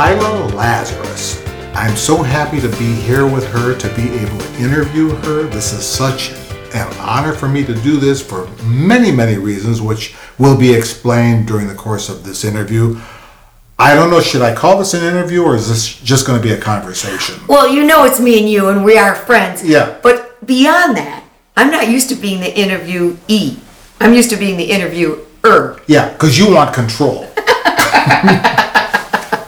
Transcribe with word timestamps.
Lila 0.00 0.46
Lazarus. 0.54 1.44
I'm 1.74 1.94
so 1.94 2.22
happy 2.22 2.58
to 2.58 2.70
be 2.78 2.94
here 2.94 3.26
with 3.26 3.46
her, 3.52 3.76
to 3.76 3.88
be 3.94 4.08
able 4.14 4.38
to 4.38 4.54
interview 4.54 5.10
her. 5.10 5.42
This 5.42 5.74
is 5.74 5.84
such 5.84 6.30
an 6.72 6.90
honor 7.00 7.34
for 7.34 7.50
me 7.50 7.66
to 7.66 7.74
do 7.74 7.98
this 7.98 8.22
for 8.26 8.48
many, 8.64 9.12
many 9.12 9.36
reasons, 9.36 9.82
which 9.82 10.14
will 10.38 10.56
be 10.56 10.72
explained 10.72 11.46
during 11.46 11.68
the 11.68 11.74
course 11.74 12.08
of 12.08 12.24
this 12.24 12.46
interview. 12.46 12.98
I 13.78 13.94
don't 13.94 14.08
know, 14.08 14.22
should 14.22 14.40
I 14.40 14.54
call 14.54 14.78
this 14.78 14.94
an 14.94 15.04
interview 15.04 15.42
or 15.42 15.54
is 15.54 15.68
this 15.68 16.00
just 16.00 16.26
going 16.26 16.40
to 16.40 16.42
be 16.42 16.54
a 16.54 16.58
conversation? 16.58 17.38
Well, 17.46 17.70
you 17.70 17.84
know 17.84 18.04
it's 18.04 18.20
me 18.20 18.38
and 18.40 18.48
you, 18.48 18.70
and 18.70 18.82
we 18.82 18.96
are 18.96 19.14
friends. 19.14 19.62
Yeah. 19.62 19.98
But 20.02 20.46
beyond 20.46 20.96
that, 20.96 21.24
I'm 21.58 21.70
not 21.70 21.90
used 21.90 22.08
to 22.08 22.14
being 22.14 22.40
the 22.40 22.50
interviewee. 22.50 23.58
I'm 24.00 24.14
used 24.14 24.30
to 24.30 24.36
being 24.38 24.56
the 24.56 24.64
interviewer. 24.64 25.78
Yeah, 25.86 26.10
because 26.10 26.38
you 26.38 26.54
want 26.54 26.74
control. 26.74 27.26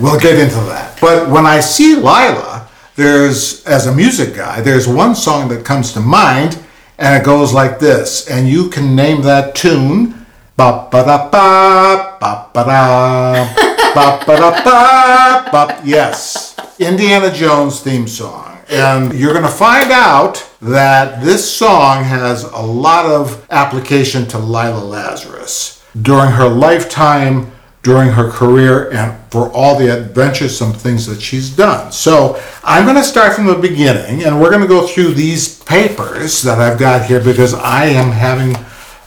we'll 0.00 0.20
get 0.20 0.38
into 0.38 0.60
that. 0.66 0.98
But 1.00 1.28
when 1.28 1.46
I 1.46 1.60
see 1.60 1.96
Lila, 1.96 2.68
there's, 2.94 3.64
as 3.66 3.86
a 3.86 3.94
music 3.94 4.34
guy, 4.34 4.60
there's 4.60 4.86
one 4.86 5.14
song 5.14 5.48
that 5.48 5.64
comes 5.64 5.92
to 5.92 6.00
mind, 6.00 6.58
and 6.98 7.20
it 7.20 7.24
goes 7.24 7.52
like 7.52 7.78
this. 7.78 8.28
And 8.28 8.48
you 8.48 8.68
can 8.68 8.94
name 8.94 9.22
that 9.22 9.54
tune. 9.54 10.26
Ba 10.54 10.86
ba 10.90 11.02
da 11.04 11.30
ba 11.30 12.18
ba 12.20 12.50
ba 12.52 12.64
da 12.64 13.54
ba 13.94 14.24
ba 14.26 14.36
da 14.36 14.50
ba 14.62 15.50
ba. 15.50 15.80
Yes, 15.82 16.54
Indiana 16.78 17.32
Jones 17.32 17.80
theme 17.80 18.06
song. 18.06 18.58
And 18.68 19.12
you're 19.14 19.32
going 19.32 19.44
to 19.44 19.50
find 19.50 19.90
out 19.90 20.46
that 20.60 21.22
this 21.22 21.50
song 21.50 22.04
has 22.04 22.44
a 22.44 22.60
lot 22.60 23.06
of 23.06 23.46
application 23.50 24.26
to 24.28 24.38
Lila 24.38 24.78
Lazarus 24.78 25.82
during 26.00 26.30
her 26.30 26.48
lifetime, 26.48 27.50
during 27.82 28.10
her 28.10 28.30
career, 28.30 28.90
and 28.92 29.18
for 29.30 29.50
all 29.52 29.78
the 29.78 29.90
adventuresome 29.90 30.72
things 30.72 31.06
that 31.06 31.20
she's 31.20 31.50
done. 31.50 31.90
So 31.90 32.40
I'm 32.62 32.84
going 32.84 32.96
to 32.96 33.02
start 33.02 33.34
from 33.34 33.46
the 33.46 33.56
beginning, 33.56 34.24
and 34.24 34.40
we're 34.40 34.50
going 34.50 34.62
to 34.62 34.68
go 34.68 34.86
through 34.86 35.14
these 35.14 35.62
papers 35.64 36.42
that 36.42 36.60
I've 36.60 36.78
got 36.78 37.06
here 37.06 37.22
because 37.22 37.54
I 37.54 37.86
am 37.86 38.12
having. 38.12 38.56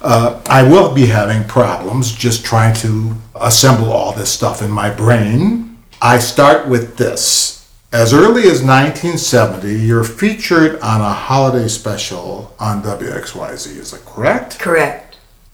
Uh, 0.02 0.40
I 0.46 0.62
will 0.62 0.94
be 0.94 1.08
having 1.08 1.48
problems 1.48 2.12
just 2.12 2.46
trying 2.46 2.76
to 2.76 3.16
assemble 3.34 3.92
all 3.92 4.12
this 4.12 4.32
stuff 4.32 4.62
in 4.62 4.70
my 4.70 4.92
brain. 4.92 5.80
I 6.02 6.20
start 6.20 6.68
with 6.68 6.98
this. 6.98 7.56
As 7.92 8.14
early 8.14 8.42
as 8.42 8.62
1970, 8.62 9.74
you're 9.74 10.04
featured 10.04 10.80
on 10.82 11.00
a 11.02 11.14
holiday 11.14 11.70
special 11.70 12.54
on 12.60 12.84
WXYZ, 12.84 13.78
is 13.78 13.92
that 13.92 14.06
correct? 14.06 14.60
Correct. 14.60 15.05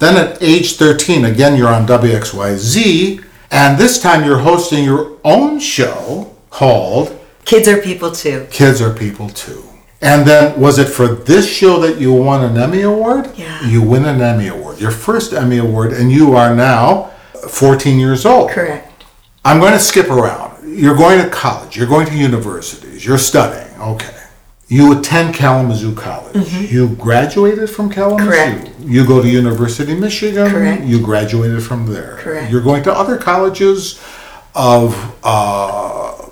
Then 0.02 0.18
at 0.18 0.42
age 0.42 0.78
13, 0.78 1.26
again, 1.26 1.56
you're 1.56 1.68
on 1.68 1.86
WXYZ, 1.86 3.24
and 3.52 3.78
this 3.78 4.02
time 4.02 4.26
you're 4.26 4.40
hosting 4.40 4.84
your 4.84 5.20
own 5.24 5.60
show 5.60 6.36
called 6.50 7.20
Kids 7.46 7.68
are 7.68 7.80
people 7.80 8.10
too. 8.10 8.48
Kids 8.50 8.82
Are 8.82 8.92
People 8.92 9.30
Too. 9.30 9.64
And 10.02 10.26
then, 10.26 10.60
was 10.60 10.80
it 10.80 10.88
for 10.88 11.08
this 11.08 11.48
show 11.48 11.80
that 11.82 12.00
you 12.00 12.14
won 12.14 12.44
an 12.44 12.58
Emmy 12.58 12.82
Award? 12.82 13.30
Yeah. 13.36 13.64
You 13.68 13.84
win 13.84 14.06
an 14.06 14.22
Emmy 14.22 14.48
Award, 14.48 14.82
your 14.82 14.90
first 14.90 15.34
Emmy 15.34 15.60
Award, 15.60 15.94
and 15.94 16.12
you 16.12 16.36
are 16.36 16.56
now 16.56 17.12
14 17.48 18.00
years 18.00 18.26
old. 18.26 18.50
Correct. 18.50 19.04
I'm 19.46 19.60
going 19.60 19.74
to 19.74 19.80
skip 19.80 20.10
around. 20.10 20.68
You're 20.68 20.98
going 20.98 21.22
to 21.22 21.30
college, 21.30 21.78
you're 21.78 21.88
going 21.88 22.08
to 22.08 22.18
universities, 22.18 23.06
you're 23.06 23.20
studying, 23.20 23.80
okay. 23.80 24.21
You 24.72 24.98
attend 24.98 25.36
Kalamazoo 25.36 25.94
College. 25.96 26.54
You 26.54 26.96
graduated 26.96 27.70
from 27.70 27.90
Kalamazoo. 27.90 28.32
Mm-hmm. 28.32 28.64
Correct. 28.64 28.80
You 28.80 29.06
go 29.06 29.22
to 29.22 29.28
University 29.28 29.92
of 29.92 30.00
Michigan. 30.00 30.50
Correct. 30.50 30.84
You 30.84 31.02
graduated 31.02 31.62
from 31.62 31.88
there. 31.88 32.16
Correct. 32.20 32.50
You're 32.50 32.62
going 32.62 32.82
to 32.84 32.94
other 32.94 33.18
colleges 33.18 34.02
of, 34.56 34.96
uh, 35.24 36.26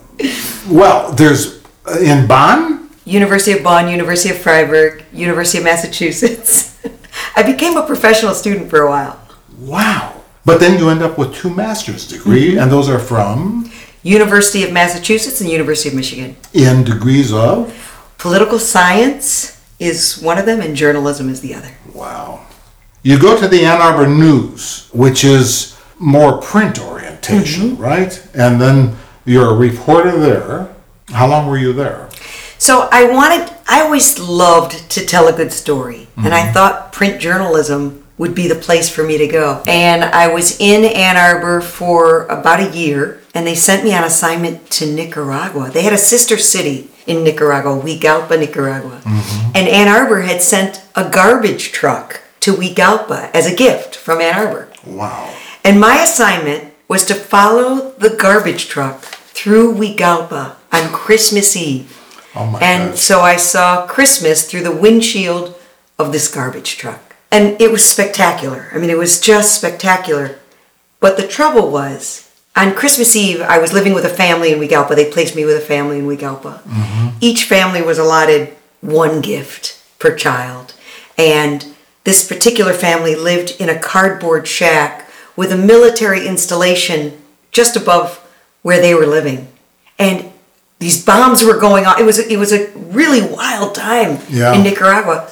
well, 0.69 1.11
there's 1.13 1.61
uh, 1.85 1.99
in 1.99 2.27
Bonn. 2.27 2.89
University 3.03 3.57
of 3.57 3.63
Bonn, 3.63 3.89
University 3.89 4.29
of 4.33 4.37
Freiburg, 4.37 5.03
University 5.11 5.57
of 5.57 5.65
Massachusetts. 5.65 6.79
I 7.35 7.43
became 7.43 7.75
a 7.75 7.85
professional 7.85 8.33
student 8.35 8.69
for 8.69 8.81
a 8.83 8.89
while. 8.89 9.19
Wow. 9.59 10.15
But 10.45 10.61
then 10.61 10.79
you 10.79 10.89
end 10.89 11.01
up 11.01 11.17
with 11.17 11.35
two 11.35 11.49
master's 11.53 12.07
degree, 12.07 12.51
Mm-hmm. 12.51 12.59
and 12.59 12.71
those 12.71 12.87
are 12.87 12.99
from 12.99 13.69
University 14.03 14.63
of 14.63 14.71
Massachusetts 14.71 15.41
and 15.41 15.49
University 15.49 15.89
of 15.89 15.95
Michigan. 15.95 16.37
in 16.53 16.85
degrees 16.85 17.33
of. 17.33 17.75
Political 18.19 18.59
science 18.59 19.59
is 19.79 20.19
one 20.21 20.37
of 20.37 20.45
them, 20.45 20.59
and 20.59 20.75
journalism 20.75 21.29
is 21.29 21.39
the 21.39 21.55
other. 21.55 21.71
Wow. 21.93 22.45
You 23.01 23.17
go 23.17 23.39
to 23.39 23.47
the 23.47 23.63
Ann 23.65 23.81
Arbor 23.81 24.07
News, 24.07 24.89
which 24.91 25.23
is 25.23 25.79
more 25.99 26.37
print 26.41 26.79
orientation, 26.79 27.71
Mm-hmm. 27.71 27.81
right? 27.81 28.27
And 28.33 28.59
then 28.59 28.95
you're 29.25 29.49
a 29.51 29.55
reporter 29.55 30.17
there. 30.19 30.73
How 31.09 31.27
long 31.27 31.47
were 31.47 31.57
you 31.57 31.71
there? 31.73 32.09
So 32.57 32.89
I 32.91 33.05
wanted, 33.09 33.53
I 33.69 33.81
always 33.81 34.19
loved 34.19 34.89
to 34.91 35.05
tell 35.05 35.27
a 35.29 35.33
good 35.33 35.53
story, 35.53 36.07
and 36.17 36.33
I 36.33 36.51
thought 36.51 36.91
print 36.91 37.21
journalism 37.21 38.05
would 38.17 38.35
be 38.35 38.49
the 38.49 38.55
place 38.55 38.89
for 38.89 39.03
me 39.03 39.17
to 39.17 39.27
go. 39.27 39.63
And 39.65 40.03
I 40.03 40.27
was 40.33 40.59
in 40.59 40.83
Ann 40.83 41.15
Arbor 41.15 41.61
for 41.61 42.25
about 42.25 42.59
a 42.59 42.77
year, 42.77 43.21
and 43.33 43.47
they 43.47 43.55
sent 43.55 43.85
me 43.85 43.93
on 43.93 44.03
assignment 44.03 44.69
to 44.71 44.91
Nicaragua. 44.93 45.71
They 45.71 45.83
had 45.83 45.93
a 45.93 45.97
sister 45.97 46.37
city 46.37 46.89
in 47.09 47.23
Nicaragua, 47.23 47.81
Juigalpa, 47.81 48.39
Nicaragua. 48.39 49.01
Mm-hmm. 49.03 49.51
And 49.55 49.67
Ann 49.67 49.87
Arbor 49.87 50.21
had 50.21 50.41
sent 50.41 50.83
a 50.95 51.09
garbage 51.09 51.71
truck 51.71 52.21
to 52.41 52.53
Juigalpa 52.53 53.31
as 53.33 53.47
a 53.47 53.55
gift 53.55 53.95
from 53.95 54.21
Ann 54.21 54.35
Arbor. 54.35 54.69
Wow. 54.85 55.33
And 55.63 55.81
my 55.81 56.01
assignment 56.01 56.73
was 56.87 57.05
to 57.05 57.15
follow 57.15 57.91
the 57.97 58.11
garbage 58.11 58.67
truck 58.67 59.01
through 59.01 59.75
Juigalpa 59.75 60.55
on 60.71 60.93
Christmas 60.93 61.55
Eve. 61.57 61.95
Oh 62.35 62.45
my 62.45 62.59
And 62.59 62.91
gosh. 62.91 62.99
so 62.99 63.21
I 63.21 63.35
saw 63.35 63.87
Christmas 63.87 64.49
through 64.49 64.63
the 64.63 64.75
windshield 64.75 65.55
of 65.97 66.11
this 66.11 66.33
garbage 66.33 66.77
truck. 66.77 67.15
And 67.31 67.59
it 67.59 67.71
was 67.71 67.83
spectacular. 67.83 68.69
I 68.71 68.77
mean, 68.77 68.89
it 68.91 68.97
was 68.97 69.19
just 69.19 69.55
spectacular. 69.55 70.37
But 70.99 71.17
the 71.17 71.27
trouble 71.27 71.71
was, 71.71 72.28
on 72.55 72.73
Christmas 72.75 73.15
Eve, 73.15 73.41
I 73.41 73.57
was 73.59 73.73
living 73.73 73.93
with 73.93 74.05
a 74.05 74.09
family 74.09 74.51
in 74.51 74.59
Juigalpa. 74.59 74.95
They 74.95 75.09
placed 75.11 75.35
me 75.35 75.45
with 75.45 75.55
a 75.57 75.61
family 75.61 75.99
in 75.99 76.05
Juigalpa. 76.05 76.61
Mm-hmm. 76.63 77.17
Each 77.21 77.45
family 77.45 77.81
was 77.81 77.97
allotted 77.97 78.55
one 78.81 79.21
gift 79.21 79.81
per 79.99 80.15
child. 80.15 80.73
And 81.17 81.65
this 82.03 82.27
particular 82.27 82.73
family 82.73 83.15
lived 83.15 83.55
in 83.59 83.69
a 83.69 83.79
cardboard 83.79 84.47
shack 84.47 85.09
with 85.35 85.51
a 85.51 85.57
military 85.57 86.27
installation 86.27 87.21
just 87.51 87.75
above 87.75 88.17
where 88.61 88.81
they 88.81 88.93
were 88.93 89.05
living. 89.05 89.47
And 89.97 90.31
these 90.79 91.03
bombs 91.03 91.43
were 91.43 91.57
going 91.57 91.85
on. 91.85 91.99
It 91.99 92.05
was 92.05 92.19
it 92.19 92.37
was 92.37 92.51
a 92.53 92.69
really 92.75 93.21
wild 93.21 93.75
time 93.75 94.19
Yeah. 94.29 94.53
in 94.53 94.63
Nicaragua. 94.63 95.31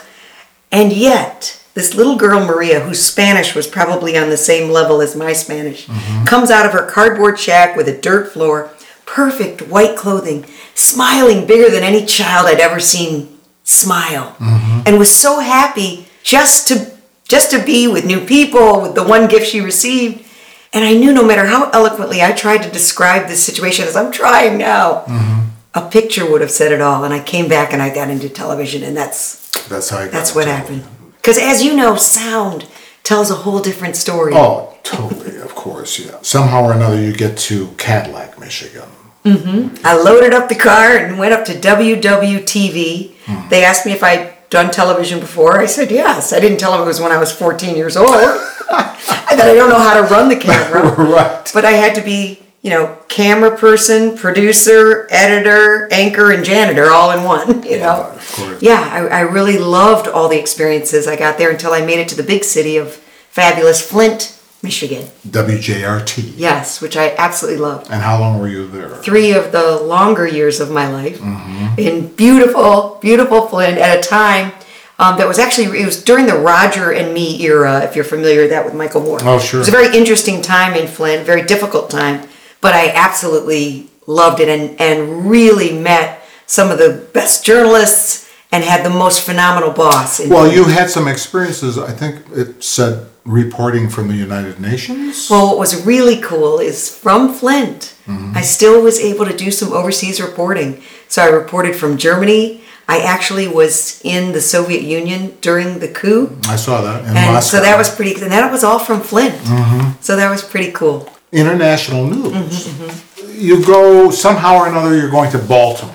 And 0.71 0.91
yet, 0.91 1.61
this 1.77 1.93
little 1.93 2.17
girl 2.17 2.43
Maria, 2.43 2.79
whose 2.79 3.05
Spanish 3.05 3.53
was 3.53 3.67
probably 3.67 4.17
on 4.17 4.31
the 4.31 4.35
same 4.35 4.71
level 4.71 4.99
as 4.99 5.15
my 5.15 5.31
Spanish, 5.31 5.85
mm-hmm. 5.85 6.25
comes 6.25 6.49
out 6.49 6.65
of 6.65 6.71
her 6.71 6.89
cardboard 6.89 7.37
shack 7.37 7.77
with 7.77 7.87
a 7.87 7.95
dirt 7.95 8.33
floor, 8.33 8.71
perfect 9.05 9.61
white 9.61 9.95
clothing, 9.95 10.43
smiling 10.73 11.45
bigger 11.45 11.69
than 11.69 11.83
any 11.83 12.03
child 12.03 12.47
I'd 12.47 12.59
ever 12.59 12.79
seen 12.79 13.37
smile, 13.63 14.35
mm-hmm. 14.39 14.81
and 14.87 14.97
was 14.97 15.15
so 15.15 15.39
happy 15.39 16.07
just 16.23 16.67
to 16.69 16.97
just 17.25 17.51
to 17.51 17.63
be 17.63 17.87
with 17.87 18.05
new 18.05 18.25
people, 18.25 18.81
with 18.81 18.95
the 18.95 19.03
one 19.03 19.27
gift 19.27 19.45
she 19.45 19.61
received. 19.61 20.25
And 20.73 20.83
I 20.83 20.93
knew 20.93 21.13
no 21.13 21.23
matter 21.23 21.45
how 21.45 21.69
eloquently 21.69 22.23
I 22.23 22.31
tried 22.31 22.63
to 22.63 22.71
describe 22.71 23.27
this 23.27 23.43
situation 23.43 23.85
as 23.85 23.95
I'm 23.95 24.11
trying 24.11 24.57
now, 24.57 25.03
mm-hmm. 25.05 25.49
a 25.75 25.87
picture 25.91 26.29
would 26.29 26.41
have 26.41 26.49
said 26.49 26.71
it 26.71 26.81
all. 26.81 27.03
And 27.03 27.13
I 27.13 27.21
came 27.21 27.47
back 27.47 27.71
and 27.71 27.83
I 27.83 27.93
got 27.93 28.09
into 28.09 28.29
television, 28.29 28.81
and 28.81 28.97
that's 28.97 29.51
That's 29.69 29.89
how 29.89 29.99
I 29.99 30.05
got 30.05 30.13
that's 30.13 30.33
what 30.33 30.47
it. 30.47 30.51
happened. 30.51 30.83
Because 31.27 31.43
as 31.43 31.61
you 31.61 31.75
know, 31.75 31.97
sound 31.97 32.67
tells 33.03 33.29
a 33.29 33.35
whole 33.35 33.59
different 33.59 33.97
story. 33.97 34.31
Oh, 34.33 34.77
totally, 34.83 35.35
of 35.35 35.53
course, 35.55 35.99
yeah. 35.99 36.19
Somehow 36.21 36.63
or 36.63 36.71
another, 36.71 37.01
you 37.01 37.11
get 37.11 37.37
to 37.49 37.67
Cadillac, 37.77 38.39
Michigan. 38.39 38.87
Mm-hmm. 39.25 39.85
I 39.85 40.01
loaded 40.01 40.33
up 40.33 40.47
the 40.47 40.55
car 40.55 40.95
and 40.95 41.19
went 41.19 41.33
up 41.33 41.43
to 41.47 41.51
WWTV. 41.51 43.11
Hmm. 43.25 43.49
They 43.49 43.65
asked 43.65 43.85
me 43.85 43.91
if 43.91 44.05
I'd 44.05 44.35
done 44.49 44.71
television 44.71 45.19
before. 45.19 45.59
I 45.59 45.65
said 45.65 45.91
yes. 45.91 46.31
I 46.31 46.39
didn't 46.39 46.59
tell 46.59 46.71
them 46.71 46.83
it 46.83 46.85
was 46.85 47.01
when 47.01 47.11
I 47.11 47.17
was 47.17 47.33
14 47.33 47.75
years 47.75 47.97
old. 47.97 48.07
I 48.09 48.95
thought 48.95 49.41
I 49.41 49.53
don't 49.53 49.69
know 49.69 49.79
how 49.79 49.99
to 49.99 50.07
run 50.07 50.29
the 50.29 50.37
camera. 50.37 50.95
right. 50.97 51.51
But 51.53 51.65
I 51.65 51.71
had 51.71 51.93
to 51.95 52.01
be, 52.01 52.41
you 52.67 52.73
know, 52.73 52.97
camera 53.07 53.57
person, 53.57 54.17
producer, 54.17 55.07
editor, 55.09 55.87
anchor, 55.89 56.33
and 56.33 56.43
janitor 56.43 56.91
all 56.91 57.11
in 57.11 57.23
one, 57.23 57.63
you 57.71 57.79
know. 57.79 58.13
Yeah. 58.37 58.57
Yeah, 58.59 58.89
I, 58.91 59.19
I 59.19 59.21
really 59.21 59.57
loved 59.57 60.09
all 60.09 60.27
the 60.27 60.37
experiences 60.37 61.07
I 61.07 61.15
got 61.15 61.37
there 61.37 61.49
until 61.49 61.71
I 61.71 61.85
made 61.85 61.99
it 61.99 62.09
to 62.09 62.15
the 62.15 62.23
big 62.23 62.43
city 62.43 62.75
of 62.75 62.95
fabulous 63.29 63.81
Flint, 63.89 64.37
Michigan. 64.61 65.07
WJRT. 65.29 66.33
Yes, 66.35 66.81
which 66.81 66.97
I 66.97 67.15
absolutely 67.17 67.61
loved. 67.61 67.89
And 67.89 68.01
how 68.01 68.19
long 68.19 68.37
were 68.37 68.49
you 68.49 68.67
there? 68.67 68.89
Three 68.97 69.31
of 69.31 69.53
the 69.53 69.79
longer 69.79 70.27
years 70.27 70.59
of 70.59 70.69
my 70.69 70.89
life 70.91 71.19
Mm-hmm. 71.19 71.79
in 71.79 72.07
beautiful, 72.15 72.99
beautiful 73.01 73.47
Flint 73.47 73.77
at 73.77 73.97
a 73.97 74.01
time 74.01 74.51
um, 74.99 75.17
that 75.19 75.27
was 75.27 75.39
actually, 75.39 75.79
it 75.79 75.85
was 75.85 76.03
during 76.03 76.25
the 76.25 76.35
Roger 76.37 76.91
and 76.91 77.13
Me 77.13 77.41
era, 77.45 77.81
if 77.85 77.95
you're 77.95 78.03
familiar 78.03 78.41
with 78.41 78.49
that 78.49 78.65
with 78.65 78.73
Michael 78.73 79.01
Moore. 79.03 79.19
Oh, 79.21 79.39
sure. 79.39 79.59
It 79.59 79.61
was 79.61 79.67
a 79.69 79.71
very 79.71 79.95
interesting 79.95 80.41
time 80.41 80.73
in 80.73 80.87
Flint, 80.87 81.25
very 81.25 81.43
difficult 81.43 81.89
time, 81.89 82.27
but 82.67 82.75
I 82.75 82.89
absolutely 82.89 83.87
loved 84.07 84.41
it 84.41 84.49
and, 84.49 84.81
and 84.81 85.29
really 85.31 85.71
met 85.71 86.21
some 86.47 86.69
of 86.69 86.77
the 86.77 87.07
best 87.13 87.45
journalists 87.45 88.29
and 88.51 88.61
had 88.61 88.83
the 88.83 88.89
most 88.89 89.21
phenomenal 89.21 89.71
boss. 89.71 90.19
in- 90.19 90.29
Well, 90.29 90.51
you 90.51 90.65
had 90.65 90.89
some 90.89 91.07
experiences, 91.07 91.77
I 91.77 91.93
think 91.93 92.13
it 92.35 92.61
said 92.61 93.07
reporting 93.23 93.87
from 93.89 94.09
the 94.09 94.15
United 94.15 94.59
Nations? 94.59 95.29
Well, 95.29 95.47
what 95.47 95.57
was 95.59 95.85
really 95.85 96.19
cool 96.19 96.59
is 96.59 96.93
from 96.93 97.33
Flint, 97.33 97.95
mm-hmm. 98.05 98.33
I 98.35 98.41
still 98.41 98.81
was 98.81 98.99
able 98.99 99.25
to 99.25 99.35
do 99.45 99.49
some 99.49 99.71
overseas 99.71 100.19
reporting. 100.19 100.81
So 101.07 101.21
I 101.23 101.27
reported 101.27 101.73
from 101.73 101.95
Germany. 101.95 102.63
I 102.89 102.99
actually 102.99 103.47
was 103.47 104.01
in 104.03 104.33
the 104.33 104.41
Soviet 104.41 104.81
Union 104.83 105.37
during 105.39 105.79
the 105.79 105.87
coup. 105.87 106.37
I 106.49 106.57
saw 106.57 106.81
that 106.81 106.99
in 107.05 107.15
And 107.15 107.33
Moscow. 107.33 107.57
so 107.59 107.63
that 107.63 107.77
was 107.77 107.89
pretty, 107.95 108.21
and 108.21 108.31
that 108.33 108.51
was 108.51 108.65
all 108.65 108.79
from 108.79 108.99
Flint. 108.99 109.35
Mm-hmm. 109.35 110.01
So 110.01 110.17
that 110.17 110.29
was 110.29 110.43
pretty 110.43 110.71
cool. 110.73 111.09
International 111.31 112.05
news. 112.07 112.31
Mm-hmm, 112.67 113.41
You 113.41 113.65
go, 113.65 114.09
somehow 114.11 114.55
or 114.57 114.67
another, 114.67 114.95
you're 114.95 115.09
going 115.09 115.31
to 115.31 115.37
Baltimore. 115.39 115.93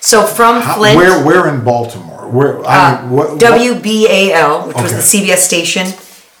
So 0.00 0.24
from 0.24 0.62
Flint, 0.62 0.96
Where, 0.96 1.24
where 1.24 1.48
in 1.54 1.64
Baltimore? 1.64 2.28
Where, 2.28 2.66
I 2.66 2.92
uh, 2.94 3.08
what? 3.08 3.38
WBAL, 3.40 4.68
which 4.68 4.76
was 4.76 4.92
the 4.92 4.98
CBS 5.18 5.38
station 5.38 5.86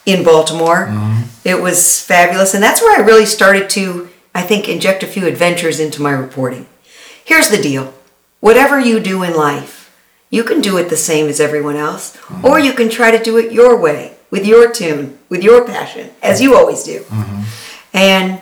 in 0.06 0.24
Baltimore. 0.24 0.88
It 1.44 1.60
was 1.62 2.00
fabulous, 2.02 2.54
and 2.54 2.62
that's 2.62 2.80
where 2.82 3.00
I 3.00 3.04
really 3.04 3.26
started 3.26 3.70
to, 3.70 4.08
I 4.34 4.42
think, 4.42 4.68
inject 4.68 5.02
a 5.02 5.06
few 5.06 5.26
adventures 5.26 5.80
into 5.80 6.02
my 6.02 6.10
reporting. 6.12 6.66
Here's 7.24 7.48
the 7.50 7.60
deal 7.60 7.92
whatever 8.40 8.78
you 8.78 9.00
do 9.00 9.22
in 9.22 9.34
life, 9.34 9.94
you 10.30 10.44
can 10.44 10.60
do 10.60 10.76
it 10.78 10.88
the 10.88 10.96
same 10.96 11.26
as 11.28 11.40
everyone 11.40 11.76
else, 11.76 12.16
or 12.42 12.58
you 12.58 12.72
can 12.72 12.88
try 12.88 13.10
to 13.10 13.22
do 13.22 13.36
it 13.38 13.52
your 13.52 13.76
way, 13.80 14.16
with 14.30 14.46
your 14.46 14.70
tune, 14.70 15.18
with 15.28 15.42
your 15.42 15.64
passion, 15.66 16.10
as 16.22 16.40
you 16.40 16.54
always 16.56 16.84
do. 16.84 17.04
And 17.92 18.40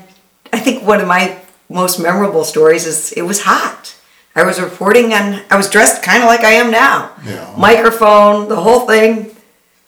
I 0.52 0.58
think 0.58 0.82
one 0.82 1.00
of 1.00 1.06
my 1.06 1.38
most 1.69 1.98
memorable 1.98 2.44
stories 2.44 2.87
is 2.87 3.12
it 3.12 3.22
was 3.22 3.43
hot. 3.43 3.96
I 4.34 4.43
was 4.43 4.60
reporting 4.60 5.12
on, 5.14 5.43
I 5.50 5.56
was 5.56 5.70
dressed 5.70 6.02
kind 6.02 6.22
of 6.22 6.28
like 6.28 6.40
I 6.40 6.52
am 6.52 6.70
now. 6.70 7.12
Yeah. 7.25 7.54
Microphone, 7.56 8.48
the 8.48 8.60
whole 8.60 8.81
thing. 8.81 9.34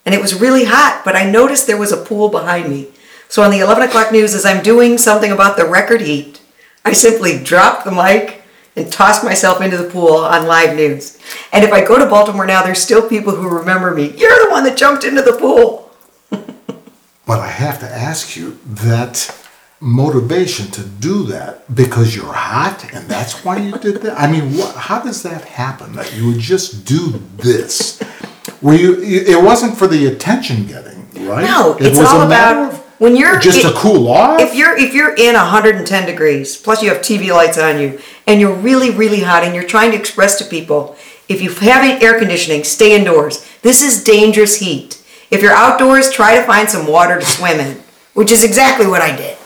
And 0.07 0.15
it 0.15 0.23
was 0.23 0.41
really 0.41 0.65
hot, 0.65 1.03
but 1.05 1.15
I 1.15 1.31
noticed 1.31 1.67
there 1.67 1.77
was 1.77 1.93
a 1.93 2.03
pool 2.03 2.31
behind 2.31 2.71
me. 2.71 2.89
So 3.29 3.43
on 3.43 3.51
the 3.51 3.59
11 3.59 3.89
o'clock 3.89 4.11
news, 4.11 4.35
as 4.35 4.47
I'm 4.47 4.63
doing 4.63 4.97
something 4.97 5.31
about 5.31 5.59
the 5.59 5.67
record 5.67 6.01
heat, 6.01 6.41
I 6.85 6.95
simply 6.95 7.43
dropped 7.43 7.85
the 7.85 7.91
mic 7.91 8.43
and 8.75 8.91
tossed 8.91 9.23
myself 9.23 9.61
into 9.61 9.77
the 9.77 9.91
pool 9.91 10.17
on 10.17 10.47
live 10.47 10.75
news. 10.77 11.19
And 11.53 11.63
if 11.63 11.73
I 11.73 11.85
go 11.85 11.99
to 11.99 12.07
Baltimore 12.07 12.47
now, 12.47 12.63
there's 12.63 12.81
still 12.81 13.07
people 13.07 13.35
who 13.35 13.49
remember 13.49 13.95
me. 13.95 14.15
You're 14.17 14.45
the 14.47 14.51
one 14.51 14.65
that 14.65 14.79
jumped 14.79 15.05
into 15.05 15.23
the 15.23 15.35
pool. 15.35 15.91
But 17.27 17.41
I 17.41 17.49
have 17.49 17.79
to 17.81 17.87
ask 17.87 18.37
you 18.37 18.59
that 18.65 19.37
motivation 19.81 20.67
to 20.73 20.83
do 20.83 21.23
that 21.25 21.73
because 21.75 22.15
you're 22.15 22.33
hot 22.33 22.93
and 22.93 23.09
that's 23.09 23.45
why 23.45 23.59
you 23.59 23.79
did 23.79 24.03
that. 24.03 24.19
I 24.19 24.31
mean, 24.31 24.57
what? 24.57 24.75
How 24.75 25.01
does 25.03 25.23
that 25.23 25.45
happen? 25.45 25.93
That 25.93 26.15
you 26.15 26.27
would 26.27 26.41
just 26.41 26.85
do 26.85 27.23
this? 27.37 28.03
Were 28.61 28.75
you? 28.75 29.01
It 29.01 29.43
wasn't 29.43 29.77
for 29.77 29.87
the 29.87 30.07
attention 30.07 30.67
getting, 30.67 31.09
right? 31.27 31.45
No, 31.45 31.77
it 31.77 31.87
it's 31.87 31.99
was 31.99 32.09
all 32.09 32.23
a 32.23 32.29
matter 32.29 32.61
about 32.61 32.75
of 32.75 32.81
when 33.01 33.15
you're 33.15 33.39
just 33.39 33.63
to 33.63 33.73
cool 33.73 34.09
off. 34.09 34.41
If 34.41 34.55
you're 34.55 34.77
if 34.77 34.95
you're 34.95 35.15
in 35.15 35.35
110 35.35 36.07
degrees, 36.07 36.57
plus 36.57 36.83
you 36.83 36.89
have 36.89 36.99
TV 36.99 37.33
lights 37.33 37.59
on 37.59 37.81
you, 37.81 38.01
and 38.27 38.41
you're 38.41 38.55
really 38.55 38.91
really 38.91 39.21
hot, 39.21 39.45
and 39.45 39.55
you're 39.55 39.65
trying 39.65 39.93
to 39.93 39.97
express 39.97 40.39
to 40.39 40.45
people, 40.45 40.97
if 41.29 41.41
you 41.41 41.51
have 41.51 42.03
air 42.03 42.19
conditioning, 42.19 42.65
stay 42.65 42.97
indoors. 42.97 43.47
This 43.63 43.83
is 43.83 44.03
dangerous 44.03 44.59
heat. 44.59 45.01
If 45.31 45.43
you're 45.43 45.53
outdoors, 45.53 46.11
try 46.11 46.37
to 46.37 46.43
find 46.45 46.69
some 46.69 46.87
water 46.87 47.21
to 47.21 47.27
swim 47.27 47.61
in, 47.61 47.77
which 48.15 48.33
is 48.33 48.43
exactly 48.43 48.87
what 48.87 49.03
I 49.03 49.15
did. 49.15 49.38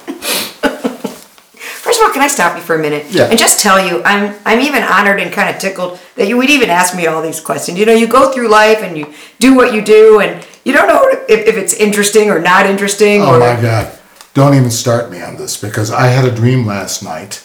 First 2.23 2.39
of 2.39 2.45
all, 2.45 2.51
can 2.51 2.53
I 2.53 2.57
stop 2.57 2.57
you 2.57 2.63
for 2.63 2.77
a 2.77 2.79
minute 2.79 3.07
Yeah. 3.11 3.31
and 3.31 3.39
just 3.39 3.61
tell 3.61 3.85
you, 3.85 4.03
I'm 4.05 4.35
I'm 4.45 4.61
even 4.61 4.83
honored 4.83 5.21
and 5.21 5.33
kind 5.33 5.55
of 5.55 5.61
tickled 5.61 5.99
that 6.17 6.29
you 6.29 6.37
would 6.37 6.51
even 6.51 6.71
ask 6.71 6.95
me 6.97 7.07
all 7.07 7.23
these 7.23 7.41
questions. 7.41 7.79
You 7.79 7.87
know, 7.87 7.95
you 7.95 8.07
go 8.07 8.33
through 8.33 8.49
life 8.49 8.83
and 8.83 8.97
you 8.97 9.13
do 9.39 9.55
what 9.55 9.73
you 9.75 9.83
do, 9.83 10.21
and 10.21 10.47
you 10.65 10.73
don't 10.73 10.89
know 10.89 11.09
if, 11.29 11.47
if 11.47 11.57
it's 11.57 11.75
interesting 11.75 12.31
or 12.31 12.39
not 12.41 12.67
interesting. 12.67 13.23
Oh 13.23 13.35
or, 13.35 13.39
my 13.41 13.61
God. 13.61 13.99
Don't 14.35 14.55
even 14.55 14.71
start 14.71 15.11
me 15.11 15.21
on 15.21 15.37
this 15.37 15.61
because 15.61 15.91
I 15.91 16.07
had 16.07 16.25
a 16.25 16.35
dream 16.35 16.67
last 16.67 17.03
night. 17.03 17.43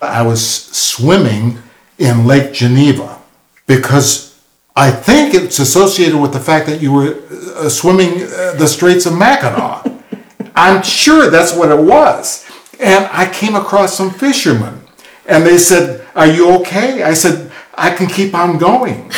I 0.00 0.22
was 0.22 0.40
swimming 0.44 1.58
in 1.98 2.26
Lake 2.26 2.52
Geneva 2.52 3.18
because 3.66 4.40
I 4.74 4.90
think 4.90 5.34
it's 5.34 5.58
associated 5.58 6.18
with 6.18 6.32
the 6.32 6.40
fact 6.40 6.66
that 6.66 6.80
you 6.80 6.92
were 6.92 7.16
uh, 7.56 7.68
swimming 7.68 8.22
uh, 8.22 8.54
the 8.58 8.66
Straits 8.66 9.04
of 9.06 9.14
Mackinac. 9.16 9.86
I'm 10.54 10.82
sure 10.82 11.30
that's 11.30 11.54
what 11.54 11.70
it 11.70 11.78
was. 11.78 12.46
And 12.82 13.06
I 13.12 13.30
came 13.32 13.54
across 13.54 13.96
some 13.96 14.10
fishermen 14.10 14.82
and 15.26 15.46
they 15.46 15.58
said, 15.58 16.06
Are 16.14 16.26
you 16.26 16.56
okay? 16.60 17.02
I 17.02 17.14
said, 17.14 17.50
I 17.74 17.90
can 17.94 18.08
keep 18.08 18.34
on 18.34 18.58
going. 18.58 19.10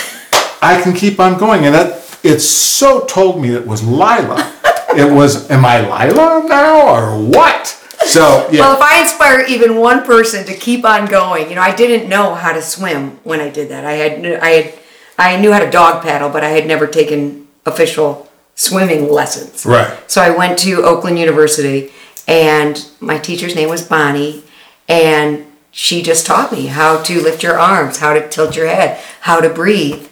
I 0.61 0.81
can 0.83 0.95
keep 0.95 1.19
on 1.19 1.39
going. 1.39 1.65
And 1.65 1.75
that 1.75 2.19
it 2.23 2.41
so 2.41 3.05
told 3.05 3.41
me 3.41 3.55
it 3.55 3.67
was 3.67 3.87
Lila. 3.87 4.53
It 4.97 5.13
was, 5.13 5.51
am 5.51 5.65
I 5.65 5.81
Lila 5.81 6.47
now 6.49 6.89
or 6.89 7.19
what? 7.19 7.67
So, 8.07 8.49
yeah. 8.51 8.61
Well, 8.61 8.77
if 8.77 8.83
I 8.83 9.01
inspire 9.01 9.41
even 9.49 9.77
one 9.77 10.05
person 10.05 10.45
to 10.47 10.55
keep 10.55 10.85
on 10.85 11.07
going, 11.07 11.49
you 11.49 11.57
know, 11.57 11.63
I 11.63 11.75
didn't 11.75 12.09
know 12.09 12.35
how 12.35 12.53
to 12.53 12.63
swim 12.63 13.19
when 13.25 13.41
I 13.41 13.49
did 13.49 13.71
that. 13.71 13.85
I 13.85 13.93
had, 13.93 14.25
I 14.25 14.49
had, 14.49 14.75
I 15.19 15.37
knew 15.41 15.53
how 15.53 15.59
to 15.59 15.71
dog 15.71 16.03
paddle, 16.03 16.29
but 16.31 16.45
I 16.45 16.51
had 16.51 16.67
never 16.67 16.87
taken 16.87 17.49
official 17.67 18.31
swimming 18.55 19.11
lessons. 19.11 19.67
Right. 19.67 19.99
So 20.11 20.23
I 20.23 20.31
went 20.31 20.59
to 20.61 20.85
Oakland 20.85 21.19
University, 21.19 21.93
and 22.27 22.89
my 23.01 23.19
teacher's 23.19 23.55
name 23.55 23.69
was 23.69 23.87
Bonnie, 23.87 24.43
and 24.89 25.47
she 25.71 26.03
just 26.03 26.27
taught 26.27 26.53
me 26.53 26.67
how 26.67 27.03
to 27.03 27.21
lift 27.21 27.43
your 27.43 27.59
arms, 27.59 27.99
how 27.99 28.15
to 28.15 28.29
tilt 28.29 28.57
your 28.57 28.67
head, 28.67 29.01
how 29.23 29.41
to 29.41 29.49
breathe. 29.49 30.09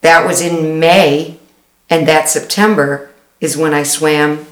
That 0.00 0.26
was 0.26 0.40
in 0.40 0.80
May, 0.80 1.38
and 1.88 2.08
that 2.08 2.28
September 2.28 3.10
is 3.40 3.56
when 3.56 3.74
I 3.74 3.82
swam 3.82 4.46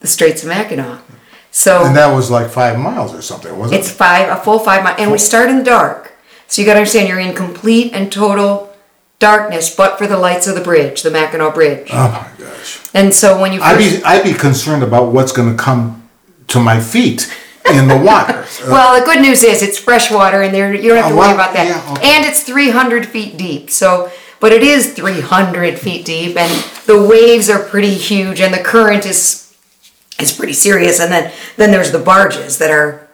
the 0.00 0.06
Straits 0.06 0.42
of 0.42 0.48
Mackinac. 0.48 1.02
So 1.50 1.84
and 1.86 1.96
that 1.96 2.14
was 2.14 2.30
like 2.30 2.50
five 2.50 2.78
miles 2.78 3.14
or 3.14 3.22
something, 3.22 3.56
wasn't 3.58 3.76
it? 3.76 3.80
it's 3.80 3.90
five, 3.90 4.28
a 4.28 4.40
full 4.40 4.58
five 4.58 4.84
miles, 4.84 5.00
and 5.00 5.10
we 5.10 5.18
start 5.18 5.48
in 5.48 5.58
the 5.58 5.64
dark. 5.64 6.12
So 6.46 6.62
you 6.62 6.66
got 6.66 6.74
to 6.74 6.80
understand, 6.80 7.08
you're 7.08 7.18
in 7.18 7.34
complete 7.34 7.92
and 7.92 8.12
total 8.12 8.76
darkness, 9.18 9.74
but 9.74 9.98
for 9.98 10.06
the 10.06 10.18
lights 10.18 10.46
of 10.46 10.54
the 10.54 10.60
bridge, 10.60 11.02
the 11.02 11.10
Mackinac 11.10 11.54
Bridge. 11.54 11.88
Oh 11.92 12.30
my 12.38 12.44
gosh. 12.44 12.88
And 12.94 13.14
so 13.14 13.40
when 13.40 13.52
you 13.52 13.60
I'd 13.62 13.78
be, 13.78 14.02
I'd 14.04 14.22
be 14.22 14.34
concerned 14.34 14.82
about 14.82 15.12
what's 15.12 15.32
going 15.32 15.56
to 15.56 15.60
come 15.60 16.05
to 16.48 16.60
my 16.60 16.80
feet 16.80 17.32
in 17.72 17.88
the 17.88 17.96
water. 17.96 18.46
well, 18.68 18.98
the 18.98 19.04
good 19.04 19.20
news 19.20 19.42
is 19.42 19.62
it's 19.62 19.78
fresh 19.78 20.10
water, 20.10 20.42
and 20.42 20.54
there 20.54 20.72
you 20.74 20.88
don't 20.90 20.98
have 20.98 21.08
to 21.08 21.14
Oh, 21.14 21.18
worry 21.18 21.34
about 21.34 21.52
that. 21.54 21.66
yeah, 21.66 21.92
okay. 21.92 22.14
And 22.16 22.24
it's 22.24 22.42
300 22.44 23.06
feet 23.06 23.36
deep. 23.36 23.70
So, 23.70 24.10
but 24.40 24.52
it 24.52 24.62
is 24.62 24.92
300 24.94 25.78
feet 25.78 26.04
deep, 26.04 26.36
and 26.36 26.52
the 26.86 27.02
waves 27.02 27.50
are 27.50 27.62
pretty 27.62 27.94
huge, 27.94 28.40
and 28.40 28.52
the 28.54 28.62
current 28.62 29.04
is 29.06 29.42
is 30.20 30.32
pretty 30.32 30.52
serious. 30.54 31.00
And 31.00 31.10
then 31.12 31.32
then 31.56 31.70
there's 31.72 31.90
the 31.92 31.98
barges 31.98 32.58
that 32.58 32.70
are 32.70 33.08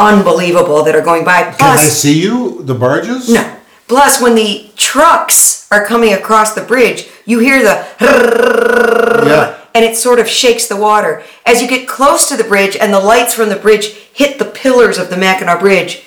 unbelievable 0.00 0.82
that 0.82 0.94
are 0.96 1.00
going 1.02 1.24
by. 1.24 1.42
Can 1.52 1.78
I 1.78 1.84
see 1.84 2.20
you, 2.20 2.62
the 2.64 2.74
barges? 2.74 3.28
No. 3.30 3.56
Plus, 3.86 4.20
when 4.20 4.34
the 4.34 4.70
trucks 4.76 5.68
are 5.70 5.84
coming 5.84 6.12
across 6.14 6.54
the 6.54 6.62
bridge, 6.62 7.06
you 7.26 7.38
hear 7.38 7.62
the 7.62 7.86
Yeah. 9.26 9.58
And 9.74 9.84
it 9.84 9.96
sort 9.96 10.20
of 10.20 10.28
shakes 10.28 10.68
the 10.68 10.76
water. 10.76 11.22
As 11.44 11.60
you 11.60 11.68
get 11.68 11.88
close 11.88 12.28
to 12.28 12.36
the 12.36 12.44
bridge 12.44 12.76
and 12.76 12.92
the 12.92 13.00
lights 13.00 13.34
from 13.34 13.48
the 13.48 13.56
bridge 13.56 13.88
hit 14.12 14.38
the 14.38 14.44
pillars 14.44 14.98
of 14.98 15.10
the 15.10 15.16
Mackinac 15.16 15.60
Bridge, 15.60 16.04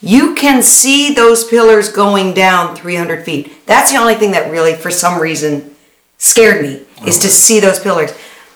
you 0.00 0.36
can 0.36 0.62
see 0.62 1.12
those 1.12 1.44
pillars 1.44 1.90
going 1.90 2.32
down 2.32 2.76
300 2.76 3.24
feet. 3.24 3.66
That's 3.66 3.90
the 3.90 3.98
only 3.98 4.14
thing 4.14 4.30
that 4.30 4.50
really, 4.50 4.74
for 4.74 4.92
some 4.92 5.20
reason, 5.20 5.74
scared 6.18 6.62
me, 6.62 6.82
is 7.06 7.18
to 7.18 7.26
oh. 7.26 7.30
see 7.30 7.58
those 7.58 7.80
pillars. 7.80 8.12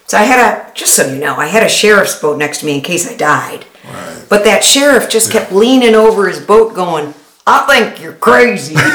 So 0.07 0.19
I 0.19 0.23
had 0.23 0.39
a, 0.39 0.73
just 0.75 0.95
so 0.95 1.13
you 1.13 1.19
know, 1.19 1.35
I 1.37 1.47
had 1.47 1.65
a 1.65 1.69
sheriff's 1.69 2.21
boat 2.21 2.39
next 2.39 2.61
to 2.61 2.67
me 2.67 2.77
in 2.77 2.83
case 2.83 3.11
I 3.11 3.17
died. 3.17 3.67
Right. 3.85 4.25
But 4.29 4.45
that 4.45 4.63
sheriff 4.63 5.11
just 5.11 5.33
kept 5.33 5.53
leaning 5.53 5.97
over 5.97 6.29
his 6.29 6.39
boat 6.39 6.75
going, 6.75 7.15
I 7.45 7.67
think 7.67 8.01
you're 8.01 8.13
crazy. 8.13 8.77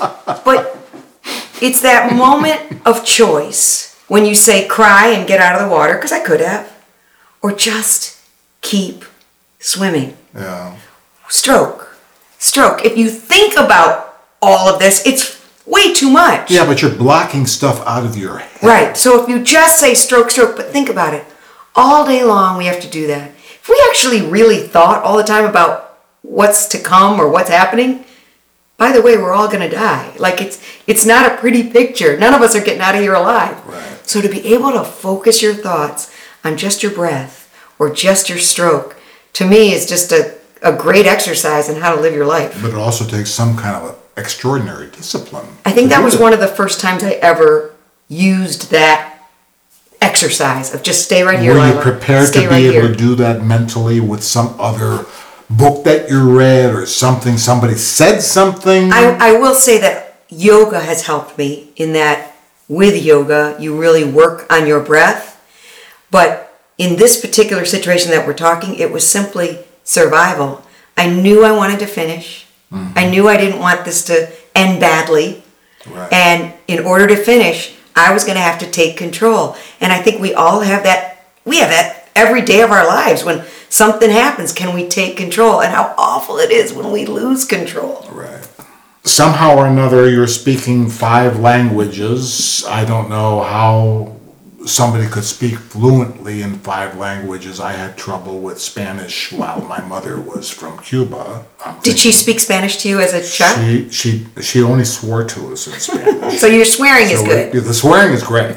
it's 1.62 1.80
that 1.82 2.12
moment 2.14 2.86
of 2.86 3.04
choice 3.04 3.96
when 4.08 4.26
you 4.26 4.34
say 4.34 4.66
cry 4.66 5.08
and 5.08 5.28
get 5.28 5.40
out 5.40 5.60
of 5.60 5.66
the 5.66 5.72
water, 5.72 5.94
because 5.94 6.12
I 6.12 6.20
could 6.20 6.40
have, 6.40 6.72
or 7.42 7.52
just 7.52 8.20
keep 8.60 9.04
swimming. 9.58 10.16
Yeah. 10.34 10.76
Stroke. 11.28 11.96
Stroke. 12.38 12.84
If 12.84 12.96
you 12.96 13.08
think 13.08 13.54
about 13.56 14.18
all 14.42 14.68
of 14.68 14.80
this, 14.80 15.06
it's 15.06 15.40
way 15.66 15.94
too 15.94 16.10
much. 16.10 16.50
Yeah, 16.50 16.66
but 16.66 16.82
you're 16.82 16.94
blocking 16.94 17.46
stuff 17.46 17.86
out 17.86 18.04
of 18.04 18.16
your 18.16 18.38
head. 18.38 18.62
Right. 18.62 18.96
So 18.96 19.22
if 19.22 19.28
you 19.28 19.42
just 19.42 19.78
say 19.78 19.94
stroke, 19.94 20.30
stroke, 20.30 20.56
but 20.56 20.66
think 20.66 20.88
about 20.88 21.14
it. 21.14 21.24
All 21.76 22.04
day 22.04 22.24
long 22.24 22.58
we 22.58 22.66
have 22.66 22.80
to 22.80 22.88
do 22.88 23.06
that. 23.06 23.30
If 23.30 23.68
we 23.68 23.80
actually 23.88 24.22
really 24.22 24.66
thought 24.66 25.04
all 25.04 25.16
the 25.16 25.22
time 25.22 25.44
about 25.44 25.98
what's 26.22 26.66
to 26.68 26.78
come 26.80 27.20
or 27.20 27.28
what's 27.28 27.50
happening, 27.50 28.04
by 28.80 28.92
the 28.92 29.02
way, 29.02 29.18
we're 29.18 29.34
all 29.34 29.46
gonna 29.46 29.68
die. 29.68 30.10
Like 30.18 30.40
it's 30.40 30.58
it's 30.86 31.04
not 31.04 31.30
a 31.30 31.36
pretty 31.36 31.70
picture. 31.70 32.18
None 32.18 32.32
of 32.32 32.40
us 32.40 32.56
are 32.56 32.64
getting 32.64 32.80
out 32.80 32.94
of 32.94 33.02
here 33.02 33.12
alive. 33.12 33.64
Right. 33.66 34.08
So 34.08 34.22
to 34.22 34.28
be 34.28 34.54
able 34.54 34.72
to 34.72 34.82
focus 34.82 35.42
your 35.42 35.52
thoughts 35.52 36.10
on 36.42 36.56
just 36.56 36.82
your 36.82 36.90
breath 36.90 37.54
or 37.78 37.92
just 37.92 38.30
your 38.30 38.38
stroke 38.38 38.96
to 39.34 39.46
me 39.46 39.74
is 39.74 39.86
just 39.86 40.12
a, 40.12 40.34
a 40.62 40.72
great 40.72 41.04
exercise 41.04 41.68
in 41.68 41.78
how 41.78 41.94
to 41.94 42.00
live 42.00 42.14
your 42.14 42.24
life. 42.24 42.58
But 42.62 42.70
it 42.70 42.76
also 42.76 43.04
takes 43.04 43.30
some 43.30 43.54
kind 43.54 43.76
of 43.76 43.98
extraordinary 44.16 44.90
discipline. 44.90 45.46
I 45.66 45.72
think 45.72 45.90
that 45.90 46.02
was 46.02 46.18
one 46.18 46.32
of 46.32 46.40
the 46.40 46.48
first 46.48 46.80
times 46.80 47.04
I 47.04 47.12
ever 47.12 47.74
used 48.08 48.70
that 48.70 49.20
exercise 50.00 50.72
of 50.74 50.82
just 50.82 51.04
stay 51.04 51.22
right 51.22 51.38
here. 51.38 51.54
Were 51.54 51.74
you 51.74 51.80
prepared 51.80 52.32
to 52.32 52.48
right 52.48 52.60
be 52.60 52.68
able 52.68 52.72
here. 52.72 52.88
to 52.88 52.94
do 52.94 53.14
that 53.16 53.44
mentally 53.44 54.00
with 54.00 54.24
some 54.24 54.54
other 54.58 55.04
book 55.50 55.84
that 55.84 56.08
you 56.08 56.38
read 56.38 56.74
or 56.74 56.86
something? 56.86 57.36
Somebody 57.36 57.74
said 57.74 58.20
something? 58.20 58.92
I, 58.92 59.16
I 59.20 59.32
will 59.32 59.54
say 59.54 59.78
that 59.80 60.22
yoga 60.28 60.80
has 60.80 61.06
helped 61.06 61.36
me 61.36 61.72
in 61.76 61.92
that 61.94 62.30
with 62.70 63.04
yoga, 63.04 63.56
you 63.58 63.78
really 63.78 64.04
work 64.04 64.46
on 64.50 64.64
your 64.64 64.80
breath. 64.80 65.36
But 66.10 66.56
in 66.78 66.96
this 66.96 67.20
particular 67.20 67.64
situation 67.64 68.12
that 68.12 68.26
we're 68.26 68.32
talking, 68.32 68.76
it 68.76 68.92
was 68.92 69.04
simply 69.06 69.58
survival. 69.82 70.62
I 70.96 71.10
knew 71.10 71.44
I 71.44 71.50
wanted 71.50 71.80
to 71.80 71.86
finish. 71.86 72.46
Mm-hmm. 72.72 72.92
I 72.96 73.10
knew 73.10 73.28
I 73.28 73.36
didn't 73.36 73.58
want 73.58 73.84
this 73.84 74.04
to 74.04 74.30
end 74.54 74.78
badly. 74.80 75.42
Right. 75.84 76.12
And 76.12 76.54
in 76.68 76.84
order 76.84 77.08
to 77.08 77.16
finish, 77.16 77.74
I 77.96 78.12
was 78.14 78.24
going 78.24 78.36
to 78.36 78.42
have 78.42 78.60
to 78.60 78.70
take 78.70 78.96
control. 78.96 79.56
And 79.80 79.92
I 79.92 80.00
think 80.00 80.20
we 80.20 80.32
all 80.32 80.60
have 80.60 80.84
that. 80.84 81.26
We 81.44 81.58
have 81.58 81.70
that 81.70 82.08
every 82.14 82.42
day 82.42 82.60
of 82.60 82.70
our 82.70 82.86
lives. 82.86 83.24
When 83.24 83.44
something 83.70 84.10
happens, 84.10 84.52
can 84.52 84.74
we 84.74 84.86
take 84.88 85.16
control? 85.16 85.62
And 85.62 85.72
how 85.72 85.94
awful 85.96 86.36
it 86.38 86.50
is 86.50 86.72
when 86.74 86.90
we 86.92 87.06
lose 87.06 87.44
control. 87.46 88.06
Right. 88.12 88.46
Somehow 89.04 89.56
or 89.56 89.66
another, 89.66 90.10
you're 90.10 90.26
speaking 90.26 90.90
five 90.90 91.40
languages. 91.40 92.64
I 92.68 92.84
don't 92.84 93.08
know 93.08 93.40
how 93.42 94.16
somebody 94.66 95.06
could 95.06 95.24
speak 95.24 95.54
fluently 95.56 96.42
in 96.42 96.58
five 96.58 96.98
languages. 96.98 97.60
I 97.60 97.72
had 97.72 97.96
trouble 97.96 98.40
with 98.40 98.60
Spanish 98.60 99.32
while 99.32 99.62
my 99.62 99.80
mother 99.80 100.20
was 100.20 100.50
from 100.50 100.78
Cuba. 100.80 101.46
I'm 101.64 101.80
Did 101.80 101.98
she 101.98 102.12
speak 102.12 102.40
Spanish 102.40 102.76
to 102.82 102.88
you 102.90 103.00
as 103.00 103.14
a 103.14 103.22
child? 103.26 103.58
She 103.64 103.88
she 103.90 104.26
she 104.42 104.62
only 104.62 104.84
swore 104.84 105.24
to 105.24 105.52
us 105.52 105.66
in 105.66 105.72
Spanish. 105.80 106.38
So 106.38 106.46
your 106.46 106.66
swearing 106.66 107.08
is 107.08 107.22
good. 107.22 107.54
it- 107.54 107.60
The 107.64 107.72
swearing 107.72 108.12
is 108.12 108.22
great. 108.22 108.54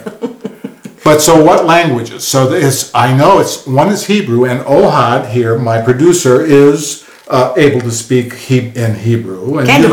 But 1.14 1.22
so 1.22 1.44
what 1.44 1.66
languages? 1.66 2.26
So 2.28 2.48
this, 2.48 2.92
I 2.96 3.16
know 3.16 3.38
it's 3.40 3.68
one 3.68 3.90
is 3.90 4.08
Hebrew, 4.08 4.46
and 4.46 4.62
Ohad 4.62 5.30
here, 5.30 5.60
my 5.60 5.80
producer, 5.80 6.42
is 6.42 7.08
uh, 7.28 7.54
able 7.56 7.82
to 7.82 7.92
speak 7.92 8.34
he- 8.34 8.72
in 8.74 8.96
Hebrew. 8.96 9.60
And 9.60 9.68
Can 9.68 9.82
you, 9.82 9.90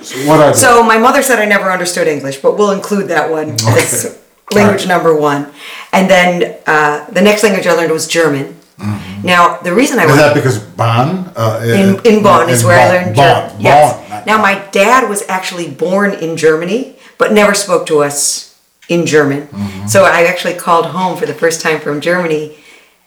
so, 0.00 0.52
so 0.54 0.82
my 0.82 0.96
mother 0.96 1.22
said 1.22 1.38
I 1.38 1.44
never 1.44 1.70
understood 1.70 2.08
English, 2.08 2.38
but 2.38 2.56
we'll 2.56 2.70
include 2.70 3.08
that 3.08 3.30
one. 3.30 3.52
Okay. 3.52 4.16
language 4.54 4.80
right. 4.80 4.88
number 4.88 5.14
one. 5.14 5.52
And 5.92 6.08
then 6.08 6.56
uh, 6.66 7.04
the 7.10 7.20
next 7.20 7.42
language 7.42 7.66
I 7.66 7.74
learned 7.74 7.92
was 7.92 8.06
German. 8.06 8.56
Mm-hmm. 8.78 9.26
Now 9.26 9.58
the 9.58 9.74
reason 9.74 9.98
I 9.98 10.06
is 10.06 10.16
that 10.16 10.34
because 10.34 10.58
Bonn 10.58 11.30
uh, 11.36 11.60
uh, 11.60 11.66
in, 11.66 12.06
in 12.06 12.22
Bonn 12.22 12.48
in 12.48 12.54
is 12.54 12.64
where 12.64 12.78
Bonn, 12.78 12.96
I 12.96 12.98
learned 12.98 13.16
German. 13.16 13.50
Bonn, 13.50 13.60
yes. 13.60 14.08
Bonn. 14.08 14.22
Now 14.24 14.40
my 14.40 14.64
dad 14.70 15.06
was 15.10 15.28
actually 15.28 15.68
born 15.68 16.14
in 16.14 16.38
Germany, 16.38 16.96
but 17.18 17.32
never 17.32 17.52
spoke 17.52 17.84
to 17.88 17.98
us 17.98 18.47
in 18.88 19.06
German. 19.06 19.46
Mm-hmm. 19.48 19.86
So 19.86 20.04
I 20.04 20.24
actually 20.24 20.54
called 20.54 20.86
home 20.86 21.16
for 21.16 21.26
the 21.26 21.34
first 21.34 21.60
time 21.60 21.80
from 21.80 22.00
Germany 22.00 22.56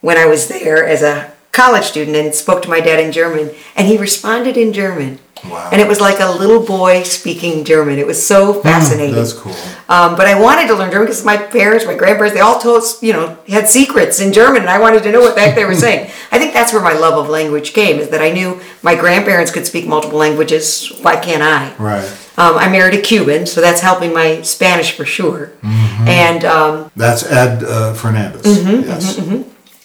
when 0.02 0.18
I 0.18 0.26
was 0.26 0.48
there 0.48 0.88
as 0.88 1.02
a 1.02 1.32
college 1.52 1.86
student 1.86 2.16
and 2.16 2.34
spoke 2.34 2.62
to 2.64 2.70
my 2.70 2.80
dad 2.80 3.00
in 3.00 3.12
German, 3.12 3.52
and 3.76 3.88
he 3.88 3.98
responded 3.98 4.58
in 4.58 4.74
German. 4.74 5.20
Wow. 5.46 5.70
And 5.72 5.82
it 5.82 5.88
was 5.88 6.00
like 6.00 6.20
a 6.20 6.32
little 6.32 6.64
boy 6.66 7.04
speaking 7.04 7.64
German. 7.64 7.98
It 7.98 8.06
was 8.06 8.24
so 8.26 8.54
fascinating. 8.62 9.14
Hmm, 9.16 9.20
That's 9.20 9.34
cool. 9.34 9.56
Um, 9.90 10.16
but 10.16 10.28
I 10.28 10.40
wanted 10.40 10.68
to 10.68 10.76
learn 10.76 10.92
German 10.92 11.08
because 11.08 11.26
my 11.26 11.38
parents, 11.38 11.86
my 11.86 11.96
grandparents, 11.96 12.36
they 12.36 12.42
all 12.42 12.60
told 12.60 12.78
us, 12.78 13.02
you 13.02 13.12
know, 13.14 13.38
had 13.48 13.68
secrets 13.68 14.20
in 14.20 14.32
German, 14.34 14.62
and 14.62 14.70
I 14.70 14.80
wanted 14.80 15.04
to 15.04 15.12
know 15.12 15.20
what 15.20 15.36
the 15.36 15.42
heck 15.42 15.56
they 15.56 15.66
were 15.66 15.76
saying. 15.88 16.12
I 16.32 16.38
think 16.40 16.54
that's 16.54 16.74
where 16.74 16.82
my 16.82 16.94
love 16.94 17.18
of 17.18 17.30
language 17.30 17.74
came, 17.74 17.98
is 18.00 18.10
that 18.10 18.22
I 18.22 18.32
knew 18.32 18.60
my 18.84 18.96
grandparents 18.96 19.52
could 19.52 19.66
speak 19.66 19.88
multiple 19.88 20.20
languages. 20.20 20.92
Why 21.02 21.16
can't 21.18 21.42
I? 21.44 21.74
Right. 21.78 22.06
Um, 22.38 22.56
I 22.58 22.70
married 22.70 22.98
a 22.98 23.02
Cuban, 23.02 23.46
so 23.46 23.62
that's 23.62 23.82
helping 23.82 24.14
my 24.14 24.42
Spanish 24.44 24.92
for 24.96 25.06
sure. 25.06 25.52
Mm-hmm. 25.62 26.08
And 26.08 26.46
um, 26.46 26.92
That's 26.96 27.24
Ed 27.30 27.64
uh, 27.64 27.94
Fernandez. 27.94 28.44
Mm-hmm, 28.44 28.88
yes. 28.90 29.20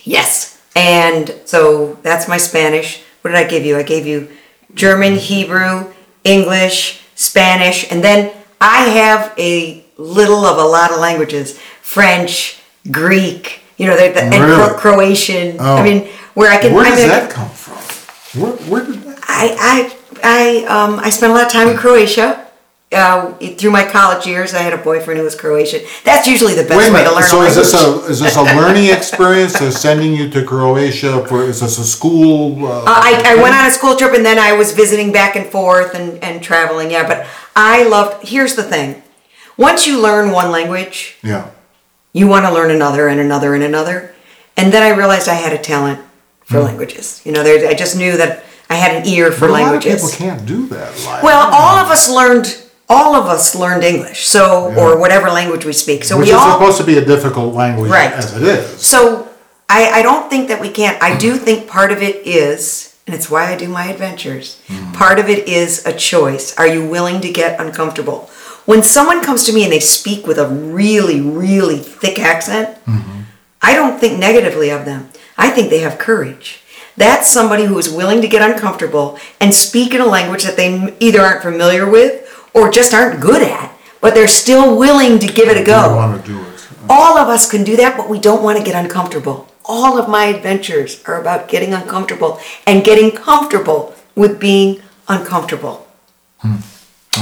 yes, 0.04 0.62
and 0.76 1.34
so 1.44 1.94
that's 2.02 2.28
my 2.28 2.36
Spanish. 2.36 3.02
What 3.22 3.30
did 3.32 3.38
I 3.38 3.48
give 3.48 3.64
you? 3.64 3.76
I 3.76 3.82
gave 3.82 4.06
you 4.06 4.28
German, 4.74 5.14
Hebrew, 5.16 5.92
English, 6.24 7.02
Spanish, 7.14 7.90
and 7.90 8.02
then 8.02 8.32
I 8.60 8.84
have 8.90 9.32
a 9.38 9.84
little 9.96 10.44
of 10.44 10.58
a 10.58 10.64
lot 10.64 10.90
of 10.90 10.98
languages: 11.00 11.58
French, 11.80 12.60
Greek. 12.90 13.60
You 13.76 13.86
know, 13.86 13.96
they're 13.96 14.12
the, 14.12 14.22
and 14.22 14.54
Cro- 14.54 14.76
Croatian. 14.78 15.56
Oh. 15.60 15.76
I 15.76 15.82
mean, 15.82 16.08
where 16.34 16.50
I 16.50 16.58
can. 16.58 16.74
Where 16.74 16.84
does 16.84 17.04
that 17.04 17.30
come 17.30 17.50
from? 17.50 17.76
Where, 18.40 18.52
where 18.68 18.84
did 18.86 19.02
that? 19.02 19.18
I 19.28 19.92
I 20.22 20.64
I 20.64 20.64
um 20.66 20.98
I 20.98 21.10
spent 21.10 21.32
a 21.32 21.34
lot 21.34 21.46
of 21.46 21.52
time 21.52 21.68
in 21.68 21.76
Croatia. 21.76 22.45
Uh, 22.92 23.32
through 23.58 23.72
my 23.72 23.84
college 23.84 24.28
years, 24.28 24.54
I 24.54 24.60
had 24.62 24.72
a 24.72 24.76
boyfriend 24.78 25.18
who 25.18 25.24
was 25.24 25.34
Croatian. 25.34 25.80
That's 26.04 26.28
usually 26.28 26.54
the 26.54 26.62
best 26.62 26.92
way 26.92 27.02
to 27.02 27.10
learn 27.12 27.22
So 27.24 27.42
is 27.42 27.56
this 27.56 27.74
a 27.74 28.04
is 28.06 28.20
this 28.20 28.36
a 28.36 28.42
learning 28.60 28.86
experience? 28.92 29.58
They're 29.58 29.72
sending 29.72 30.14
you 30.14 30.30
to 30.30 30.44
Croatia 30.44 31.26
for 31.26 31.42
is 31.42 31.60
this 31.60 31.78
a 31.78 31.84
school? 31.84 32.64
Uh, 32.64 32.82
Uh, 32.82 32.84
I, 32.86 33.22
I 33.26 33.42
went 33.42 33.56
on 33.56 33.66
a 33.66 33.72
school 33.72 33.96
trip 33.96 34.14
and 34.14 34.24
then 34.24 34.38
I 34.38 34.52
was 34.52 34.70
visiting 34.72 35.10
back 35.10 35.34
and 35.34 35.46
forth 35.50 35.96
and, 35.96 36.22
and 36.22 36.40
traveling. 36.40 36.92
Yeah, 36.92 37.08
but 37.08 37.26
I 37.56 37.82
loved. 37.82 38.28
Here's 38.28 38.54
the 38.54 38.62
thing: 38.62 39.02
once 39.56 39.84
you 39.88 40.00
learn 40.00 40.30
one 40.30 40.52
language, 40.52 41.16
Yeah. 41.24 41.50
you 42.12 42.28
want 42.28 42.46
to 42.46 42.52
learn 42.52 42.70
another 42.70 43.08
and 43.08 43.18
another 43.18 43.54
and 43.56 43.64
another. 43.64 44.14
And 44.56 44.72
then 44.72 44.84
I 44.84 44.90
realized 44.96 45.28
I 45.28 45.34
had 45.34 45.52
a 45.52 45.58
talent 45.58 45.98
for 46.44 46.58
Hmm. 46.60 46.66
languages. 46.66 47.20
You 47.24 47.32
know, 47.32 47.42
there, 47.42 47.68
I 47.68 47.74
just 47.74 47.96
knew 47.96 48.16
that 48.16 48.44
I 48.70 48.76
had 48.76 48.94
an 48.96 49.08
ear 49.08 49.32
for 49.32 49.40
But 49.40 49.50
a 49.50 49.52
lot 49.54 49.60
of 49.62 49.66
languages. 49.72 50.02
people 50.12 50.16
can't 50.24 50.46
do 50.46 50.68
that. 50.68 50.90
Live. 51.04 51.22
Well, 51.24 51.50
all 51.52 51.78
of 51.84 51.90
us 51.90 52.08
learned. 52.08 52.62
All 52.88 53.16
of 53.16 53.26
us 53.26 53.54
learned 53.56 53.82
English, 53.82 54.26
so 54.26 54.72
or 54.76 54.98
whatever 54.98 55.28
language 55.28 55.64
we 55.64 55.72
speak. 55.72 56.04
So 56.04 56.18
which 56.18 56.26
we 56.26 56.32
is 56.32 56.38
all 56.38 56.52
supposed 56.52 56.78
to 56.78 56.84
be 56.84 56.98
a 56.98 57.04
difficult 57.04 57.54
language 57.54 57.90
Right. 57.90 58.12
as 58.12 58.36
it 58.36 58.42
is. 58.44 58.86
So 58.86 59.28
I, 59.68 59.90
I 59.90 60.02
don't 60.02 60.30
think 60.30 60.48
that 60.48 60.60
we 60.60 60.70
can't. 60.70 61.02
I 61.02 61.18
do 61.18 61.36
think 61.36 61.66
part 61.66 61.90
of 61.90 62.00
it 62.00 62.26
is, 62.26 62.96
and 63.06 63.14
it's 63.14 63.28
why 63.28 63.52
I 63.52 63.56
do 63.56 63.68
my 63.68 63.86
adventures, 63.86 64.62
hmm. 64.68 64.92
part 64.92 65.18
of 65.18 65.28
it 65.28 65.48
is 65.48 65.84
a 65.84 65.92
choice. 65.92 66.56
Are 66.56 66.66
you 66.66 66.88
willing 66.88 67.20
to 67.22 67.32
get 67.32 67.60
uncomfortable? 67.60 68.30
When 68.66 68.82
someone 68.82 69.22
comes 69.22 69.44
to 69.44 69.52
me 69.52 69.64
and 69.64 69.72
they 69.72 69.80
speak 69.80 70.26
with 70.26 70.38
a 70.38 70.48
really, 70.48 71.20
really 71.20 71.78
thick 71.78 72.18
accent, 72.18 72.76
mm-hmm. 72.84 73.22
I 73.62 73.74
don't 73.74 73.98
think 74.00 74.18
negatively 74.18 74.70
of 74.70 74.84
them. 74.84 75.10
I 75.38 75.50
think 75.50 75.70
they 75.70 75.78
have 75.80 75.98
courage. 75.98 76.62
That's 76.96 77.28
somebody 77.28 77.64
who 77.64 77.78
is 77.78 77.88
willing 77.88 78.22
to 78.22 78.28
get 78.28 78.48
uncomfortable 78.48 79.18
and 79.40 79.54
speak 79.54 79.94
in 79.94 80.00
a 80.00 80.06
language 80.06 80.44
that 80.44 80.56
they 80.56 80.96
either 80.98 81.20
aren't 81.20 81.42
familiar 81.42 81.88
with 81.88 82.25
or 82.56 82.70
just 82.70 82.94
aren't 82.94 83.20
good 83.20 83.42
at, 83.42 83.70
but 84.00 84.14
they're 84.14 84.26
still 84.26 84.76
willing 84.76 85.18
to 85.18 85.26
give 85.26 85.48
it 85.48 85.58
a 85.58 85.64
go. 85.64 85.94
Want 85.94 86.24
to 86.24 86.26
do 86.26 86.40
it. 86.40 86.68
All 86.88 87.18
of 87.18 87.28
us 87.28 87.48
can 87.50 87.62
do 87.62 87.76
that, 87.76 87.96
but 87.96 88.08
we 88.08 88.18
don't 88.18 88.42
want 88.42 88.58
to 88.58 88.64
get 88.64 88.74
uncomfortable. 88.74 89.46
All 89.64 89.98
of 89.98 90.08
my 90.08 90.26
adventures 90.26 91.02
are 91.04 91.20
about 91.20 91.48
getting 91.48 91.74
uncomfortable 91.74 92.40
and 92.66 92.82
getting 92.84 93.10
comfortable 93.10 93.94
with 94.14 94.40
being 94.40 94.80
uncomfortable. 95.08 95.86
Hmm. 96.38 96.56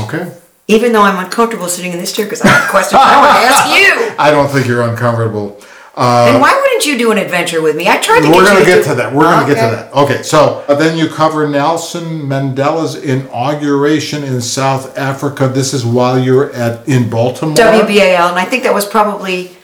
Okay. 0.04 0.36
Even 0.68 0.92
though 0.92 1.02
I'm 1.02 1.22
uncomfortable 1.22 1.68
sitting 1.68 1.92
in 1.92 1.98
this 1.98 2.12
chair 2.14 2.26
because 2.26 2.42
I 2.42 2.48
have 2.48 2.70
questions 2.70 3.00
I 3.02 3.20
want 3.20 3.32
to 3.36 3.40
ask 3.52 4.08
you. 4.08 4.14
I 4.18 4.30
don't 4.30 4.48
think 4.48 4.66
you're 4.66 4.82
uncomfortable. 4.82 5.60
Uh, 5.96 6.30
And 6.32 6.40
why 6.40 6.52
wouldn't 6.60 6.86
you 6.86 6.98
do 6.98 7.12
an 7.12 7.18
adventure 7.18 7.62
with 7.62 7.76
me? 7.76 7.86
I 7.88 7.98
tried 7.98 8.22
to 8.22 8.28
we're 8.28 8.42
get 8.44 8.50
going 8.52 8.58
to 8.64 8.64
get 8.70 8.76
do- 8.78 8.88
to 8.90 8.94
that. 8.96 9.12
We're 9.14 9.22
going 9.24 9.46
to 9.46 9.54
get 9.54 9.60
to 9.70 9.76
that. 9.76 9.92
Okay, 9.94 10.22
so 10.22 10.64
uh, 10.68 10.74
then 10.74 10.98
you 10.98 11.08
cover 11.08 11.48
Nelson 11.48 12.22
Mandela's 12.22 12.96
inauguration 12.96 14.24
in 14.24 14.40
South 14.40 14.96
Africa. 14.98 15.46
This 15.48 15.72
is 15.72 15.84
while 15.86 16.18
you're 16.18 16.52
at 16.52 16.86
in 16.88 17.08
Baltimore. 17.10 17.54
WBAL, 17.56 18.28
and 18.30 18.38
I 18.38 18.44
think 18.44 18.64
that 18.64 18.74
was 18.74 18.86
probably 18.86 19.56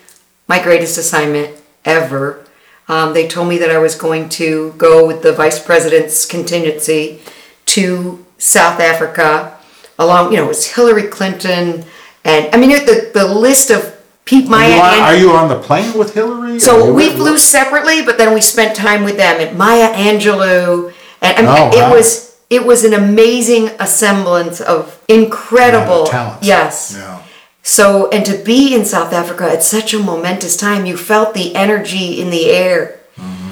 my 0.47 0.63
greatest 0.63 0.99
assignment 0.99 1.57
ever. 1.85 2.45
Um, 2.89 3.13
they 3.15 3.27
told 3.29 3.49
me 3.49 3.59
that 3.59 3.71
I 3.71 3.79
was 3.79 3.95
going 3.95 4.29
to 4.31 4.73
go 4.77 5.07
with 5.07 5.23
the 5.23 5.33
vice 5.33 5.59
president's 5.65 6.27
contingency 6.27 7.21
to 7.67 8.25
South 8.39 8.81
Africa, 8.81 9.57
along, 9.99 10.31
you 10.33 10.39
know, 10.39 10.45
it 10.45 10.49
was 10.49 10.67
Hillary 10.75 11.05
Clinton, 11.09 11.85
and 12.25 12.55
I 12.55 12.59
mean, 12.59 12.71
the, 12.71 13.11
the 13.15 13.27
list 13.27 13.71
of 13.71 13.97
people, 14.31 14.55
Are 14.55 14.59
Maya 14.59 14.77
you, 14.77 14.81
on, 14.81 15.01
are 15.01 15.17
you 15.17 15.31
on 15.33 15.49
the 15.49 15.59
plane 15.59 15.99
with 15.99 16.15
Hillary? 16.15 16.61
So 16.61 16.95
we 16.95 17.11
flew 17.11 17.37
separately, 17.37 18.03
but 18.03 18.17
then 18.17 18.33
we 18.33 18.41
spent 18.41 18.77
time 18.77 19.03
with 19.03 19.17
them 19.17 19.41
at 19.41 19.57
Maya 19.57 19.93
Angelou, 19.93 20.95
and 21.21 21.47
I 21.49 21.51
oh, 21.51 21.65
mean, 21.65 21.75
Oh, 21.75 21.77
it 21.77 21.83
wow. 21.83 21.93
was 21.93 22.31
it 22.49 22.65
was 22.65 22.85
an 22.85 22.95
amazing 22.95 23.69
assemblance 23.79 24.61
of 24.61 25.01
incredible, 25.09 26.07
talent. 26.07 26.43
yes, 26.43 26.97
Yeah. 26.99 27.23
so, 27.63 28.09
and 28.11 28.25
to 28.27 28.37
be 28.39 28.75
in 28.75 28.85
South 28.85 29.13
Africa 29.13 29.45
at 29.45 29.63
such 29.63 29.95
a 29.95 30.01
momentous 30.01 30.57
time, 30.57 30.85
you 30.85 30.97
felt 30.97 31.33
the 31.35 31.55
energy 31.55 32.21
in 32.21 32.31
the 32.31 32.51
air. 32.51 32.99
Mm-hmm. 33.17 33.51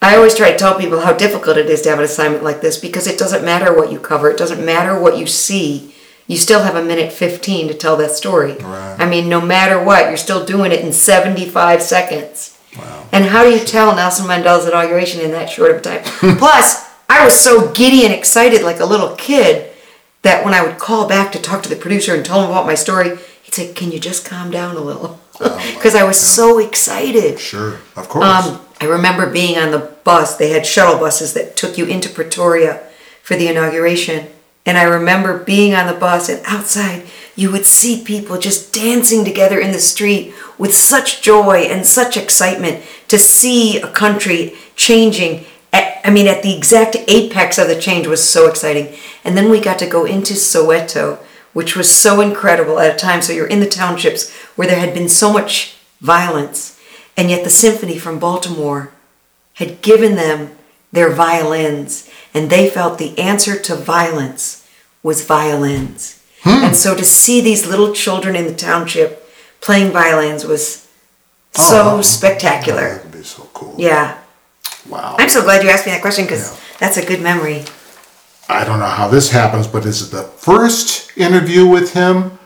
I 0.00 0.14
always 0.14 0.36
try 0.36 0.52
to 0.52 0.56
tell 0.58 0.78
people 0.78 1.00
how 1.00 1.12
difficult 1.12 1.56
it 1.56 1.68
is 1.68 1.82
to 1.82 1.88
have 1.90 1.98
an 1.98 2.04
assignment 2.04 2.44
like 2.44 2.60
this 2.60 2.78
because 2.78 3.08
it 3.08 3.18
doesn't 3.18 3.44
matter 3.44 3.74
what 3.74 3.90
you 3.90 3.98
cover, 3.98 4.30
it 4.30 4.38
doesn't 4.38 4.64
matter 4.64 4.98
what 4.98 5.18
you 5.18 5.26
see. 5.26 5.89
You 6.30 6.36
still 6.36 6.62
have 6.62 6.76
a 6.76 6.84
minute 6.84 7.12
15 7.12 7.66
to 7.66 7.74
tell 7.74 7.96
that 7.96 8.12
story. 8.12 8.52
Right. 8.52 8.96
I 9.00 9.08
mean, 9.08 9.28
no 9.28 9.40
matter 9.40 9.82
what, 9.82 10.04
you're 10.04 10.16
still 10.16 10.44
doing 10.44 10.70
it 10.70 10.78
in 10.78 10.92
75 10.92 11.82
seconds. 11.82 12.56
Wow. 12.78 13.08
And 13.10 13.24
how 13.24 13.42
do 13.42 13.50
you 13.50 13.58
tell 13.58 13.96
Nelson 13.96 14.26
Mandela's 14.26 14.64
inauguration 14.64 15.20
in 15.22 15.32
that 15.32 15.50
short 15.50 15.72
of 15.72 15.78
a 15.78 15.80
time? 15.80 16.04
Plus, 16.38 16.88
I 17.08 17.24
was 17.24 17.34
so 17.34 17.72
giddy 17.72 18.04
and 18.04 18.14
excited 18.14 18.62
like 18.62 18.78
a 18.78 18.84
little 18.84 19.16
kid 19.16 19.72
that 20.22 20.44
when 20.44 20.54
I 20.54 20.64
would 20.64 20.78
call 20.78 21.08
back 21.08 21.32
to 21.32 21.42
talk 21.42 21.64
to 21.64 21.68
the 21.68 21.74
producer 21.74 22.14
and 22.14 22.24
tell 22.24 22.44
him 22.44 22.50
about 22.50 22.64
my 22.64 22.76
story, 22.76 23.18
he'd 23.42 23.54
say, 23.54 23.72
Can 23.72 23.90
you 23.90 23.98
just 23.98 24.24
calm 24.24 24.52
down 24.52 24.76
a 24.76 24.80
little? 24.80 25.18
Because 25.32 25.94
I 25.96 26.04
was 26.04 26.20
so 26.20 26.60
excited. 26.60 27.40
Sure, 27.40 27.80
of 27.96 28.08
course. 28.08 28.24
Um, 28.24 28.60
I 28.80 28.84
remember 28.84 29.28
being 29.28 29.58
on 29.58 29.72
the 29.72 29.92
bus. 30.04 30.36
They 30.36 30.50
had 30.50 30.64
shuttle 30.64 31.00
buses 31.00 31.34
that 31.34 31.56
took 31.56 31.76
you 31.76 31.86
into 31.86 32.08
Pretoria 32.08 32.86
for 33.24 33.34
the 33.34 33.48
inauguration. 33.48 34.28
And 34.70 34.78
I 34.78 34.84
remember 34.84 35.42
being 35.42 35.74
on 35.74 35.88
the 35.88 35.98
bus, 35.98 36.28
and 36.28 36.40
outside, 36.46 37.02
you 37.34 37.50
would 37.50 37.66
see 37.66 38.04
people 38.04 38.38
just 38.38 38.72
dancing 38.72 39.24
together 39.24 39.58
in 39.58 39.72
the 39.72 39.80
street 39.80 40.32
with 40.58 40.72
such 40.72 41.22
joy 41.22 41.62
and 41.62 41.84
such 41.84 42.16
excitement 42.16 42.84
to 43.08 43.18
see 43.18 43.80
a 43.80 43.88
country 43.88 44.54
changing. 44.76 45.44
At, 45.72 46.00
I 46.04 46.10
mean, 46.10 46.28
at 46.28 46.44
the 46.44 46.56
exact 46.56 46.96
apex 47.08 47.58
of 47.58 47.66
the 47.66 47.80
change 47.80 48.06
was 48.06 48.22
so 48.22 48.48
exciting. 48.48 48.94
And 49.24 49.36
then 49.36 49.50
we 49.50 49.58
got 49.58 49.80
to 49.80 49.88
go 49.88 50.04
into 50.04 50.34
Soweto, 50.34 51.18
which 51.52 51.74
was 51.74 51.92
so 51.92 52.20
incredible 52.20 52.78
at 52.78 52.94
a 52.94 52.96
time. 52.96 53.22
So 53.22 53.32
you're 53.32 53.48
in 53.48 53.58
the 53.58 53.68
townships 53.68 54.32
where 54.54 54.68
there 54.68 54.78
had 54.78 54.94
been 54.94 55.08
so 55.08 55.32
much 55.32 55.78
violence, 56.00 56.80
and 57.16 57.28
yet 57.28 57.42
the 57.42 57.50
symphony 57.50 57.98
from 57.98 58.20
Baltimore 58.20 58.92
had 59.54 59.82
given 59.82 60.14
them 60.14 60.52
their 60.92 61.10
violins, 61.10 62.08
and 62.32 62.50
they 62.50 62.70
felt 62.70 62.98
the 62.98 63.18
answer 63.18 63.58
to 63.58 63.74
violence 63.74 64.59
was 65.02 65.24
violins. 65.24 66.16
And 66.44 66.74
so 66.76 66.94
to 66.96 67.04
see 67.04 67.40
these 67.40 67.66
little 67.66 67.92
children 67.92 68.34
in 68.36 68.46
the 68.46 68.54
township 68.54 69.28
playing 69.60 69.92
violins 69.92 70.44
was 70.44 70.86
so 71.52 71.96
Oh. 71.98 72.02
spectacular. 72.02 72.94
That 72.94 73.02
would 73.04 73.12
be 73.12 73.22
so 73.24 73.48
cool. 73.52 73.74
Yeah. 73.78 74.14
Wow. 74.88 75.16
I'm 75.18 75.28
so 75.28 75.42
glad 75.42 75.62
you 75.62 75.68
asked 75.70 75.84
me 75.86 75.92
that 75.92 76.00
question 76.00 76.24
because 76.24 76.50
Yeah. 76.50 76.56
that's 76.78 76.96
a 76.96 77.04
good 77.04 77.20
memory. 77.20 77.64
I 78.48 78.64
don't 78.64 78.78
know 78.78 78.86
how 78.86 79.06
this 79.08 79.30
happens, 79.30 79.66
but 79.66 79.84
is 79.84 80.02
it 80.02 80.10
the 80.10 80.24
first 80.38 81.10
interview 81.16 81.66
with 81.66 81.92
him 81.92 82.38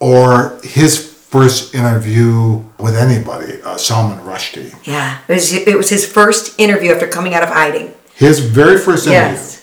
or 0.00 0.58
his 0.64 0.98
first 1.30 1.74
interview 1.74 2.62
with 2.78 2.96
anybody, 2.96 3.60
uh, 3.64 3.76
Salman 3.76 4.18
Rushdie? 4.20 4.74
Yeah. 4.84 5.18
It 5.28 5.34
was, 5.34 5.52
it 5.52 5.76
was 5.76 5.88
his 5.90 6.04
first 6.06 6.58
interview 6.58 6.92
after 6.92 7.06
coming 7.06 7.34
out 7.34 7.42
of 7.42 7.50
hiding. 7.50 7.92
His 8.14 8.40
very 8.40 8.78
first 8.78 9.06
interview. 9.06 9.36
Yes. 9.36 9.61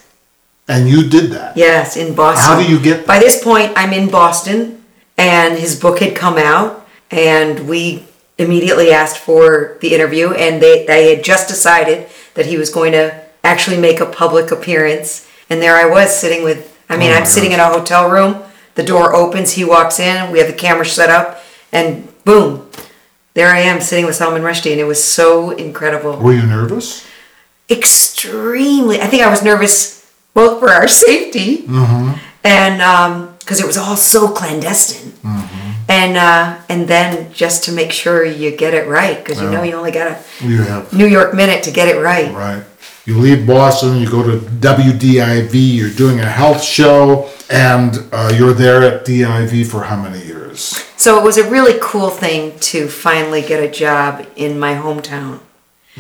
And 0.69 0.88
you 0.88 1.09
did 1.09 1.31
that. 1.31 1.57
Yes, 1.57 1.97
in 1.97 2.13
Boston. 2.13 2.45
How 2.45 2.61
do 2.61 2.71
you 2.71 2.79
get- 2.79 3.05
By 3.07 3.17
this 3.19 3.43
point, 3.43 3.73
I'm 3.75 3.91
in 3.91 4.07
Boston, 4.09 4.83
and 5.17 5.57
his 5.57 5.75
book 5.75 5.99
had 5.99 6.15
come 6.15 6.38
out, 6.38 6.88
and 7.09 7.67
we 7.67 8.05
immediately 8.38 8.91
asked 8.91 9.17
for 9.17 9.77
the 9.81 9.93
interview, 9.95 10.31
and 10.31 10.61
they 10.61 10.85
they 10.85 11.13
had 11.15 11.23
just 11.23 11.47
decided 11.49 12.07
that 12.35 12.45
he 12.45 12.55
was 12.55 12.69
going 12.69 12.91
to 12.93 13.13
actually 13.43 13.77
make 13.77 13.99
a 13.99 14.05
public 14.05 14.51
appearance, 14.51 15.25
and 15.49 15.59
there 15.61 15.75
I 15.75 15.85
was 15.85 16.15
sitting 16.15 16.43
with. 16.43 16.59
I 16.88 16.97
mean, 16.97 17.11
Oh 17.11 17.15
I'm 17.15 17.25
sitting 17.25 17.51
in 17.51 17.59
a 17.59 17.65
hotel 17.67 18.07
room. 18.09 18.35
The 18.75 18.83
door 18.83 19.15
opens. 19.15 19.53
He 19.53 19.65
walks 19.65 19.99
in. 19.99 20.31
We 20.31 20.38
have 20.39 20.47
the 20.47 20.53
camera 20.53 20.85
set 20.85 21.09
up, 21.09 21.43
and 21.73 22.07
boom, 22.23 22.69
there 23.33 23.49
I 23.49 23.59
am 23.59 23.81
sitting 23.81 24.05
with 24.05 24.15
Salman 24.15 24.43
Rushdie, 24.43 24.71
and 24.71 24.79
it 24.79 24.85
was 24.88 25.03
so 25.03 25.49
incredible 25.51 26.15
Were 26.17 26.33
you 26.33 26.45
nervous? 26.45 27.03
extremely. 27.69 29.01
I 29.01 29.07
think 29.07 29.23
I 29.23 29.29
was 29.29 29.41
nervous 29.43 29.99
both 30.33 30.59
for 30.59 30.69
our 30.69 30.88
safety 30.88 31.65
and 32.43 33.29
because 33.39 33.59
it 33.59 33.65
was 33.67 33.77
all 33.77 33.95
so 33.95 34.27
clandestine, 34.29 35.13
and 35.88 36.17
uh, 36.17 36.62
and 36.69 36.88
then 36.88 37.31
just 37.33 37.63
to 37.65 37.71
make 37.71 37.91
sure 37.91 38.24
you 38.24 38.55
get 38.55 38.74
it 38.74 38.88
right 38.88 39.17
because 39.17 39.41
you 39.41 39.50
know 39.50 39.63
you 39.63 39.74
only 39.75 39.91
got 39.91 40.07
a 40.07 40.17
have. 40.63 40.93
New 40.93 41.07
York 41.07 41.33
minute 41.33 41.63
to 41.63 41.71
get 41.71 41.88
it 41.88 42.00
right. 42.00 42.33
Right. 42.33 42.63
You 43.05 43.17
leave 43.17 43.48
Boston, 43.48 43.98
you 43.98 44.07
go 44.07 44.21
to 44.21 44.37
WDIV, 44.37 45.51
you're 45.53 45.89
doing 45.89 46.20
a 46.20 46.25
health 46.29 46.61
show, 46.61 47.27
and 47.50 47.98
uh, 48.11 48.31
you're 48.37 48.53
there 48.53 48.83
at 48.83 49.03
DIV 49.03 49.65
for 49.65 49.81
how 49.83 50.00
many 50.00 50.24
years? 50.24 50.85
So 50.96 51.18
it 51.18 51.24
was 51.24 51.39
a 51.39 51.50
really 51.50 51.79
cool 51.81 52.11
thing 52.11 52.59
to 52.59 52.87
finally 52.87 53.42
get 53.42 53.63
a 53.63 53.72
job 53.72 54.27
in 54.35 54.59
my 54.59 54.75
hometown. 54.75 55.39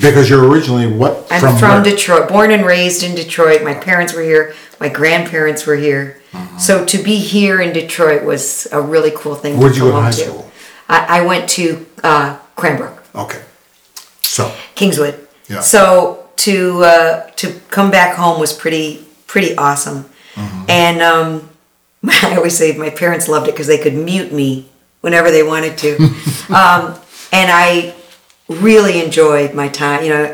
Because 0.01 0.29
you're 0.29 0.47
originally 0.47 0.87
what? 0.87 1.27
I'm 1.29 1.41
from, 1.41 1.55
where? 1.55 1.83
Detroit, 1.83 2.29
born 2.29 2.51
and 2.51 2.65
raised 2.65 3.03
in 3.03 3.15
Detroit. 3.15 3.63
My 3.63 3.73
parents 3.73 4.13
were 4.13 4.21
here. 4.21 4.55
My 4.79 4.89
grandparents 4.89 5.65
were 5.65 5.75
here. 5.75 6.21
So 6.57 6.85
to 6.85 7.01
be 7.01 7.17
here 7.17 7.59
in 7.59 7.73
Detroit 7.73 8.23
was 8.23 8.67
a 8.71 8.81
really 8.81 9.11
cool 9.15 9.35
thing. 9.35 9.59
Where'd 9.59 9.75
you 9.75 9.83
go 9.83 9.91
to 9.91 10.01
high 10.01 10.11
school? 10.11 10.49
I, 10.87 11.19
I 11.19 11.25
went 11.25 11.49
to 11.51 11.85
uh, 12.03 12.37
Cranbrook, 12.55 13.03
Okay. 13.15 13.41
So, 14.21 14.53
Kingswood. 14.75 15.27
Yeah. 15.47 15.61
So 15.61 16.29
to 16.37 16.83
uh, 16.83 17.29
to 17.31 17.59
come 17.69 17.91
back 17.91 18.15
home 18.15 18.39
was 18.39 18.53
pretty 18.53 19.05
pretty 19.27 19.55
awesome. 19.57 20.05
Mm-hmm. 20.35 20.65
And 20.69 21.01
um, 21.01 21.49
I 22.23 22.35
always 22.35 22.57
say 22.57 22.77
my 22.77 22.89
parents 22.89 23.27
loved 23.27 23.47
it 23.47 23.51
because 23.51 23.67
they 23.67 23.77
could 23.77 23.95
mute 23.95 24.31
me 24.31 24.69
whenever 25.01 25.31
they 25.31 25.43
wanted 25.43 25.77
to. 25.79 25.95
um, 26.49 26.99
and 27.31 27.51
I 27.51 27.95
really 28.49 29.03
enjoyed 29.03 29.53
my 29.53 29.67
time. 29.69 30.03
You 30.03 30.09
know, 30.09 30.25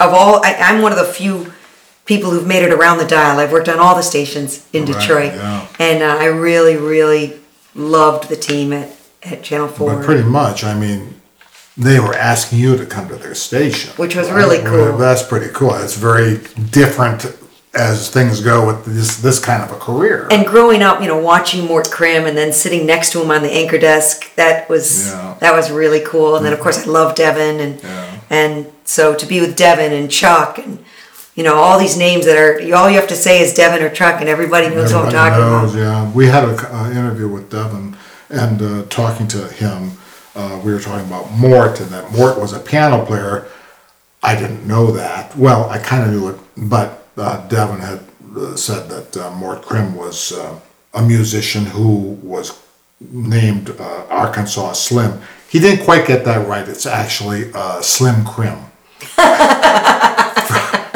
of 0.00 0.12
all, 0.12 0.44
I, 0.44 0.54
I'm 0.60 0.82
one 0.82 0.92
of 0.92 0.98
the 0.98 1.04
few 1.12 1.52
people 2.04 2.30
who've 2.30 2.46
made 2.46 2.62
it 2.62 2.72
around 2.72 2.98
the 2.98 3.06
dial. 3.06 3.38
I've 3.38 3.52
worked 3.52 3.68
on 3.68 3.78
all 3.78 3.94
the 3.96 4.02
stations 4.02 4.66
in 4.72 4.84
Detroit, 4.84 5.32
yeah. 5.34 5.66
and 5.78 6.02
uh, 6.02 6.16
I 6.20 6.26
really, 6.26 6.76
really 6.76 7.40
loved 7.74 8.28
the 8.28 8.36
team 8.36 8.72
at, 8.72 8.94
at 9.22 9.42
Channel 9.42 9.68
Four. 9.68 9.96
but 9.96 10.04
pretty 10.04 10.22
much, 10.22 10.62
I 10.64 10.78
mean, 10.78 11.20
they 11.76 11.98
were 11.98 12.14
asking 12.14 12.58
you 12.58 12.76
to 12.76 12.86
come 12.86 13.08
to 13.08 13.16
their 13.16 13.34
station. 13.34 13.90
Which 13.96 14.14
was 14.14 14.30
really 14.30 14.58
Right? 14.58 14.66
cool. 14.66 14.96
That's 14.98 15.22
pretty 15.22 15.50
cool. 15.52 15.74
It's 15.74 15.96
very 15.96 16.38
different 16.70 17.22
as 17.76 18.08
things 18.10 18.40
go 18.40 18.66
with 18.66 18.84
this 18.84 19.16
this 19.18 19.38
kind 19.38 19.62
of 19.62 19.70
a 19.72 19.78
career. 19.80 20.28
and 20.30 20.46
growing 20.46 20.82
up, 20.82 21.00
you 21.00 21.08
know, 21.08 21.18
watching 21.18 21.66
Mort 21.66 21.90
Krim 21.90 22.24
and 22.26 22.36
then 22.36 22.52
sitting 22.52 22.86
next 22.86 23.10
to 23.12 23.22
him 23.22 23.30
on 23.30 23.42
the 23.42 23.50
anchor 23.52 23.78
desk, 23.78 24.34
that 24.36 24.68
was 24.68 25.08
Yeah. 25.08 25.34
that 25.40 25.54
was 25.54 25.70
really 25.70 26.00
cool. 26.00 26.36
And 26.36 26.44
then 26.46 26.52
of 26.52 26.60
course 26.60 26.78
I 26.86 26.90
love 26.90 27.14
Devin 27.14 27.60
and 27.60 27.80
Yeah. 27.82 28.04
and 28.30 28.66
so 28.84 29.14
to 29.14 29.26
be 29.26 29.40
with 29.40 29.56
Devin 29.56 29.92
and 29.92 30.10
Chuck 30.10 30.58
and 30.58 30.78
you 31.34 31.42
know 31.42 31.56
all 31.56 31.78
these 31.78 31.96
names 31.96 32.26
that 32.26 32.36
are 32.36 32.60
all 32.76 32.88
you 32.88 32.96
have 32.96 33.08
to 33.08 33.16
say 33.16 33.40
is 33.42 33.52
Devin 33.54 33.82
or 33.82 33.90
Chuck 33.90 34.20
and 34.20 34.28
everybody 34.28 34.68
knows 34.68 34.92
what 34.94 35.06
I'm 35.06 35.12
talking 35.12 35.38
knows, 35.40 35.74
about. 35.74 35.82
yeah. 35.84 36.10
We 36.12 36.26
had 36.28 36.44
an 36.44 36.56
uh, 36.60 36.90
interview 36.92 37.28
with 37.28 37.50
Devin, 37.50 37.96
and 38.30 38.62
uh, 38.62 38.82
talking 38.88 39.26
to 39.28 39.48
him, 39.48 39.92
uh, 40.36 40.60
we 40.64 40.72
were 40.72 40.80
talking 40.80 41.06
about 41.06 41.32
Mort, 41.32 41.80
and 41.80 41.90
that 41.90 42.12
Mort 42.12 42.38
was 42.40 42.52
a 42.52 42.60
piano 42.60 43.04
player. 43.04 43.46
I 44.22 44.36
didn't 44.36 44.64
know 44.66 44.92
that. 44.92 45.36
Well, 45.36 45.68
I 45.68 45.78
kind 45.78 46.04
of 46.04 46.10
knew 46.10 46.28
it, 46.28 46.36
but 46.56 47.03
uh, 47.16 47.46
Devin 47.48 47.80
had 47.80 48.00
said 48.58 48.88
that 48.88 49.16
uh, 49.16 49.30
Mort 49.30 49.62
Krim 49.62 49.94
was 49.94 50.32
uh, 50.32 50.58
a 50.94 51.02
musician 51.02 51.64
who 51.66 52.18
was 52.22 52.60
named 53.00 53.70
uh, 53.70 54.06
Arkansas 54.08 54.72
Slim. 54.72 55.20
He 55.48 55.58
didn't 55.60 55.84
quite 55.84 56.06
get 56.06 56.24
that 56.24 56.46
right. 56.48 56.68
It's 56.68 56.86
actually 56.86 57.50
uh, 57.54 57.80
Slim 57.80 58.24
Krim. 58.24 58.58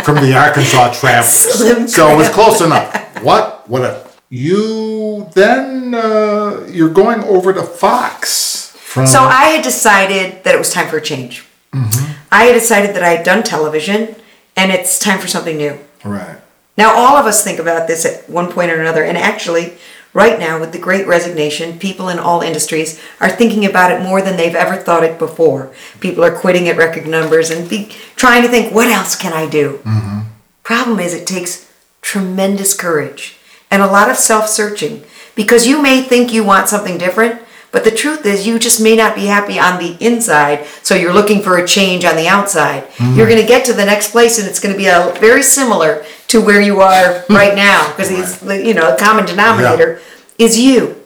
From 0.05 0.17
the 0.25 0.35
Arkansas 0.35 0.95
Travelers. 0.95 1.29
Slim 1.29 1.87
so 1.87 2.09
it 2.09 2.17
was 2.17 2.29
close 2.31 2.61
enough. 2.61 3.23
What? 3.23 3.69
Whatever. 3.69 4.09
You 4.31 5.29
then 5.35 5.95
uh, 5.95 6.67
you're 6.69 6.93
going 6.93 7.23
over 7.25 7.53
to 7.53 7.63
Fox 7.63 8.59
from 8.77 9.07
So 9.07 9.21
I 9.21 9.51
had 9.51 9.63
decided 9.63 10.45
that 10.45 10.55
it 10.55 10.59
was 10.59 10.73
time 10.73 10.89
for 10.89 10.97
a 10.97 11.03
change. 11.03 11.45
Mm-hmm. 11.73 12.13
I 12.33 12.45
had 12.45 12.55
decided 12.55 12.97
that 12.97 13.03
I 13.03 13.11
had 13.11 13.25
done 13.25 13.43
television 13.43 14.17
and 14.57 14.73
it's 14.73 14.99
time 14.99 15.19
for 15.19 15.29
something 15.29 15.57
new. 15.57 15.79
Right. 16.09 16.41
Now, 16.77 16.97
all 16.97 17.17
of 17.17 17.27
us 17.27 17.43
think 17.43 17.59
about 17.59 17.89
this 17.89 18.05
at 18.05 18.31
one 18.31 18.53
point 18.53 18.71
or 18.71 18.81
another, 18.81 19.03
and 19.03 19.19
actually, 19.19 19.75
right 20.13 20.39
now, 20.39 20.61
with 20.61 20.73
the 20.73 20.79
great 20.79 21.07
resignation, 21.07 21.79
people 21.79 22.09
in 22.09 22.19
all 22.21 22.41
industries 22.41 23.03
are 23.21 23.29
thinking 23.29 23.65
about 23.67 23.91
it 23.91 24.01
more 24.01 24.23
than 24.23 24.37
they've 24.37 24.55
ever 24.55 24.77
thought 24.77 25.03
it 25.03 25.19
before. 25.19 25.73
People 25.99 26.25
are 26.25 26.37
quitting 26.37 26.69
at 26.69 26.77
record 26.77 27.07
numbers 27.07 27.51
and 27.51 27.69
be 27.69 27.87
trying 28.15 28.43
to 28.43 28.49
think, 28.49 28.73
what 28.73 28.89
else 28.89 29.17
can 29.17 29.33
I 29.33 29.49
do? 29.49 29.81
Mm-hmm. 29.85 30.21
Problem 30.63 31.01
is, 31.01 31.15
it 31.15 31.27
takes 31.27 31.69
tremendous 32.01 32.75
courage 32.75 33.37
and 33.71 33.83
a 33.83 33.87
lot 33.87 34.11
of 34.11 34.17
self 34.17 34.49
searching 34.49 35.03
because 35.35 35.67
you 35.67 35.83
may 35.83 36.03
think 36.03 36.33
you 36.33 36.45
want 36.45 36.69
something 36.69 36.97
different, 36.97 37.43
but 37.71 37.85
the 37.85 37.91
truth 37.91 38.25
is, 38.25 38.47
you 38.47 38.59
just 38.59 38.81
may 38.81 38.97
not 38.97 39.15
be 39.15 39.27
happy 39.27 39.59
on 39.59 39.79
the 39.79 39.97
inside, 40.05 40.65
so 40.83 40.95
you're 40.95 41.13
looking 41.13 41.43
for 41.43 41.59
a 41.59 41.67
change 41.67 42.05
on 42.05 42.17
the 42.17 42.27
outside. 42.27 42.85
You're 42.99 43.27
mm. 43.27 43.31
going 43.31 43.43
to 43.43 43.47
get 43.47 43.67
to 43.67 43.75
the 43.75 43.85
next 43.85 44.11
place, 44.11 44.39
and 44.39 44.49
it's 44.49 44.59
going 44.59 44.75
to 44.75 44.79
be 44.79 44.87
a, 44.87 45.15
very 45.21 45.43
similar 45.43 46.05
to 46.29 46.41
where 46.41 46.61
you 46.61 46.81
are 46.81 47.21
hmm. 47.21 47.35
right 47.35 47.55
now 47.55 47.91
because 47.91 48.41
the 48.41 48.65
you 48.65 48.75
know 48.75 48.91
the 48.91 48.97
common 48.97 49.27
denominator 49.27 50.01
is 50.39 50.59
you. 50.59 51.03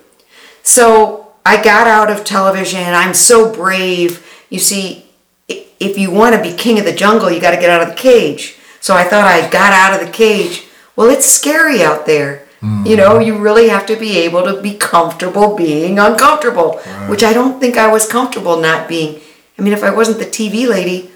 So 0.63 1.33
I 1.45 1.63
got 1.63 1.87
out 1.87 2.11
of 2.11 2.25
television. 2.25 2.81
I'm 2.81 3.15
so 3.15 3.53
brave. 3.53 4.27
You 4.51 4.59
see, 4.59 5.07
if 5.49 5.99
you 5.99 6.11
want 6.11 6.35
to 6.37 6.43
be 6.43 6.57
king 6.57 6.79
of 6.79 6.85
the 6.85 6.95
jungle, 6.95 7.31
you 7.31 7.41
got 7.41 7.53
to 7.53 7.61
get 7.61 7.71
out 7.71 7.83
of 7.83 7.89
the 7.89 8.01
cage. 8.01 8.57
So 8.81 8.95
I 8.95 9.05
thought 9.05 9.25
I 9.25 9.49
got 9.51 9.73
out 9.73 10.01
of 10.01 10.07
the 10.07 10.13
cage. 10.13 10.67
Well, 10.95 11.09
it's 11.09 11.27
scary 11.27 11.83
out 11.83 12.07
there. 12.07 12.42
Mm. 12.63 12.87
You 12.87 12.97
know, 12.97 13.19
you 13.19 13.37
really 13.37 13.69
have 13.69 13.87
to 13.87 13.97
be 13.97 14.19
able 14.19 14.45
to 14.45 14.63
be 14.63 14.75
comfortable 14.75 15.57
being 15.57 15.99
uncomfortable, 15.99 16.79
which 17.09 17.25
I 17.25 17.33
don't 17.33 17.59
think 17.59 17.77
I 17.77 17.93
was 17.93 18.07
comfortable 18.07 18.61
not 18.61 18.89
being. 18.89 19.21
I 19.59 19.63
mean, 19.63 19.73
if 19.73 19.83
I 19.83 19.95
wasn't 19.95 20.19
the 20.19 20.25
TV 20.27 20.69
lady, 20.69 21.11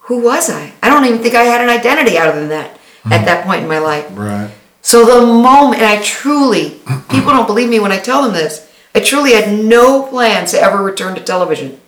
who 0.00 0.20
was 0.20 0.50
I? 0.50 0.72
I 0.82 0.88
don't 0.90 1.04
even 1.04 1.20
think 1.20 1.34
I 1.34 1.44
had 1.44 1.60
an 1.60 1.70
identity 1.70 2.18
other 2.18 2.38
than 2.38 2.48
that 2.48 2.78
at 3.06 3.22
mm. 3.22 3.24
that 3.24 3.46
point 3.46 3.62
in 3.62 3.68
my 3.68 3.78
life. 3.78 4.06
Right. 4.12 4.50
So 4.82 5.06
the 5.06 5.26
moment, 5.26 5.80
and 5.80 5.90
I 5.90 6.02
truly, 6.02 6.70
people 7.10 7.32
don't 7.32 7.46
believe 7.46 7.68
me 7.68 7.80
when 7.80 7.92
I 7.92 7.98
tell 7.98 8.22
them 8.22 8.32
this, 8.32 8.70
I 8.94 9.00
truly 9.00 9.32
had 9.32 9.64
no 9.64 10.02
plans 10.02 10.50
to 10.50 10.60
ever 10.60 10.82
return 10.82 11.14
to 11.14 11.20
television. 11.22 11.80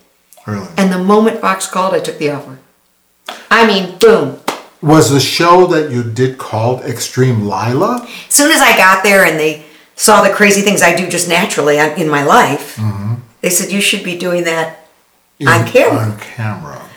Really. 0.46 0.68
And 0.77 0.92
the 0.92 0.99
moment 0.99 1.40
Fox 1.40 1.66
called, 1.66 1.92
I 1.92 2.01
took 2.01 2.18
the 2.18 2.31
offer. 2.31 2.59
I 3.51 3.66
mean, 3.66 3.99
boom. 3.99 4.38
Was 4.87 5.11
the 5.11 5.18
show 5.18 5.66
that 5.66 5.90
you 5.90 6.05
did 6.05 6.38
called 6.38 6.83
Extreme 6.83 7.42
Lila? 7.42 8.07
As 8.29 8.35
soon 8.35 8.53
as 8.53 8.62
I 8.62 8.77
got 8.77 9.03
there 9.03 9.25
and 9.25 9.37
they 9.37 9.64
saw 9.96 10.22
the 10.22 10.33
crazy 10.33 10.61
things 10.61 10.81
I 10.81 10.94
do 10.94 11.09
just 11.09 11.29
naturally 11.29 11.79
in 11.79 12.09
my 12.09 12.22
life, 12.22 12.77
mm-hmm. 12.77 13.14
they 13.40 13.51
said, 13.51 13.72
You 13.72 13.81
should 13.81 14.05
be 14.05 14.16
doing 14.16 14.44
that 14.44 14.87
on 15.44 15.66
camera. 15.66 16.05
On 16.05 16.18
camera. 16.20 16.88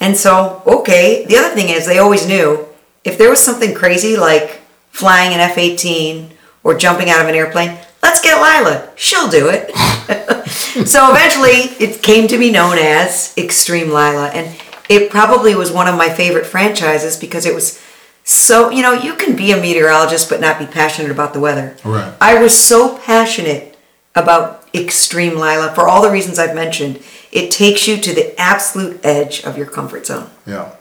And 0.00 0.16
so, 0.16 0.62
okay. 0.66 1.26
The 1.26 1.36
other 1.36 1.54
thing 1.54 1.68
is, 1.68 1.86
they 1.86 1.98
always 1.98 2.26
knew 2.26 2.66
if 3.04 3.18
there 3.18 3.28
was 3.28 3.40
something 3.40 3.74
crazy 3.74 4.16
like 4.16 4.62
flying 4.90 5.34
an 5.34 5.40
F 5.40 5.58
18 5.58 6.30
or 6.62 6.74
jumping 6.74 7.10
out 7.10 7.20
of 7.20 7.28
an 7.28 7.34
airplane, 7.34 7.76
let's 8.02 8.22
get 8.22 8.40
Lila. 8.40 8.88
She'll 8.96 9.28
do 9.28 9.50
it. 9.50 9.70
so 10.86 11.10
eventually, 11.10 11.84
it 11.84 12.02
came 12.02 12.26
to 12.28 12.38
be 12.38 12.50
known 12.50 12.78
as 12.78 13.34
Extreme 13.36 13.88
Lila. 13.88 14.28
And 14.28 14.58
it 14.88 15.10
probably 15.10 15.54
was 15.54 15.70
one 15.72 15.88
of 15.88 15.96
my 15.96 16.08
favorite 16.08 16.46
franchises 16.46 17.16
because 17.16 17.46
it 17.46 17.54
was 17.54 17.80
so, 18.24 18.70
you 18.70 18.82
know, 18.82 18.92
you 18.92 19.14
can 19.14 19.36
be 19.36 19.52
a 19.52 19.60
meteorologist 19.60 20.30
but 20.30 20.40
not 20.40 20.58
be 20.58 20.66
passionate 20.66 21.10
about 21.10 21.34
the 21.34 21.40
weather. 21.40 21.76
Right. 21.84 22.14
I 22.20 22.40
was 22.40 22.56
so 22.56 22.98
passionate 22.98 23.76
about 24.14 24.66
Extreme 24.74 25.34
Lila 25.34 25.72
for 25.74 25.88
all 25.88 26.02
the 26.02 26.10
reasons 26.10 26.38
I've 26.38 26.54
mentioned. 26.54 27.02
It 27.32 27.50
takes 27.50 27.86
you 27.86 27.98
to 27.98 28.14
the 28.14 28.38
absolute 28.40 29.00
edge 29.04 29.44
of 29.44 29.58
your 29.58 29.66
comfort 29.66 30.06
zone. 30.06 30.30
Yeah. 30.46 30.72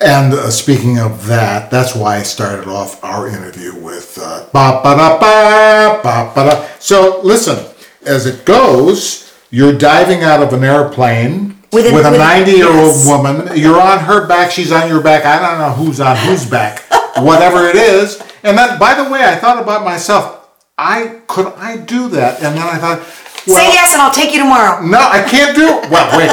And 0.00 0.34
uh, 0.34 0.50
speaking 0.50 0.98
of 0.98 1.26
that, 1.26 1.70
that's 1.70 1.94
why 1.94 2.16
I 2.16 2.22
started 2.22 2.68
off 2.68 3.02
our 3.02 3.28
interview 3.28 3.74
with 3.74 4.18
uh, 4.20 4.46
ba 4.52 4.80
ba 4.82 4.94
da 4.96 5.18
ba 5.18 6.00
ba 6.02 6.32
ba 6.34 6.50
da. 6.50 6.68
So 6.78 7.20
listen, 7.22 7.66
as 8.04 8.26
it 8.26 8.44
goes, 8.44 9.32
you're 9.50 9.76
diving 9.76 10.22
out 10.22 10.42
of 10.42 10.52
an 10.52 10.64
airplane 10.64 11.55
With 11.72 11.92
with, 11.92 12.04
a- 12.04 12.08
a 12.08 12.10
with- 12.12 12.20
90 12.20 12.50
year 12.52 12.66
old 12.68 12.76
yes. 12.96 13.06
woman. 13.08 13.56
You're 13.56 13.80
on 13.80 13.98
her 14.00 14.26
back, 14.26 14.50
she's 14.50 14.72
on 14.72 14.88
your 14.88 15.02
back. 15.02 15.24
I 15.24 15.38
don't 15.40 15.58
know 15.58 15.72
who's 15.84 16.00
on 16.00 16.16
whose 16.16 16.44
back, 16.48 16.80
whatever 17.18 17.66
it 17.68 17.76
is. 17.76 18.20
And 18.42 18.56
then, 18.56 18.78
by 18.78 18.94
the 18.94 19.10
way, 19.10 19.24
I 19.24 19.36
thought 19.36 19.60
about 19.62 19.84
myself. 19.84 20.48
I 20.78 21.20
could 21.26 21.46
I 21.56 21.78
do 21.78 22.08
that? 22.10 22.42
And 22.42 22.56
then 22.56 22.62
I 22.66 22.76
thought, 22.78 22.98
well, 23.46 23.56
Say 23.56 23.72
yes 23.72 23.92
and 23.92 24.02
I'll 24.02 24.10
take 24.12 24.32
you 24.34 24.40
tomorrow. 24.40 24.82
no, 24.84 24.98
I 24.98 25.22
can't 25.22 25.56
do 25.56 25.62
it. 25.68 25.90
Well, 25.90 26.18
wait. 26.18 26.30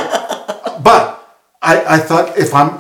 But 0.84 1.26
I, 1.62 1.96
I 1.96 1.98
thought 2.00 2.38
if 2.38 2.54
I'm 2.54 2.80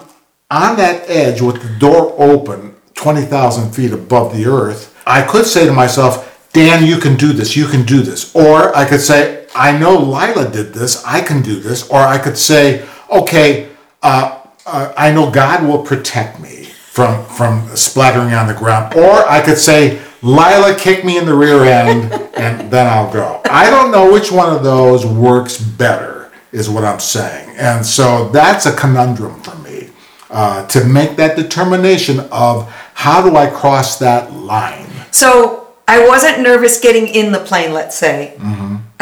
on 0.51 0.75
that 0.77 1.09
edge 1.09 1.41
with 1.41 1.61
the 1.61 1.69
door 1.79 2.13
open, 2.17 2.75
20,000 2.95 3.71
feet 3.71 3.91
above 3.91 4.35
the 4.35 4.45
earth, 4.45 4.93
I 5.07 5.21
could 5.23 5.45
say 5.45 5.65
to 5.65 5.73
myself, 5.73 6.29
Dan, 6.53 6.85
you 6.85 6.97
can 6.97 7.15
do 7.15 7.31
this, 7.33 7.55
you 7.55 7.65
can 7.67 7.83
do 7.85 8.01
this. 8.01 8.35
Or 8.35 8.75
I 8.75 8.85
could 8.87 9.01
say, 9.01 9.42
I 9.55 9.77
know 9.77 9.97
Lila 9.97 10.49
did 10.51 10.73
this, 10.73 11.03
I 11.05 11.21
can 11.21 11.41
do 11.41 11.59
this. 11.59 11.89
Or 11.89 11.99
I 11.99 12.17
could 12.17 12.37
say, 12.37 12.87
okay, 13.11 13.69
uh, 14.01 14.41
uh, 14.65 14.93
I 14.97 15.11
know 15.11 15.29
God 15.31 15.65
will 15.65 15.83
protect 15.83 16.39
me 16.39 16.65
from, 16.65 17.25
from 17.25 17.67
splattering 17.75 18.33
on 18.33 18.47
the 18.47 18.53
ground. 18.53 18.95
Or 18.95 19.27
I 19.27 19.41
could 19.41 19.57
say, 19.57 20.01
Lila 20.21 20.75
kick 20.77 21.03
me 21.03 21.17
in 21.17 21.25
the 21.25 21.35
rear 21.35 21.63
end 21.65 22.13
and 22.35 22.71
then 22.71 22.87
I'll 22.87 23.11
go. 23.11 23.41
I 23.45 23.69
don't 23.69 23.91
know 23.91 24.11
which 24.11 24.31
one 24.31 24.55
of 24.55 24.63
those 24.63 25.05
works 25.05 25.57
better, 25.57 26.31
is 26.51 26.69
what 26.69 26.85
I'm 26.85 26.99
saying. 26.99 27.55
And 27.57 27.85
so 27.85 28.29
that's 28.29 28.65
a 28.65 28.73
conundrum 28.75 29.41
for 29.41 29.55
me 29.57 29.89
uh, 30.29 30.65
to 30.67 30.85
make 30.85 31.17
that 31.17 31.35
determination 31.35 32.21
of 32.31 32.71
how 32.93 33.21
do 33.21 33.35
I 33.35 33.49
cross 33.49 33.99
that 33.99 34.31
line. 34.33 34.87
So 35.11 35.67
I 35.87 36.07
wasn't 36.07 36.39
nervous 36.39 36.79
getting 36.79 37.07
in 37.07 37.31
the 37.31 37.39
plane, 37.39 37.73
let's 37.73 37.97
say. 37.97 38.35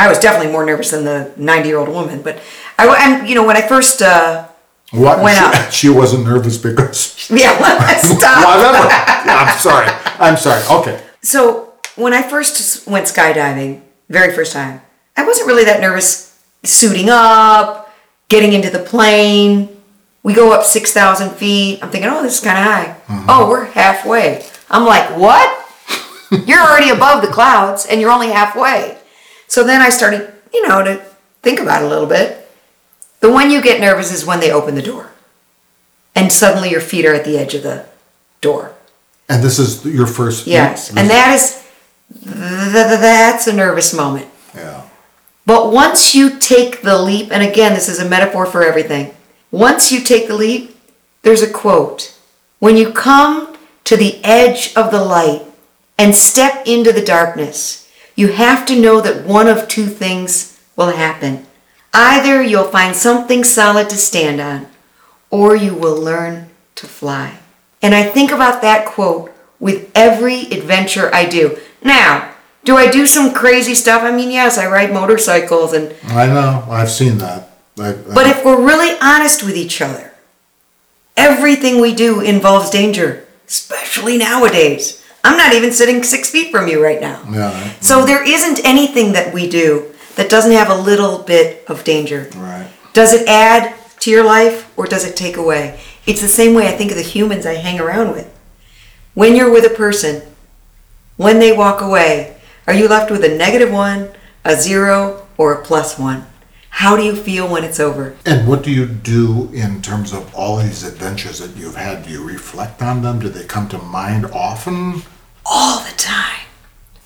I 0.02 0.08
was 0.10 0.18
definitely 0.18 0.52
more 0.52 0.66
nervous 0.66 0.90
than 0.92 1.04
the 1.06 1.32
90 1.38 1.68
year 1.70 1.78
old 1.78 1.90
woman. 1.90 2.22
But 2.24 2.42
I, 2.80 2.88
and, 3.06 3.30
you 3.30 3.36
know, 3.36 3.46
when 3.46 3.56
I 3.56 3.62
first, 3.62 4.02
uh, 4.02 4.48
What? 4.92 5.22
Went 5.22 5.38
she, 5.38 5.44
up. 5.44 5.72
she 5.72 5.90
wasn't 5.90 6.26
nervous 6.26 6.58
because. 6.58 7.30
yeah, 7.30 7.56
stop. 7.98 8.58
Whatever. 8.58 8.88
I'm 9.30 9.60
sorry. 9.60 9.88
I'm 10.20 10.38
sorry. 10.38 10.64
Okay. 10.82 11.04
So 11.22 11.74
when 11.96 12.14
I 12.14 12.24
first 12.24 12.88
went 12.88 13.06
skydiving, 13.06 13.82
very 14.10 14.34
first 14.34 14.54
time, 14.54 14.82
I 15.16 15.24
wasn't 15.26 15.48
really 15.48 15.66
that 15.66 15.82
nervous 15.82 16.42
suiting 16.64 17.10
up, 17.10 17.94
getting 18.28 18.54
into 18.54 18.70
the 18.72 18.80
plane. 18.80 19.70
We 20.24 20.34
go 20.34 20.52
up 20.52 20.64
6,000 20.64 21.32
feet. 21.32 21.80
I'm 21.84 21.90
thinking, 21.92 22.10
oh, 22.10 22.22
this 22.24 22.40
is 22.40 22.44
kind 22.44 22.58
of 22.58 22.64
high. 22.64 23.26
Oh, 23.28 23.50
we're 23.50 23.66
halfway. 23.66 24.46
I'm 24.70 24.86
like, 24.86 25.16
what? 25.18 25.58
you're 26.48 26.60
already 26.60 26.90
above 26.90 27.22
the 27.22 27.28
clouds 27.28 27.86
and 27.86 28.00
you're 28.02 28.12
only 28.12 28.30
halfway. 28.30 28.98
So 29.52 29.66
then 29.66 29.82
I 29.82 29.90
started, 29.90 30.32
you 30.54 30.66
know, 30.66 30.82
to 30.82 31.04
think 31.42 31.60
about 31.60 31.84
it 31.84 31.86
a 31.86 31.90
little 31.90 32.08
bit. 32.08 32.50
The 33.20 33.30
one 33.30 33.52
you 33.52 33.62
get 33.62 33.82
nervous 33.82 34.10
is 34.10 34.26
when 34.26 34.40
they 34.40 34.50
open 34.50 34.76
the 34.76 34.82
door. 34.82 35.12
And 36.16 36.32
suddenly 36.32 36.70
your 36.70 36.80
feet 36.80 37.06
are 37.06 37.14
at 37.14 37.26
the 37.26 37.38
edge 37.38 37.54
of 37.54 37.64
the 37.64 37.86
door. 38.40 38.74
And 39.28 39.44
this 39.44 39.60
is 39.60 39.84
your 39.84 40.08
first. 40.08 40.48
Yes, 40.48 40.88
and 40.96 41.10
that 41.10 41.34
is 41.36 41.68
th- 42.24 42.34
th- 42.34 43.00
that's 43.02 43.46
a 43.48 43.52
nervous 43.52 43.94
moment. 43.94 44.30
Yeah. 44.56 44.88
But 45.46 45.74
once 45.74 46.16
you 46.16 46.40
take 46.40 46.82
the 46.82 46.98
leap, 46.98 47.30
and 47.30 47.44
again, 47.44 47.74
this 47.74 47.90
is 47.90 48.00
a 48.00 48.08
metaphor 48.08 48.46
for 48.46 48.64
everything. 48.64 49.14
Once 49.52 49.92
you 49.92 50.00
take 50.00 50.30
the 50.30 50.36
leap, 50.36 50.78
there's 51.24 51.42
a 51.42 51.52
quote. 51.52 52.18
When 52.60 52.78
you 52.78 52.94
come 52.94 53.58
to 53.84 53.98
the 53.98 54.24
edge 54.24 54.74
of 54.78 54.92
the 54.92 55.04
light 55.04 55.42
and 55.98 56.16
step 56.16 56.66
into 56.66 56.94
the 56.94 57.04
darkness, 57.04 57.81
you 58.22 58.28
have 58.28 58.68
to 58.68 58.80
know 58.80 59.02
that 59.02 59.26
one 59.26 59.48
of 59.48 59.68
two 59.68 59.88
things 59.88 60.62
will 60.76 60.92
happen. 60.92 61.44
Either 61.92 62.40
you'll 62.44 62.66
find 62.66 62.96
something 62.96 63.44
solid 63.44 63.90
to 63.90 63.98
stand 63.98 64.40
on, 64.40 64.68
or 65.32 65.56
you 65.56 65.74
will 65.74 66.00
learn 66.00 66.52
to 66.76 66.86
fly. 66.86 67.40
And 67.82 67.96
I 67.96 68.04
think 68.04 68.32
about 68.32 68.62
that 68.62 68.86
quote 68.86 69.34
with 69.60 69.90
every 69.96 70.42
adventure 70.52 71.10
I 71.12 71.26
do. 71.26 71.58
Now, 71.84 72.36
do 72.64 72.78
I 72.78 72.92
do 72.92 73.08
some 73.08 73.34
crazy 73.34 73.74
stuff? 73.74 74.04
I 74.04 74.12
mean, 74.12 74.30
yes, 74.30 74.60
I 74.60 74.68
ride 74.68 74.94
motorcycles 74.94 75.74
and 75.74 75.96
I 76.06 76.28
know. 76.28 76.64
I've 76.70 76.92
seen 76.92 77.18
that. 77.18 77.50
I, 77.80 77.90
uh, 77.90 78.14
but 78.14 78.28
if 78.28 78.46
we're 78.46 78.64
really 78.64 78.96
honest 79.02 79.42
with 79.44 79.56
each 79.56 79.82
other, 79.82 80.14
everything 81.18 81.82
we 81.82 81.96
do 81.96 82.20
involves 82.22 82.70
danger, 82.70 83.26
especially 83.48 84.20
nowadays. 84.20 85.01
I'm 85.24 85.38
not 85.38 85.54
even 85.54 85.72
sitting 85.72 86.04
six 86.04 86.30
feet 86.30 86.52
from 86.52 86.68
you 86.68 86.84
right 86.84 87.00
now. 87.00 87.24
yeah. 87.32 87.74
So 87.80 88.06
there 88.06 88.28
isn't 88.28 88.66
anything 88.66 89.14
that 89.14 89.34
we 89.34 89.50
do 89.50 89.92
that 90.16 90.30
doesn't 90.30 90.52
have 90.52 90.70
a 90.70 90.76
little 90.76 91.20
bit 91.20 91.64
of 91.68 91.84
danger. 91.84 92.30
Right. 92.36 92.68
Does 92.94 93.14
it 93.14 93.28
add 93.28 93.76
to 94.02 94.12
your 94.12 94.24
life 94.24 94.72
or 94.78 94.86
does 94.88 95.06
it 95.06 95.16
take 95.16 95.38
away? 95.38 95.80
It's 96.06 96.22
the 96.22 96.28
same 96.28 96.56
way 96.56 96.68
I 96.68 96.72
think 96.72 96.92
of 96.92 96.98
the 96.98 97.04
humans 97.04 97.46
I 97.46 97.54
hang 97.54 97.80
around 97.80 98.12
with. 98.12 98.28
When 99.14 99.36
you're 99.36 99.52
with 99.52 99.66
a 99.66 99.76
person, 99.76 100.24
when 101.18 101.40
they 101.40 101.56
walk 101.56 101.82
away, 101.82 102.38
are 102.68 102.74
you 102.74 102.88
left 102.88 103.12
with 103.12 103.24
a 103.24 103.36
negative 103.38 103.72
one, 103.72 104.10
a 104.44 104.56
zero, 104.56 105.28
or 105.38 105.54
a 105.54 105.64
plus 105.64 106.00
one? 106.00 106.26
How 106.70 106.96
do 106.96 107.04
you 107.04 107.16
feel 107.16 107.48
when 107.48 107.64
it's 107.64 107.80
over? 107.80 108.16
And 108.26 108.48
what 108.48 108.64
do 108.64 108.72
you 108.72 108.86
do 108.88 109.50
in 109.54 109.82
terms 109.82 110.14
of 110.14 110.34
all 110.34 110.58
these 110.58 110.84
adventures 110.84 111.40
that 111.40 111.56
you've 111.60 111.76
had? 111.76 112.06
Do 112.06 112.10
you 112.10 112.24
reflect 112.24 112.82
on 112.82 113.02
them? 113.04 113.20
Do 113.20 113.30
they 113.30 113.46
come 113.46 113.68
to 113.70 113.78
mind 113.78 114.26
often? 114.28 115.04
All 115.46 115.80
the 115.80 115.96
time. 115.98 116.48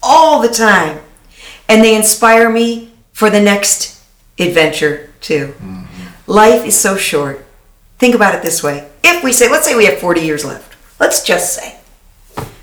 All 0.01 0.41
the 0.41 0.49
time. 0.49 0.99
And 1.67 1.83
they 1.83 1.95
inspire 1.95 2.49
me 2.49 2.91
for 3.13 3.29
the 3.29 3.41
next 3.41 4.03
adventure, 4.37 5.11
too. 5.21 5.53
Mm-hmm. 5.57 5.85
Life 6.27 6.65
is 6.65 6.79
so 6.79 6.97
short. 6.97 7.45
Think 7.97 8.13
about 8.13 8.35
it 8.35 8.41
this 8.43 8.61
way. 8.61 8.89
If 9.03 9.23
we 9.23 9.31
say, 9.31 9.49
let's 9.49 9.65
say 9.65 9.75
we 9.75 9.85
have 9.85 9.99
40 9.99 10.21
years 10.21 10.43
left. 10.43 10.75
Let's 10.99 11.23
just 11.23 11.53
say. 11.53 11.77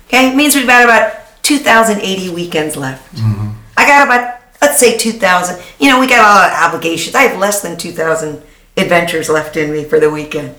Okay? 0.07 0.29
It 0.29 0.35
means 0.35 0.55
we've 0.55 0.67
got 0.67 0.83
about 0.83 1.43
2,080 1.43 2.29
weekends 2.33 2.77
left. 2.77 3.15
Mm-hmm. 3.15 3.51
I 3.75 3.87
got 3.87 4.07
about, 4.07 4.39
let's 4.61 4.79
say 4.79 4.97
2,000. 4.97 5.61
You 5.79 5.89
know, 5.89 5.99
we 5.99 6.07
got 6.07 6.19
a 6.19 6.23
lot 6.23 6.51
of 6.51 6.73
obligations. 6.73 7.15
I 7.15 7.23
have 7.23 7.39
less 7.39 7.61
than 7.61 7.77
2,000 7.77 8.41
adventures 8.77 9.29
left 9.29 9.57
in 9.57 9.71
me 9.71 9.83
for 9.83 9.99
the 9.99 10.09
weekend. 10.09 10.55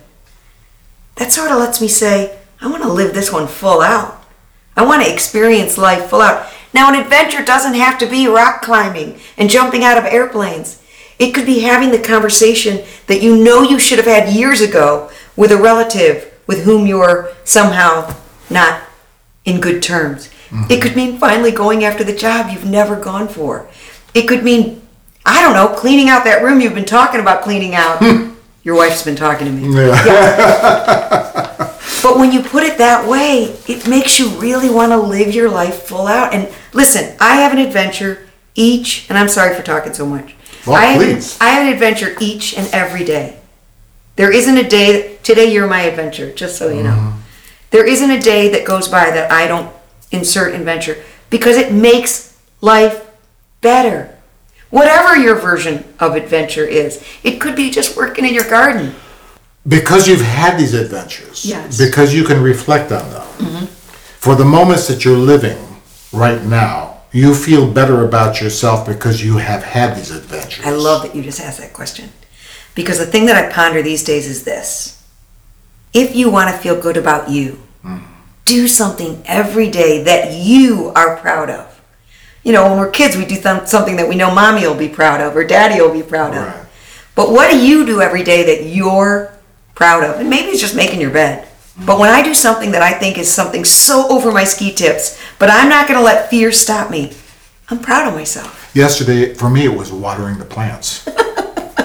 That 1.16 1.32
sort 1.32 1.50
of 1.50 1.58
lets 1.58 1.80
me 1.80 1.88
say, 1.88 2.38
I 2.60 2.68
want 2.68 2.82
to 2.82 2.92
live 2.92 3.14
this 3.14 3.32
one 3.32 3.46
full 3.46 3.80
out. 3.80 4.23
I 4.76 4.84
want 4.84 5.04
to 5.04 5.12
experience 5.12 5.78
life 5.78 6.10
full 6.10 6.20
out. 6.20 6.50
Now, 6.72 6.92
an 6.92 7.00
adventure 7.00 7.44
doesn't 7.44 7.74
have 7.74 7.98
to 7.98 8.06
be 8.06 8.26
rock 8.26 8.62
climbing 8.62 9.18
and 9.38 9.48
jumping 9.48 9.84
out 9.84 9.98
of 9.98 10.04
airplanes. 10.04 10.82
It 11.18 11.32
could 11.32 11.46
be 11.46 11.60
having 11.60 11.90
the 11.90 11.98
conversation 11.98 12.84
that 13.06 13.22
you 13.22 13.36
know 13.36 13.62
you 13.62 13.78
should 13.78 13.98
have 13.98 14.06
had 14.06 14.34
years 14.34 14.60
ago 14.60 15.10
with 15.36 15.52
a 15.52 15.56
relative 15.56 16.32
with 16.46 16.64
whom 16.64 16.86
you're 16.86 17.32
somehow 17.44 18.14
not 18.50 18.82
in 19.44 19.60
good 19.60 19.82
terms. 19.82 20.28
Mm-hmm. 20.50 20.70
It 20.70 20.82
could 20.82 20.96
mean 20.96 21.18
finally 21.18 21.52
going 21.52 21.84
after 21.84 22.02
the 22.02 22.14
job 22.14 22.50
you've 22.50 22.66
never 22.66 22.96
gone 22.96 23.28
for. 23.28 23.68
It 24.12 24.26
could 24.26 24.42
mean, 24.42 24.82
I 25.24 25.40
don't 25.42 25.54
know, 25.54 25.74
cleaning 25.76 26.08
out 26.08 26.24
that 26.24 26.42
room 26.42 26.60
you've 26.60 26.74
been 26.74 26.84
talking 26.84 27.20
about 27.20 27.42
cleaning 27.42 27.74
out 27.74 27.98
hmm. 28.00 28.34
Your 28.64 28.76
wife's 28.76 29.04
been 29.04 29.14
talking 29.14 29.46
to 29.46 29.52
me. 29.52 29.76
Yeah. 29.76 31.50
But 32.04 32.18
when 32.18 32.32
you 32.32 32.42
put 32.42 32.64
it 32.64 32.76
that 32.76 33.08
way, 33.08 33.44
it 33.66 33.88
makes 33.88 34.18
you 34.18 34.28
really 34.38 34.68
want 34.68 34.92
to 34.92 34.98
live 34.98 35.34
your 35.34 35.48
life 35.48 35.84
full 35.84 36.06
out. 36.06 36.34
And 36.34 36.52
listen, 36.74 37.16
I 37.18 37.36
have 37.36 37.52
an 37.52 37.58
adventure 37.58 38.28
each, 38.54 39.08
and 39.08 39.16
I'm 39.16 39.30
sorry 39.30 39.54
for 39.54 39.62
talking 39.62 39.94
so 39.94 40.04
much. 40.04 40.34
Well, 40.66 40.76
I 40.76 40.84
have. 40.84 41.36
I 41.40 41.48
have 41.48 41.66
an 41.66 41.72
adventure 41.72 42.14
each 42.20 42.58
and 42.58 42.68
every 42.74 43.06
day. 43.06 43.38
There 44.16 44.30
isn't 44.30 44.58
a 44.58 44.68
day, 44.68 45.16
today 45.22 45.50
you're 45.50 45.66
my 45.66 45.80
adventure, 45.80 46.30
just 46.30 46.58
so 46.58 46.68
you 46.68 46.82
know. 46.82 46.90
Mm-hmm. 46.90 47.20
There 47.70 47.86
isn't 47.86 48.10
a 48.10 48.20
day 48.20 48.50
that 48.50 48.66
goes 48.66 48.86
by 48.86 49.10
that 49.10 49.32
I 49.32 49.48
don't 49.48 49.74
insert 50.12 50.54
adventure 50.54 51.02
because 51.30 51.56
it 51.56 51.72
makes 51.72 52.38
life 52.60 53.10
better. 53.62 54.14
Whatever 54.68 55.16
your 55.16 55.36
version 55.36 55.84
of 55.98 56.16
adventure 56.16 56.66
is, 56.66 57.02
it 57.22 57.40
could 57.40 57.56
be 57.56 57.70
just 57.70 57.96
working 57.96 58.26
in 58.26 58.34
your 58.34 58.48
garden. 58.48 58.94
Because 59.66 60.06
you've 60.06 60.20
had 60.20 60.58
these 60.58 60.74
adventures. 60.74 61.44
Yes. 61.44 61.78
Because 61.78 62.14
you 62.14 62.24
can 62.24 62.42
reflect 62.42 62.92
on 62.92 63.08
them. 63.10 63.66
For 64.18 64.34
the 64.34 64.44
moments 64.44 64.88
that 64.88 65.04
you're 65.04 65.16
living 65.18 65.58
right 66.12 66.42
now, 66.42 67.02
you 67.12 67.34
feel 67.34 67.70
better 67.70 68.04
about 68.04 68.40
yourself 68.40 68.86
because 68.86 69.24
you 69.24 69.36
have 69.36 69.62
had 69.62 69.96
these 69.96 70.10
adventures. 70.10 70.66
I 70.66 70.70
love 70.70 71.02
that 71.02 71.14
you 71.14 71.22
just 71.22 71.40
asked 71.40 71.60
that 71.60 71.72
question. 71.72 72.10
Because 72.74 72.98
the 72.98 73.06
thing 73.06 73.26
that 73.26 73.36
I 73.36 73.52
ponder 73.52 73.82
these 73.82 74.02
days 74.02 74.26
is 74.26 74.44
this 74.44 75.02
if 75.92 76.16
you 76.16 76.28
want 76.28 76.50
to 76.50 76.56
feel 76.56 76.80
good 76.80 76.96
about 76.96 77.30
you, 77.30 77.60
mm. 77.84 78.02
do 78.44 78.66
something 78.66 79.22
every 79.26 79.70
day 79.70 80.02
that 80.02 80.32
you 80.32 80.90
are 80.96 81.16
proud 81.16 81.50
of. 81.50 81.80
You 82.42 82.52
know, 82.52 82.68
when 82.68 82.78
we're 82.78 82.90
kids, 82.90 83.16
we 83.16 83.24
do 83.24 83.40
th- 83.40 83.68
something 83.68 83.96
that 83.96 84.08
we 84.08 84.16
know 84.16 84.34
mommy 84.34 84.66
will 84.66 84.74
be 84.74 84.88
proud 84.88 85.20
of 85.20 85.36
or 85.36 85.44
daddy 85.44 85.80
will 85.80 85.92
be 85.92 86.02
proud 86.02 86.34
Right. 86.34 86.48
of. 86.48 86.68
But 87.14 87.30
what 87.30 87.50
do 87.50 87.64
you 87.64 87.86
do 87.86 88.02
every 88.02 88.24
day 88.24 88.42
that 88.44 88.64
you're 88.64 89.33
proud 89.74 90.04
of? 90.04 90.20
And 90.20 90.30
maybe 90.30 90.48
it's 90.48 90.60
just 90.60 90.76
making 90.76 91.00
your 91.00 91.10
bed. 91.10 91.48
But 91.84 91.98
when 91.98 92.10
I 92.10 92.22
do 92.22 92.34
something 92.34 92.70
that 92.72 92.82
I 92.82 92.92
think 92.92 93.18
is 93.18 93.32
something 93.32 93.64
so 93.64 94.06
over 94.08 94.30
my 94.30 94.44
ski 94.44 94.72
tips, 94.72 95.20
but 95.38 95.50
I'm 95.50 95.68
not 95.68 95.88
going 95.88 95.98
to 95.98 96.04
let 96.04 96.30
fear 96.30 96.52
stop 96.52 96.90
me, 96.90 97.12
I'm 97.68 97.80
proud 97.80 98.06
of 98.06 98.14
myself. 98.14 98.70
Yesterday, 98.74 99.34
for 99.34 99.50
me, 99.50 99.64
it 99.64 99.76
was 99.76 99.92
watering 99.92 100.38
the 100.38 100.44
plants. 100.44 101.08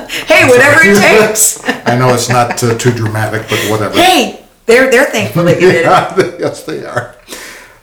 Hey, 0.10 0.48
whatever 0.48 0.80
it 0.84 1.28
takes. 1.28 1.64
I 1.88 1.98
know 1.98 2.14
it's 2.14 2.30
not 2.30 2.62
uh, 2.64 2.78
too 2.78 2.92
dramatic, 2.92 3.44
but 3.48 3.60
whatever. 3.70 3.96
Hey, 3.96 4.44
they're 4.66 4.90
they're 4.90 5.06
thankful 5.06 5.44
that 5.44 5.62
you 5.62 5.72
did 5.72 5.86
it. 5.86 6.36
Yes, 6.40 6.64
they 6.64 6.84
are. 6.86 7.16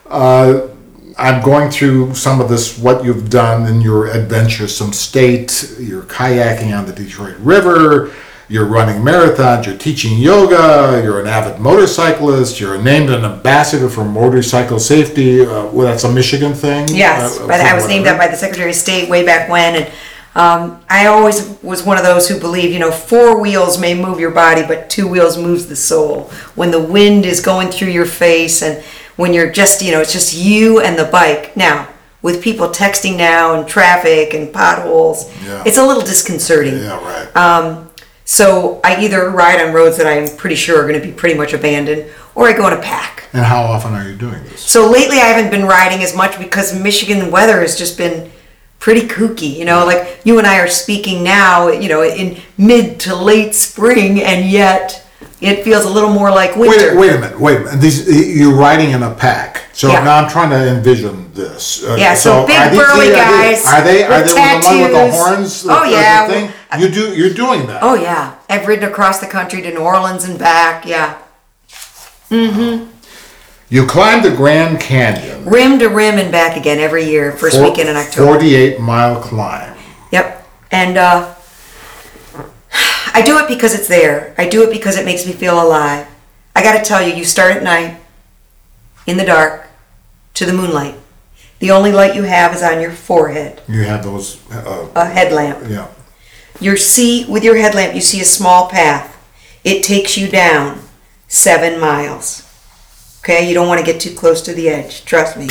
Uh, 0.05 0.67
I'm 1.17 1.41
going 1.43 1.71
through 1.71 2.13
some 2.15 2.39
of 2.39 2.47
this, 2.49 2.77
what 2.77 3.03
you've 3.03 3.29
done 3.29 3.65
in 3.65 3.81
your 3.81 4.09
adventuresome 4.09 4.93
state. 4.93 5.75
You're 5.79 6.03
kayaking 6.03 6.77
on 6.77 6.85
the 6.85 6.93
Detroit 6.93 7.37
River. 7.39 8.13
You're 8.49 8.65
running 8.65 9.01
marathons. 9.01 9.65
You're 9.65 9.77
teaching 9.77 10.17
yoga. 10.17 11.01
You're 11.03 11.19
an 11.19 11.27
avid 11.27 11.59
motorcyclist. 11.59 12.59
You're 12.59 12.81
named 12.81 13.09
an 13.09 13.25
ambassador 13.25 13.89
for 13.89 14.05
motorcycle 14.05 14.79
safety. 14.79 15.41
Uh, 15.41 15.65
well, 15.67 15.87
that's 15.87 16.05
a 16.05 16.11
Michigan 16.11 16.53
thing. 16.53 16.87
Yes, 16.89 17.39
uh, 17.39 17.47
but 17.47 17.59
I 17.59 17.73
was 17.75 17.87
named 17.87 18.03
whatever. 18.03 18.19
that 18.19 18.27
by 18.27 18.31
the 18.31 18.37
Secretary 18.37 18.69
of 18.69 18.75
State 18.75 19.09
way 19.09 19.25
back 19.25 19.49
when, 19.49 19.75
and 19.83 19.93
um, 20.35 20.79
I 20.89 21.07
always 21.07 21.57
was 21.61 21.83
one 21.83 21.97
of 21.97 22.03
those 22.05 22.29
who 22.29 22.39
believe, 22.39 22.71
you 22.71 22.79
know, 22.79 22.91
four 22.91 23.41
wheels 23.41 23.79
may 23.81 23.99
move 23.99 24.19
your 24.19 24.31
body, 24.31 24.63
but 24.65 24.89
two 24.89 25.07
wheels 25.09 25.37
moves 25.37 25.67
the 25.67 25.75
soul. 25.75 26.25
When 26.55 26.71
the 26.71 26.81
wind 26.81 27.25
is 27.25 27.41
going 27.41 27.67
through 27.69 27.89
your 27.89 28.05
face, 28.05 28.61
and 28.61 28.81
when 29.17 29.33
you're 29.33 29.51
just, 29.51 29.81
you 29.81 29.91
know, 29.91 29.99
it's 29.99 30.13
just 30.13 30.33
you 30.35 30.79
and 30.79 30.97
the 30.97 31.05
bike. 31.05 31.57
Now, 31.57 31.89
with 32.21 32.41
people 32.41 32.69
texting 32.69 33.17
now 33.17 33.59
and 33.59 33.67
traffic 33.67 34.33
and 34.33 34.53
potholes, 34.53 35.29
Yeah. 35.43 35.63
it's 35.65 35.77
a 35.77 35.85
little 35.85 36.03
disconcerting. 36.03 36.77
Yeah, 36.77 37.03
right. 37.03 37.35
Um, 37.35 37.89
so 38.27 38.81
I 38.83 39.01
either 39.05 39.29
ride 39.29 39.65
on 39.65 39.73
roads 39.73 39.95
that 39.95 40.05
I'm 40.05 40.27
pretty 40.35 40.57
sure 40.57 40.83
are 40.83 40.85
going 40.85 40.99
to 41.01 41.07
be 41.07 41.13
pretty 41.13 41.37
much 41.37 41.53
abandoned, 41.53 42.11
or 42.35 42.49
I 42.49 42.51
go 42.51 42.67
in 42.67 42.73
a 42.73 42.81
pack. 42.81 43.23
and 43.31 43.45
how 43.45 43.61
often 43.61 43.93
are 43.93 44.03
you 44.03 44.17
doing 44.17 44.43
this? 44.43 44.59
So 44.59 44.91
lately, 44.91 45.15
I 45.19 45.27
haven't 45.27 45.49
been 45.49 45.65
riding 45.65 46.03
as 46.03 46.13
much 46.13 46.37
because 46.37 46.77
Michigan 46.77 47.31
weather 47.31 47.61
has 47.61 47.77
just 47.77 47.97
been 47.97 48.29
pretty 48.79 49.07
kooky. 49.07 49.55
You 49.55 49.63
know, 49.63 49.85
like 49.85 50.19
you 50.25 50.39
and 50.39 50.45
I 50.45 50.59
are 50.59 50.67
speaking 50.67 51.23
now, 51.23 51.69
you 51.69 51.87
know, 51.87 52.03
in 52.03 52.37
mid 52.57 52.99
to 53.01 53.15
late 53.15 53.55
spring, 53.55 54.21
and 54.21 54.51
yet 54.51 55.07
it 55.39 55.63
feels 55.63 55.85
a 55.85 55.89
little 55.89 56.09
more 56.09 56.29
like 56.29 56.57
winter. 56.57 56.99
Wait, 56.99 57.11
wait 57.11 57.15
a 57.15 57.21
minute, 57.21 57.39
wait 57.39 57.57
a 57.57 57.59
minute. 57.61 57.79
These, 57.79 58.37
you're 58.37 58.53
riding 58.53 58.91
in 58.91 59.03
a 59.03 59.15
pack. 59.15 59.63
So 59.77 59.91
Yeah. 59.91 60.03
now 60.03 60.17
I'm 60.17 60.27
trying 60.27 60.49
to 60.49 60.57
envision 60.69 61.29
this. 61.35 61.83
Uh, 61.83 61.95
Yeah, 61.99 62.15
so 62.15 62.47
big 62.47 62.57
are 62.57 62.69
these 62.71 62.79
burly 62.79 63.09
guys 63.11 63.63
Are 63.63 63.83
they, 63.83 64.03
are 64.03 64.09
with 64.23 64.25
they 64.25 64.33
the 64.33 64.39
one 64.65 64.81
with 64.81 64.91
the 64.91 64.97
tattoos. 64.97 65.15
horns? 65.15 65.63
the- 65.63 65.71
Oh, 65.71 65.85
the 65.85 65.91
yeah. 65.91 66.27
thing? 66.27 66.51
You 66.79 66.89
do, 66.89 67.13
you're 67.13 67.29
doing 67.35 67.67
that. 67.67 67.83
Oh 67.83 67.93
yeah, 67.93 68.31
I've 68.49 68.65
ridden 68.67 68.89
across 68.89 69.19
the 69.19 69.27
country 69.27 69.61
to 69.61 69.69
New 69.71 69.81
Orleans 69.81 70.23
and 70.23 70.39
back. 70.39 70.83
Yeah, 70.87 71.13
Mm-hmm. 72.31 72.85
You 73.69 73.85
climbed 73.85 74.23
the 74.25 74.31
Grand 74.31 74.79
Canyon. 74.79 75.45
rim 75.45 75.77
to 75.77 75.87
rim 75.89 76.17
and 76.17 76.31
back 76.31 76.57
again 76.57 76.79
every 76.79 77.03
year. 77.05 77.31
First 77.33 77.57
Four- 77.57 77.69
weekend 77.69 77.87
in 77.89 77.95
October. 77.97 78.25
48 78.33 78.79
mile 78.79 79.21
climb. 79.21 79.75
Yep. 80.11 80.43
And 80.71 80.97
uh, 80.97 81.35
I 83.13 83.21
do 83.21 83.37
it 83.37 83.47
because 83.47 83.75
it's 83.75 83.87
there. 83.87 84.33
I 84.39 84.47
do 84.49 84.63
it 84.63 84.71
because 84.71 84.97
it 84.97 85.05
makes 85.05 85.25
me 85.27 85.33
feel 85.33 85.61
alive. 85.61 86.07
I 86.55 86.63
got 86.63 86.77
to 86.79 86.83
tell 86.83 87.07
you, 87.07 87.13
you 87.13 87.23
start 87.25 87.55
at 87.55 87.61
night 87.61 87.97
in 89.05 89.17
the 89.17 89.23
dark 89.25 89.66
to 90.37 90.45
the 90.45 90.53
moonlight. 90.53 90.95
The 91.59 91.71
only 91.71 91.91
light 91.91 92.15
you 92.15 92.23
have 92.23 92.53
is 92.53 92.61
on 92.61 92.79
your 92.79 92.91
forehead, 92.91 93.61
You 93.67 93.81
have 93.83 94.03
those, 94.03 94.37
uh, 94.51 94.87
a 94.95 95.05
headlamp. 95.05 95.65
yeah. 95.67 95.87
You 96.59 96.77
see, 96.77 97.25
with 97.25 97.43
your 97.43 97.55
headlamp, 97.55 97.95
you 97.95 98.01
see 98.01 98.21
a 98.21 98.25
small 98.25 98.67
path. 98.69 99.15
It 99.63 99.83
takes 99.83 100.15
you 100.17 100.27
down 100.27 100.81
seven 101.27 101.79
miles. 101.79 102.43
Okay, 103.23 103.47
you 103.47 103.53
don't 103.55 103.67
want 103.67 103.79
to 103.79 103.85
get 103.85 103.99
too 103.99 104.13
close 104.13 104.41
to 104.43 104.53
the 104.53 104.69
edge, 104.69 105.03
trust 105.05 105.37
me. 105.37 105.49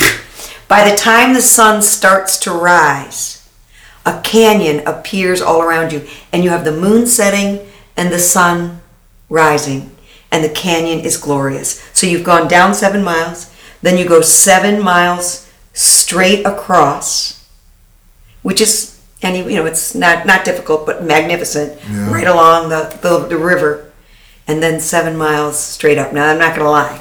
By 0.68 0.88
the 0.88 0.96
time 0.96 1.34
the 1.34 1.42
sun 1.42 1.82
starts 1.82 2.38
to 2.40 2.52
rise, 2.52 3.48
a 4.04 4.20
canyon 4.22 4.86
appears 4.86 5.42
all 5.42 5.60
around 5.62 5.92
you, 5.92 6.06
and 6.32 6.44
you 6.44 6.50
have 6.50 6.64
the 6.64 6.72
moon 6.72 7.06
setting 7.06 7.66
and 7.96 8.12
the 8.12 8.20
sun 8.20 8.80
rising, 9.28 9.90
and 10.30 10.44
the 10.44 10.48
canyon 10.48 11.00
is 11.00 11.16
glorious. 11.16 11.80
So 11.92 12.06
you've 12.06 12.24
gone 12.24 12.46
down 12.48 12.72
seven 12.74 13.02
miles, 13.02 13.50
then 13.86 13.96
you 13.96 14.04
go 14.08 14.20
seven 14.20 14.82
miles 14.82 15.48
straight 15.72 16.44
across, 16.44 17.48
which 18.42 18.60
is 18.60 19.00
any 19.22 19.38
you 19.38 19.56
know 19.56 19.64
it's 19.66 19.94
not 19.94 20.26
not 20.26 20.44
difficult 20.44 20.84
but 20.86 21.04
magnificent 21.04 21.80
Yeah. 21.88 22.12
right 22.12 22.26
along 22.26 22.68
the, 22.68 22.98
the 23.00 23.18
the 23.28 23.38
river 23.38 23.90
and 24.46 24.62
then 24.62 24.78
seven 24.80 25.16
miles 25.16 25.58
straight 25.58 25.96
up 25.98 26.12
now 26.12 26.28
i'm 26.30 26.38
not 26.38 26.54
gonna 26.54 26.70
lie 26.70 27.00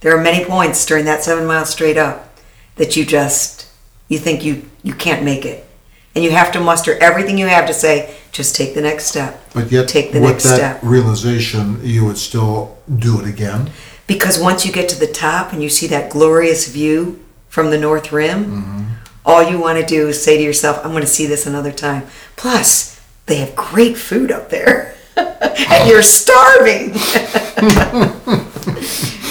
there 0.00 0.16
are 0.16 0.22
many 0.22 0.44
points 0.46 0.84
during 0.86 1.04
that 1.04 1.22
seven 1.22 1.44
miles 1.46 1.68
straight 1.68 1.98
up 1.98 2.38
that 2.76 2.96
you 2.96 3.04
just 3.04 3.66
you 4.08 4.18
think 4.18 4.42
you 4.42 4.62
you 4.82 4.94
can't 4.94 5.22
make 5.22 5.44
it 5.44 5.66
and 6.14 6.24
you 6.24 6.30
have 6.30 6.50
to 6.52 6.58
muster 6.60 6.96
everything 7.02 7.36
you 7.36 7.46
have 7.46 7.66
to 7.66 7.74
say 7.74 8.14
just 8.32 8.56
take 8.56 8.74
the 8.74 8.80
next 8.80 9.04
step 9.04 9.32
But 9.52 9.70
yet, 9.70 9.88
take 9.88 10.12
the 10.12 10.20
with 10.20 10.30
next 10.30 10.44
that 10.44 10.56
step 10.56 10.80
realization, 10.82 11.80
you 11.82 12.04
would 12.06 12.18
still 12.18 12.76
do 12.98 13.18
it 13.20 13.26
again. 13.26 13.70
Because 14.06 14.38
once 14.38 14.64
you 14.64 14.72
get 14.72 14.88
to 14.90 14.98
the 14.98 15.06
top 15.06 15.52
and 15.52 15.62
you 15.62 15.68
see 15.68 15.86
that 15.88 16.10
glorious 16.10 16.68
view 16.68 17.18
from 17.48 17.70
the 17.70 17.78
north 17.78 18.12
rim 18.12 18.44
Mm-hmm. 18.44 18.84
all 19.24 19.42
you 19.50 19.58
want 19.60 19.78
to 19.80 19.86
do 19.86 20.08
is 20.08 20.22
say 20.22 20.36
to 20.36 20.42
yourself 20.42 20.78
i'm 20.84 20.90
going 20.92 21.02
to 21.02 21.06
see 21.18 21.26
this 21.26 21.46
another 21.46 21.72
time. 21.72 22.02
Plus 22.36 23.00
they 23.26 23.36
have 23.36 23.54
great 23.56 23.96
food 23.96 24.30
up 24.30 24.50
there. 24.50 24.94
And 25.16 25.88
you're 25.88 26.02
starving. 26.02 26.92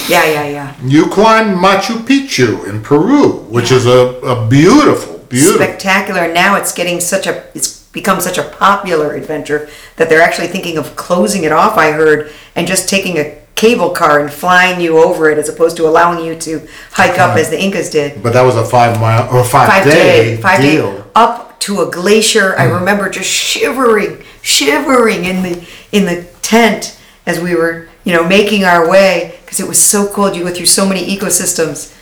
Yeah 0.07 0.23
yeah 0.25 0.47
yeah. 0.47 0.75
You 0.83 1.07
climbed 1.07 1.57
Machu 1.57 1.95
Picchu 2.05 2.67
in 2.69 2.83
Peru, 2.83 3.39
which 3.49 3.71
is 3.71 3.87
a, 3.87 4.19
a 4.21 4.47
beautiful, 4.47 5.17
beautiful. 5.29 5.55
spectacular. 5.55 6.31
Now 6.31 6.57
it's 6.57 6.71
getting 6.73 6.99
such 6.99 7.25
a 7.25 7.43
it's 7.55 7.81
become 7.91 8.19
such 8.21 8.37
a 8.37 8.43
popular 8.43 9.15
adventure 9.15 9.67
that 9.95 10.07
they're 10.09 10.21
actually 10.21 10.47
thinking 10.47 10.77
of 10.77 10.95
closing 10.97 11.43
it 11.45 11.51
off 11.53 11.77
i 11.77 11.91
heard 11.91 12.29
and 12.55 12.67
just 12.67 12.89
taking 12.89 13.17
a 13.17 13.37
cable 13.55 13.91
car 13.91 14.19
and 14.19 14.31
flying 14.31 14.81
you 14.81 14.97
over 15.01 15.29
it 15.29 15.37
as 15.37 15.47
opposed 15.47 15.77
to 15.77 15.87
allowing 15.87 16.23
you 16.25 16.35
to 16.35 16.67
hike 16.91 17.17
up 17.19 17.37
as 17.37 17.49
the 17.49 17.61
incas 17.61 17.89
did 17.89 18.21
But 18.21 18.33
that 18.33 18.41
was 18.41 18.55
a 18.55 18.65
five 18.65 18.99
mile 18.99 19.33
or 19.33 19.43
five, 19.43 19.69
five 19.69 19.83
day, 19.85 20.35
day, 20.35 20.41
five 20.41 20.61
deal. 20.61 20.97
day 20.97 21.03
up 21.15 21.59
to 21.61 21.81
a 21.81 21.89
glacier. 21.89 22.55
I 22.57 22.67
hmm. 22.67 22.75
remember 22.75 23.09
just 23.09 23.29
shivering, 23.29 24.23
shivering 24.41 25.25
in 25.25 25.41
the 25.41 25.67
in 25.91 26.05
the 26.05 26.27
tent 26.41 26.99
as 27.25 27.39
we 27.39 27.55
were, 27.55 27.87
you 28.03 28.13
know, 28.13 28.27
making 28.27 28.63
our 28.65 28.87
way 28.87 29.39
because 29.43 29.59
it 29.59 29.67
was 29.67 29.83
so 29.83 30.07
cold. 30.07 30.35
You 30.35 30.43
go 30.43 30.53
through 30.53 30.67
so 30.67 30.87
many 30.87 31.03
ecosystems, 31.05 31.95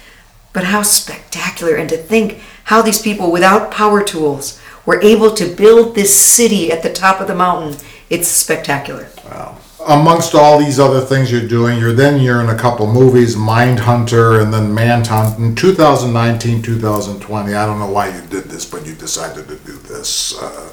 but 0.51 0.65
how 0.65 0.81
spectacular! 0.81 1.75
And 1.75 1.87
to 1.89 1.97
think 1.97 2.41
how 2.65 2.81
these 2.81 3.01
people, 3.01 3.31
without 3.31 3.71
power 3.71 4.03
tools, 4.03 4.61
were 4.85 5.01
able 5.01 5.31
to 5.31 5.55
build 5.55 5.95
this 5.95 6.13
city 6.13 6.71
at 6.71 6.83
the 6.83 6.91
top 6.91 7.21
of 7.21 7.27
the 7.27 7.35
mountain. 7.35 7.79
It's 8.09 8.27
spectacular. 8.27 9.07
Wow. 9.23 9.57
Amongst 9.87 10.33
all 10.35 10.59
these 10.59 10.79
other 10.79 11.01
things 11.01 11.31
you're 11.31 11.47
doing, 11.47 11.77
you're 11.77 11.93
then 11.93 12.21
you're 12.21 12.41
in 12.41 12.49
a 12.49 12.57
couple 12.57 12.91
movies, 12.91 13.35
Mindhunter 13.35 14.41
and 14.41 14.53
then 14.53 14.73
Manhunt 14.73 15.37
in 15.39 15.55
2019, 15.55 16.61
2020. 16.61 17.53
I 17.53 17.65
don't 17.65 17.79
know 17.79 17.89
why 17.91 18.07
you 18.15 18.21
did 18.27 18.45
this, 18.45 18.65
but 18.69 18.85
you 18.85 18.93
decided 18.93 19.47
to 19.47 19.55
do 19.57 19.73
this. 19.73 20.37
Uh, 20.41 20.69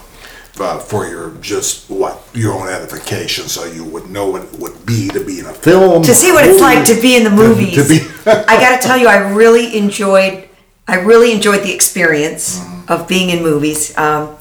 uh, 0.61 0.79
for 0.79 1.07
your 1.09 1.31
just 1.41 1.89
what 1.89 2.21
your 2.35 2.53
own 2.53 2.69
edification, 2.69 3.45
so 3.49 3.65
you 3.65 3.83
would 3.83 4.11
know 4.11 4.29
what 4.29 4.43
it 4.43 4.53
would 4.59 4.85
be 4.85 5.09
to 5.09 5.25
be 5.25 5.39
in 5.39 5.47
a 5.47 5.55
film. 5.55 6.03
to 6.03 6.15
see 6.15 6.33
what 6.33 6.45
it's 6.45 6.61
like 6.61 6.85
to 6.85 7.01
be 7.01 7.17
in 7.17 7.25
the 7.25 7.31
movies. 7.45 7.77
To 7.77 7.89
be- 7.89 8.07
I 8.31 8.61
got 8.61 8.79
to 8.79 8.87
tell 8.87 8.99
you, 8.99 9.09
I 9.09 9.33
really 9.33 9.75
enjoyed. 9.79 10.49
I 10.87 10.97
really 10.97 11.33
enjoyed 11.33 11.63
the 11.63 11.73
experience 11.73 12.59
Mm-hmm. 12.61 12.93
of 12.93 13.09
being 13.09 13.31
in 13.31 13.43
movies. 13.43 13.97
Um, 13.97 14.37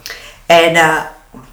and 0.49 0.75
uh, 0.75 1.10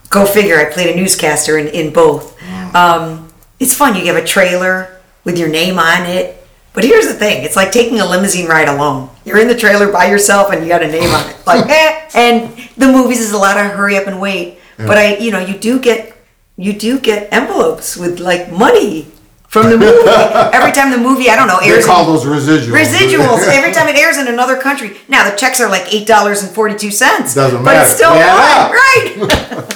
go 0.09 0.25
figure, 0.27 0.57
I 0.59 0.65
played 0.73 0.95
a 0.95 0.97
newscaster 0.99 1.59
in, 1.59 1.69
in 1.69 1.93
both. 1.93 2.37
Mm. 2.39 2.56
Um, 2.77 3.33
it's 3.59 3.75
fun. 3.75 3.95
You 3.97 4.07
have 4.13 4.23
a 4.23 4.27
trailer 4.27 5.01
with 5.25 5.39
your 5.39 5.49
name 5.49 5.79
on 5.79 6.03
it. 6.07 6.43
But 6.75 6.85
here's 6.85 7.07
the 7.09 7.15
thing: 7.15 7.43
it's 7.45 7.57
like 7.57 7.73
taking 7.73 8.01
a 8.01 8.05
limousine 8.07 8.47
ride 8.47 8.69
alone. 8.69 9.09
You're 9.25 9.39
in 9.39 9.49
the 9.49 9.55
trailer 9.57 9.91
by 9.91 10.07
yourself, 10.11 10.53
and 10.53 10.63
you 10.63 10.69
got 10.69 10.83
a 10.83 10.89
name 10.89 11.09
on 11.11 11.31
it. 11.31 11.37
Like, 11.47 11.65
eh. 11.71 12.11
And 12.15 12.55
the 12.77 12.87
movies 12.93 13.21
is 13.21 13.33
a 13.33 13.39
lot 13.39 13.57
of 13.57 13.73
hurry 13.73 13.97
up 13.97 14.07
and 14.07 14.21
wait. 14.21 14.59
But 14.77 14.99
I, 14.99 15.17
you 15.17 15.31
know, 15.31 15.39
you 15.39 15.57
do 15.57 15.81
get 15.81 16.15
you 16.59 16.75
do 16.75 17.01
get 17.01 17.33
envelopes 17.33 17.97
with 17.97 18.21
like 18.21 18.53
money 18.53 19.07
from 19.49 19.71
the 19.71 19.79
movie 19.79 20.07
every 20.53 20.73
time 20.73 20.91
the 20.91 20.99
movie. 20.99 21.31
I 21.31 21.37
don't 21.37 21.49
know 21.49 21.59
airs. 21.63 21.87
They 21.87 21.91
call 21.91 22.05
in- 22.07 22.13
those 22.13 22.25
residuals. 22.27 22.77
Residuals 22.85 23.49
every 23.57 23.73
time 23.73 23.89
it 23.89 23.97
airs 23.97 24.19
in 24.19 24.29
another 24.29 24.59
country. 24.61 24.99
Now 25.09 25.29
the 25.31 25.35
checks 25.35 25.63
are 25.63 25.71
like 25.71 25.95
eight 25.95 26.07
dollars 26.07 26.43
and 26.43 26.53
forty 26.55 26.77
two 26.77 26.91
cents. 26.91 27.35
Doesn't 27.35 27.63
matter. 27.63 27.79
but 27.79 27.87
it's 27.87 27.97
still 27.97 28.15
Yeah. 28.15 28.69
fun, 28.69 28.73
right? 28.73 29.73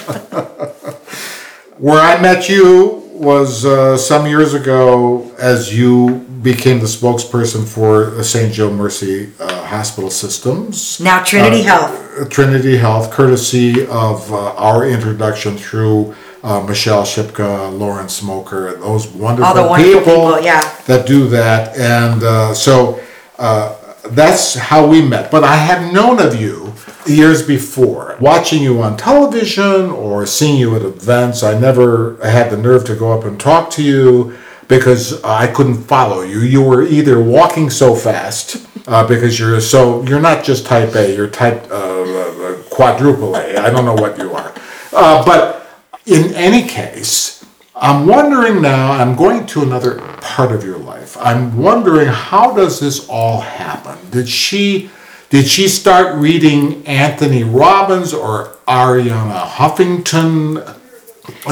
Where 1.81 1.99
I 1.99 2.21
met 2.21 2.47
you 2.47 3.01
was 3.11 3.65
uh, 3.65 3.97
some 3.97 4.27
years 4.27 4.53
ago 4.53 5.31
as 5.39 5.75
you 5.75 6.19
became 6.43 6.77
the 6.77 6.85
spokesperson 6.85 7.67
for 7.67 8.23
St. 8.23 8.53
Joe 8.53 8.71
Mercy 8.71 9.31
uh, 9.39 9.65
Hospital 9.65 10.11
Systems. 10.11 10.99
Now 10.99 11.23
Trinity 11.23 11.61
Uh, 11.61 11.63
Health. 11.63 12.29
Trinity 12.29 12.77
Health, 12.77 13.09
courtesy 13.09 13.87
of 13.87 14.31
uh, 14.31 14.53
our 14.57 14.87
introduction 14.87 15.57
through 15.57 16.13
uh, 16.43 16.61
Michelle 16.61 17.01
Shipka, 17.01 17.75
Lauren 17.75 18.09
Smoker, 18.09 18.67
and 18.67 18.83
those 18.83 19.07
wonderful, 19.07 19.67
wonderful 19.67 20.01
people, 20.01 20.39
yeah. 20.39 20.61
that 20.85 21.07
do 21.07 21.27
that. 21.29 21.75
And 21.77 22.21
uh, 22.23 22.53
so 22.53 23.01
uh, 23.39 23.75
that's 24.09 24.53
how 24.53 24.85
we 24.85 25.01
met. 25.01 25.31
But 25.31 25.43
I 25.43 25.55
had 25.55 25.91
known 25.91 26.19
of 26.21 26.39
you 26.39 26.60
years 27.07 27.45
before, 27.45 28.17
watching 28.19 28.61
you 28.61 28.81
on 28.81 28.97
television 28.97 29.89
or 29.89 30.25
seeing 30.25 30.59
you 30.59 30.75
at 30.75 30.81
events. 30.81 31.43
I 31.43 31.59
never 31.59 32.17
had 32.23 32.49
the 32.51 32.57
nerve 32.57 32.85
to 32.85 32.95
go 32.95 33.11
up 33.11 33.25
and 33.25 33.39
talk 33.39 33.69
to 33.71 33.83
you 33.83 34.37
because 34.67 35.21
I 35.23 35.47
couldn't 35.47 35.83
follow 35.83 36.21
you. 36.21 36.39
You 36.39 36.61
were 36.61 36.83
either 36.83 37.21
walking 37.21 37.69
so 37.69 37.95
fast. 37.95 38.67
Uh, 38.87 39.07
because 39.07 39.37
you're 39.37 39.61
so 39.61 40.03
you're 40.05 40.19
not 40.19 40.43
just 40.43 40.65
type 40.65 40.95
A, 40.95 41.15
you're 41.15 41.29
type 41.29 41.69
uh, 41.69 41.75
uh, 41.75 42.57
quadruple 42.71 43.35
A. 43.35 43.55
I 43.55 43.69
don't 43.69 43.85
know 43.85 43.93
what 43.93 44.17
you 44.17 44.33
are, 44.33 44.51
uh, 44.91 45.23
but 45.23 45.67
in 46.07 46.33
any 46.33 46.67
case, 46.67 47.45
I'm 47.75 48.05
wondering 48.05 48.61
now, 48.61 48.91
I'm 48.91 49.15
going 49.15 49.45
to 49.47 49.61
another 49.61 49.99
part 50.21 50.51
of 50.51 50.63
your 50.63 50.77
life. 50.77 51.17
I'm 51.19 51.57
wondering 51.57 52.07
how 52.07 52.55
does 52.55 52.79
this 52.79 53.07
all 53.09 53.41
happen? 53.41 53.97
Did 54.11 54.27
she 54.27 54.89
did 55.31 55.47
she 55.47 55.67
start 55.67 56.13
reading 56.15 56.85
Anthony 56.85 57.43
Robbins 57.43 58.13
or 58.13 58.57
Arianna 58.67 59.47
Huffington? 59.47 60.77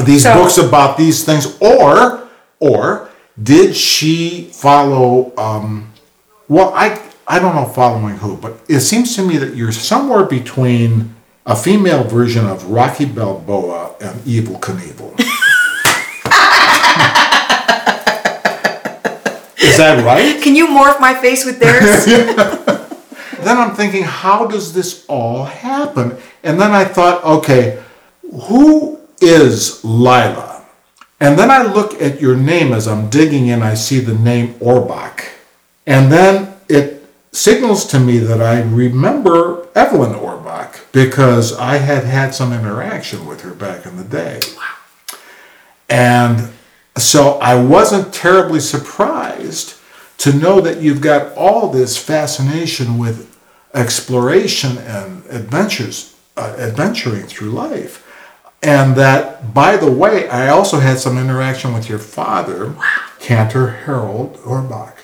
These 0.04 0.22
So- 0.22 0.34
books 0.34 0.58
about 0.58 0.96
these 0.96 1.24
things, 1.24 1.56
or 1.60 2.20
or 2.60 3.08
did 3.42 3.74
she 3.74 4.50
follow 4.52 5.32
um, 5.36 5.92
well, 6.48 6.72
I 6.74 7.00
I 7.26 7.38
don't 7.38 7.54
know 7.54 7.64
following 7.66 8.16
who, 8.18 8.36
but 8.36 8.58
it 8.68 8.80
seems 8.80 9.14
to 9.16 9.22
me 9.22 9.38
that 9.38 9.54
you're 9.56 9.72
somewhere 9.72 10.24
between 10.24 11.14
a 11.46 11.56
female 11.56 12.04
version 12.04 12.46
of 12.46 12.66
Rocky 12.70 13.06
Balboa 13.06 13.92
and 14.00 14.20
Evel 14.26 14.60
Knievel. 14.60 15.18
Is 19.62 19.76
that 19.76 20.02
right? 20.04 20.42
Can 20.42 20.54
you 20.56 20.66
morph 20.66 21.00
my 21.00 21.14
face 21.14 21.44
with 21.46 21.60
theirs? 21.60 22.06
Then 23.50 23.58
I'm 23.58 23.74
thinking, 23.74 24.04
how 24.04 24.46
does 24.46 24.74
this 24.74 25.04
all 25.08 25.42
happen? 25.42 26.16
And 26.44 26.60
then 26.60 26.70
I 26.70 26.84
thought, 26.84 27.24
okay, 27.24 27.82
who 28.22 29.00
is 29.20 29.84
Lila? 29.84 30.64
And 31.18 31.36
then 31.36 31.50
I 31.50 31.64
look 31.64 32.00
at 32.00 32.20
your 32.20 32.36
name 32.36 32.72
as 32.72 32.86
I'm 32.86 33.10
digging 33.10 33.48
in, 33.48 33.60
I 33.60 33.74
see 33.74 33.98
the 33.98 34.14
name 34.14 34.54
Orbach. 34.60 35.24
And 35.84 36.12
then 36.12 36.54
it 36.68 37.04
signals 37.32 37.86
to 37.86 37.98
me 37.98 38.18
that 38.18 38.40
I 38.40 38.62
remember 38.62 39.66
Evelyn 39.74 40.12
Orbach 40.12 40.78
because 40.92 41.52
I 41.58 41.78
had 41.78 42.04
had 42.04 42.36
some 42.36 42.52
interaction 42.52 43.26
with 43.26 43.40
her 43.40 43.52
back 43.52 43.84
in 43.84 43.96
the 43.96 44.04
day. 44.04 44.38
And 45.88 46.52
so 46.96 47.32
I 47.40 47.60
wasn't 47.60 48.14
terribly 48.14 48.60
surprised 48.60 49.74
to 50.18 50.32
know 50.32 50.60
that 50.60 50.80
you've 50.80 51.00
got 51.00 51.34
all 51.36 51.68
this 51.68 51.98
fascination 51.98 52.96
with 52.96 53.29
exploration 53.74 54.78
and 54.78 55.24
adventures, 55.26 56.16
uh, 56.36 56.56
adventuring 56.58 57.26
through 57.26 57.50
life. 57.50 58.06
And 58.62 58.94
that, 58.96 59.54
by 59.54 59.76
the 59.76 59.90
way, 59.90 60.28
I 60.28 60.48
also 60.48 60.80
had 60.80 60.98
some 60.98 61.16
interaction 61.16 61.72
with 61.72 61.88
your 61.88 61.98
father, 61.98 62.74
Cantor 63.18 63.70
Harold 63.70 64.36
Orbach, 64.38 64.94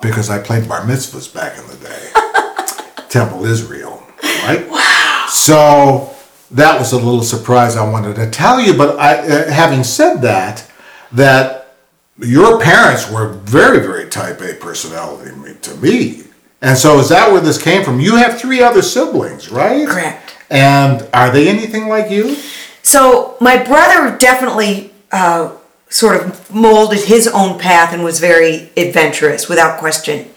because 0.00 0.30
I 0.30 0.38
played 0.38 0.68
bar 0.68 0.82
mitzvahs 0.82 1.32
back 1.32 1.58
in 1.58 1.66
the 1.66 1.76
day, 1.76 3.04
Temple 3.08 3.44
Israel, 3.44 4.02
right? 4.44 4.66
Wow. 4.70 5.26
So 5.28 6.14
that 6.52 6.78
was 6.78 6.92
a 6.92 6.96
little 6.96 7.22
surprise 7.22 7.76
I 7.76 7.88
wanted 7.88 8.16
to 8.16 8.30
tell 8.30 8.60
you. 8.60 8.74
But 8.74 8.98
I, 8.98 9.18
uh, 9.18 9.50
having 9.50 9.84
said 9.84 10.18
that, 10.18 10.70
that 11.12 11.74
your 12.18 12.60
parents 12.60 13.10
were 13.10 13.28
very, 13.28 13.80
very 13.80 14.08
type 14.08 14.40
A 14.40 14.54
personality 14.54 15.30
to 15.62 15.74
me. 15.76 16.23
And 16.64 16.78
so 16.78 16.98
is 16.98 17.10
that 17.10 17.30
where 17.30 17.42
this 17.42 17.62
came 17.62 17.84
from? 17.84 18.00
You 18.00 18.16
have 18.16 18.40
three 18.40 18.62
other 18.62 18.80
siblings, 18.80 19.50
right? 19.50 19.86
Correct. 19.86 20.34
And 20.50 21.06
are 21.12 21.30
they 21.30 21.46
anything 21.48 21.88
like 21.88 22.10
you? 22.10 22.36
So 22.82 23.36
my 23.38 23.62
brother 23.62 24.16
definitely 24.16 24.90
uh, 25.12 25.54
sort 25.90 26.22
of 26.22 26.52
molded 26.52 27.00
his 27.00 27.28
own 27.28 27.58
path 27.58 27.92
and 27.92 28.02
was 28.02 28.18
very 28.18 28.70
adventurous, 28.78 29.46
without 29.46 29.78
question. 29.78 30.30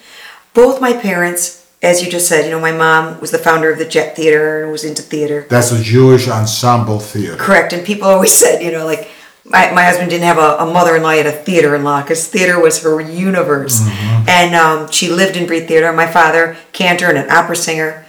Both 0.52 0.82
my 0.82 0.92
parents, 0.92 1.66
as 1.82 2.04
you 2.04 2.10
just 2.10 2.28
said, 2.28 2.44
you 2.44 2.50
know, 2.50 2.60
my 2.60 2.72
mom 2.72 3.20
was 3.20 3.30
the 3.30 3.38
founder 3.38 3.72
of 3.72 3.78
the 3.78 3.86
Jet 3.86 4.14
Theater 4.14 4.62
and 4.62 4.70
was 4.70 4.84
into 4.84 5.00
theater. 5.00 5.46
That's 5.48 5.72
a 5.72 5.82
Jewish 5.82 6.28
ensemble 6.28 7.00
theater. 7.00 7.36
Correct. 7.36 7.72
And 7.72 7.86
people 7.86 8.06
always 8.06 8.32
said, 8.32 8.62
you 8.62 8.70
know, 8.70 8.84
like 8.84 9.08
my, 9.50 9.70
my 9.72 9.84
husband 9.84 10.10
didn't 10.10 10.24
have 10.24 10.38
a, 10.38 10.62
a 10.62 10.66
mother-in-law, 10.72 11.10
he 11.12 11.18
had 11.18 11.26
a 11.26 11.32
theater-in-law 11.32 12.02
because 12.02 12.28
theater 12.28 12.60
was 12.60 12.82
her 12.82 13.00
universe. 13.00 13.80
And 14.28 14.54
um, 14.54 14.90
she 14.90 15.08
lived 15.08 15.36
and 15.36 15.46
breathed 15.46 15.68
theater. 15.68 15.92
My 15.92 16.06
father, 16.06 16.56
cantor 16.72 17.08
and 17.08 17.18
an 17.18 17.30
opera 17.30 17.56
singer. 17.56 18.06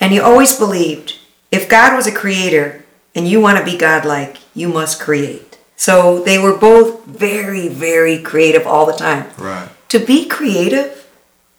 And 0.00 0.12
he 0.12 0.20
always 0.20 0.58
believed 0.58 1.18
if 1.50 1.68
God 1.68 1.96
was 1.96 2.06
a 2.06 2.12
creator 2.12 2.84
and 3.14 3.28
you 3.28 3.40
want 3.40 3.58
to 3.58 3.64
be 3.64 3.78
godlike, 3.78 4.38
you 4.54 4.68
must 4.68 5.00
create. 5.00 5.58
So 5.76 6.22
they 6.22 6.38
were 6.38 6.56
both 6.56 7.04
very, 7.06 7.68
very 7.68 8.20
creative 8.22 8.66
all 8.66 8.86
the 8.86 8.92
time. 8.92 9.30
Right. 9.38 9.68
To 9.88 9.98
be 9.98 10.28
creative 10.28 11.08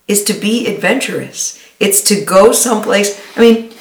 is 0.07 0.23
to 0.25 0.33
be 0.33 0.67
adventurous. 0.67 1.63
It's 1.79 2.01
to 2.03 2.23
go 2.23 2.51
someplace. 2.51 3.21
I 3.37 3.41
mean, 3.41 3.73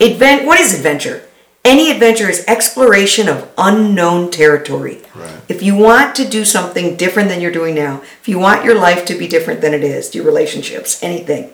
advent. 0.00 0.46
What 0.46 0.60
is 0.60 0.74
adventure? 0.74 1.28
Any 1.64 1.90
adventure 1.90 2.28
is 2.28 2.44
exploration 2.48 3.28
of 3.28 3.50
unknown 3.58 4.30
territory. 4.30 5.02
Right. 5.14 5.40
If 5.48 5.62
you 5.62 5.76
want 5.76 6.14
to 6.16 6.26
do 6.26 6.44
something 6.44 6.96
different 6.96 7.28
than 7.28 7.40
you're 7.40 7.52
doing 7.52 7.74
now, 7.74 8.00
if 8.20 8.28
you 8.28 8.38
want 8.38 8.64
your 8.64 8.74
life 8.74 9.04
to 9.06 9.14
be 9.14 9.28
different 9.28 9.60
than 9.60 9.74
it 9.74 9.84
is, 9.84 10.14
your 10.14 10.24
relationships, 10.24 11.02
anything, 11.02 11.50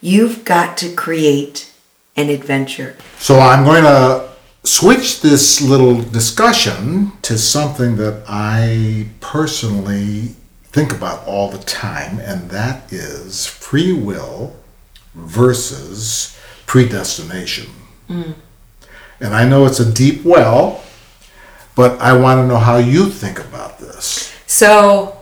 you've 0.00 0.44
got 0.44 0.76
to 0.78 0.94
create 0.94 1.72
an 2.14 2.28
adventure. 2.28 2.96
So 3.18 3.40
I'm 3.40 3.64
going 3.64 3.82
to 3.82 4.28
switch 4.64 5.22
this 5.22 5.60
little 5.60 6.02
discussion 6.02 7.12
to 7.22 7.36
something 7.36 7.96
that 7.96 8.22
I 8.28 9.08
personally 9.20 10.36
think 10.64 10.92
about 10.92 11.26
all 11.26 11.50
the 11.50 11.58
time, 11.58 12.20
and 12.20 12.50
that 12.50 12.92
is 12.92 13.46
free 13.46 13.92
will 13.92 14.54
versus 15.14 16.38
predestination. 16.66 17.66
Mm. 18.08 18.34
And 19.20 19.34
I 19.34 19.48
know 19.48 19.66
it's 19.66 19.80
a 19.80 19.92
deep 19.92 20.24
well, 20.24 20.82
but 21.74 22.00
I 22.00 22.16
want 22.16 22.38
to 22.38 22.46
know 22.46 22.58
how 22.58 22.76
you 22.76 23.08
think 23.08 23.40
about 23.40 23.78
this. 23.78 24.32
So, 24.46 25.18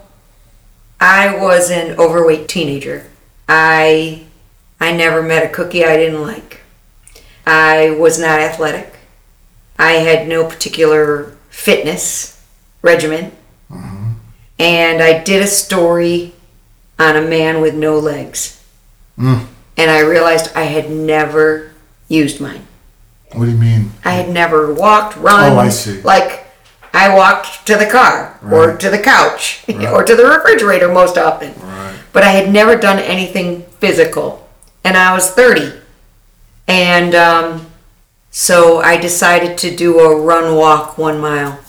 I 1.00 1.36
was 1.36 1.70
an 1.70 1.98
overweight 1.98 2.48
teenager. 2.48 3.06
I 3.48 4.24
I 4.80 4.92
never 4.92 5.22
met 5.22 5.44
a 5.44 5.48
cookie 5.48 5.84
I 5.84 5.96
didn't 5.96 6.22
like. 6.22 6.60
I 7.46 7.90
was 7.90 8.18
not 8.18 8.40
athletic. 8.40 8.94
I 9.78 9.92
had 9.92 10.26
no 10.26 10.46
particular 10.46 11.36
fitness 11.48 12.42
regimen. 12.82 13.32
And 14.58 15.02
I 15.02 15.22
did 15.22 15.42
a 15.42 15.46
story 15.46 16.32
on 16.98 17.16
a 17.16 17.22
man 17.22 17.60
with 17.60 17.74
no 17.74 17.98
legs. 17.98 18.62
Mm. 19.18 19.46
And 19.76 19.90
I 19.90 20.00
realized 20.00 20.54
I 20.56 20.62
had 20.62 20.90
never 20.90 21.72
used 22.08 22.40
mine. 22.40 22.65
What 23.32 23.44
do 23.46 23.50
you 23.50 23.56
mean? 23.56 23.90
I 24.04 24.12
had 24.12 24.28
never 24.30 24.72
walked, 24.72 25.16
run. 25.16 25.52
Oh, 25.52 25.58
I 25.58 25.68
see. 25.68 26.00
Like 26.02 26.46
I 26.94 27.14
walked 27.14 27.66
to 27.66 27.76
the 27.76 27.86
car 27.86 28.38
or 28.50 28.76
to 28.76 28.88
the 28.90 28.98
couch 28.98 29.64
Right. 29.68 29.88
or 29.92 30.02
to 30.04 30.14
the 30.16 30.24
refrigerator 30.24 30.90
most 30.92 31.18
often. 31.18 31.52
Right. 31.60 31.98
But 32.12 32.22
I 32.22 32.30
had 32.30 32.50
never 32.52 32.76
done 32.76 32.98
anything 32.98 33.62
physical. 33.80 34.48
And 34.84 34.96
I 34.96 35.12
was 35.12 35.30
30. 35.30 35.72
And 36.68 37.14
um, 37.14 37.66
so 38.30 38.78
I 38.78 38.96
decided 38.96 39.58
to 39.58 39.74
do 39.76 39.98
a 40.00 40.20
run 40.20 40.56
walk 40.56 40.98
one 40.98 41.20
mile, 41.20 41.60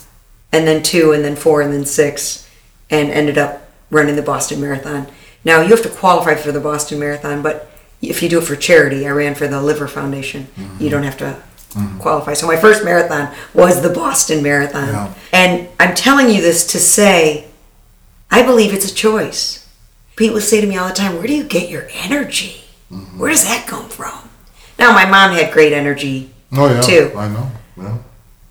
and 0.51 0.67
then 0.67 0.81
two, 0.83 1.11
and 1.11 1.23
then 1.23 1.35
four, 1.35 1.61
and 1.61 1.71
then 1.73 1.85
six, 1.85 2.49
and 2.89 3.09
ended 3.09 3.37
up 3.37 3.69
running 3.89 4.15
the 4.15 4.21
Boston 4.21 4.59
Marathon. 4.61 5.07
Now, 5.43 5.61
you 5.61 5.69
have 5.69 5.83
to 5.83 5.89
qualify 5.89 6.35
for 6.35 6.51
the 6.51 6.59
Boston 6.59 6.99
Marathon, 6.99 7.41
but 7.41 7.69
if 8.01 8.21
you 8.23 8.29
do 8.29 8.39
it 8.39 8.43
for 8.43 8.55
charity, 8.55 9.07
I 9.07 9.11
ran 9.11 9.35
for 9.35 9.47
the 9.47 9.61
Liver 9.61 9.87
Foundation, 9.87 10.47
you 10.79 10.89
don't 10.89 11.03
have 11.03 11.17
to 11.17 11.41
Mm-hmm. 11.71 11.99
qualify. 11.99 12.33
So 12.33 12.47
my 12.47 12.55
first 12.55 12.83
marathon 12.85 13.35
was 13.53 13.81
the 13.81 13.89
Boston 13.89 14.41
Marathon. 14.41 14.87
Yeah. 14.87 15.13
And 15.33 15.69
I'm 15.79 15.93
telling 15.93 16.29
you 16.29 16.41
this 16.41 16.65
to 16.67 16.79
say, 16.79 17.47
I 18.31 18.41
believe 18.43 18.73
it's 18.73 18.89
a 18.89 18.95
choice. 18.95 19.67
People 20.15 20.35
would 20.35 20.43
say 20.43 20.61
to 20.61 20.67
me 20.67 20.77
all 20.77 20.87
the 20.87 20.93
time, 20.93 21.15
Where 21.17 21.27
do 21.27 21.35
you 21.35 21.43
get 21.43 21.69
your 21.69 21.87
energy? 21.91 22.63
Mm-hmm. 22.91 23.19
Where 23.19 23.29
does 23.29 23.43
that 23.43 23.67
come 23.67 23.89
from? 23.89 24.29
Now, 24.79 24.93
my 24.93 25.05
mom 25.05 25.31
had 25.35 25.51
great 25.53 25.73
energy, 25.73 26.31
Oh 26.53 26.67
yeah, 26.67 26.81
Two. 26.81 27.11
I 27.17 27.27
know. 27.27 27.51
Yeah. 27.77 27.97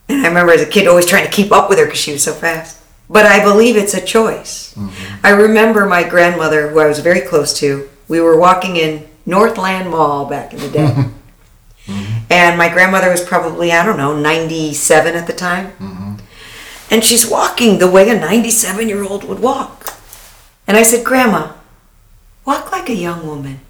and 0.09 0.23
I 0.25 0.29
remember 0.29 0.53
as 0.53 0.61
a 0.63 0.67
kid 0.67 0.87
always 0.87 1.07
trying 1.07 1.25
to 1.25 1.33
keep 1.33 1.51
up 1.53 1.69
with 1.69 1.79
her 1.79 1.87
because 1.87 2.01
she 2.01 2.13
was 2.13 2.23
so 2.23 2.33
fast. 2.33 2.83
But 3.09 3.25
I 3.25 3.43
believe 3.43 3.77
it's 3.77 3.95
a 3.95 4.05
choice. 4.05 4.75
Mm-hmm. 4.75 5.27
I 5.27 5.31
remember 5.31 5.87
my 5.87 6.03
grandmother, 6.07 6.69
who 6.69 6.81
I 6.81 6.87
was 6.87 6.99
very 6.99 7.21
close 7.21 7.59
to, 7.61 7.89
we 8.09 8.21
were 8.21 8.39
walking 8.39 8.77
in 8.77 9.09
Northland 9.25 9.91
Mall 9.91 10.27
back 10.27 10.53
in 10.53 10.61
the 10.61 10.69
day. 10.69 11.05
Mm-hmm. 11.87 12.27
And 12.31 12.59
my 12.59 12.69
grandmother 12.69 13.11
was 13.11 13.25
probably, 13.25 13.73
I 13.73 13.85
don't 13.85 13.97
know, 13.97 14.19
97 14.19 15.15
at 15.15 15.27
the 15.27 15.33
time. 15.33 15.73
Mm-hmm. 15.73 16.15
And 16.91 17.05
she's 17.05 17.29
walking 17.29 17.79
the 17.79 17.91
way 17.91 18.09
a 18.11 18.19
97 18.19 18.89
year 18.89 19.05
old 19.05 19.25
would 19.25 19.41
walk. 19.41 19.95
And 20.67 20.77
I 20.77 20.83
said, 20.83 21.05
Grandma, 21.05 21.53
walk 22.45 22.73
like 22.73 22.89
a 22.89 22.95
young 22.95 23.27
woman. 23.27 23.61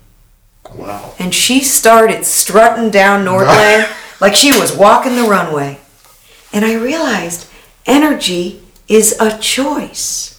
Wow. 0.75 1.15
And 1.19 1.35
she 1.35 1.61
started 1.61 2.25
strutting 2.25 2.91
down 2.91 3.25
Northland 3.25 3.89
like 4.21 4.35
she 4.35 4.59
was 4.59 4.77
walking 4.77 5.17
the 5.17 5.23
runway. 5.23 5.79
And 6.53 6.65
I 6.65 6.75
realized 6.75 7.49
energy 7.87 8.63
is 8.89 9.17
a 9.21 9.39
choice. 9.39 10.33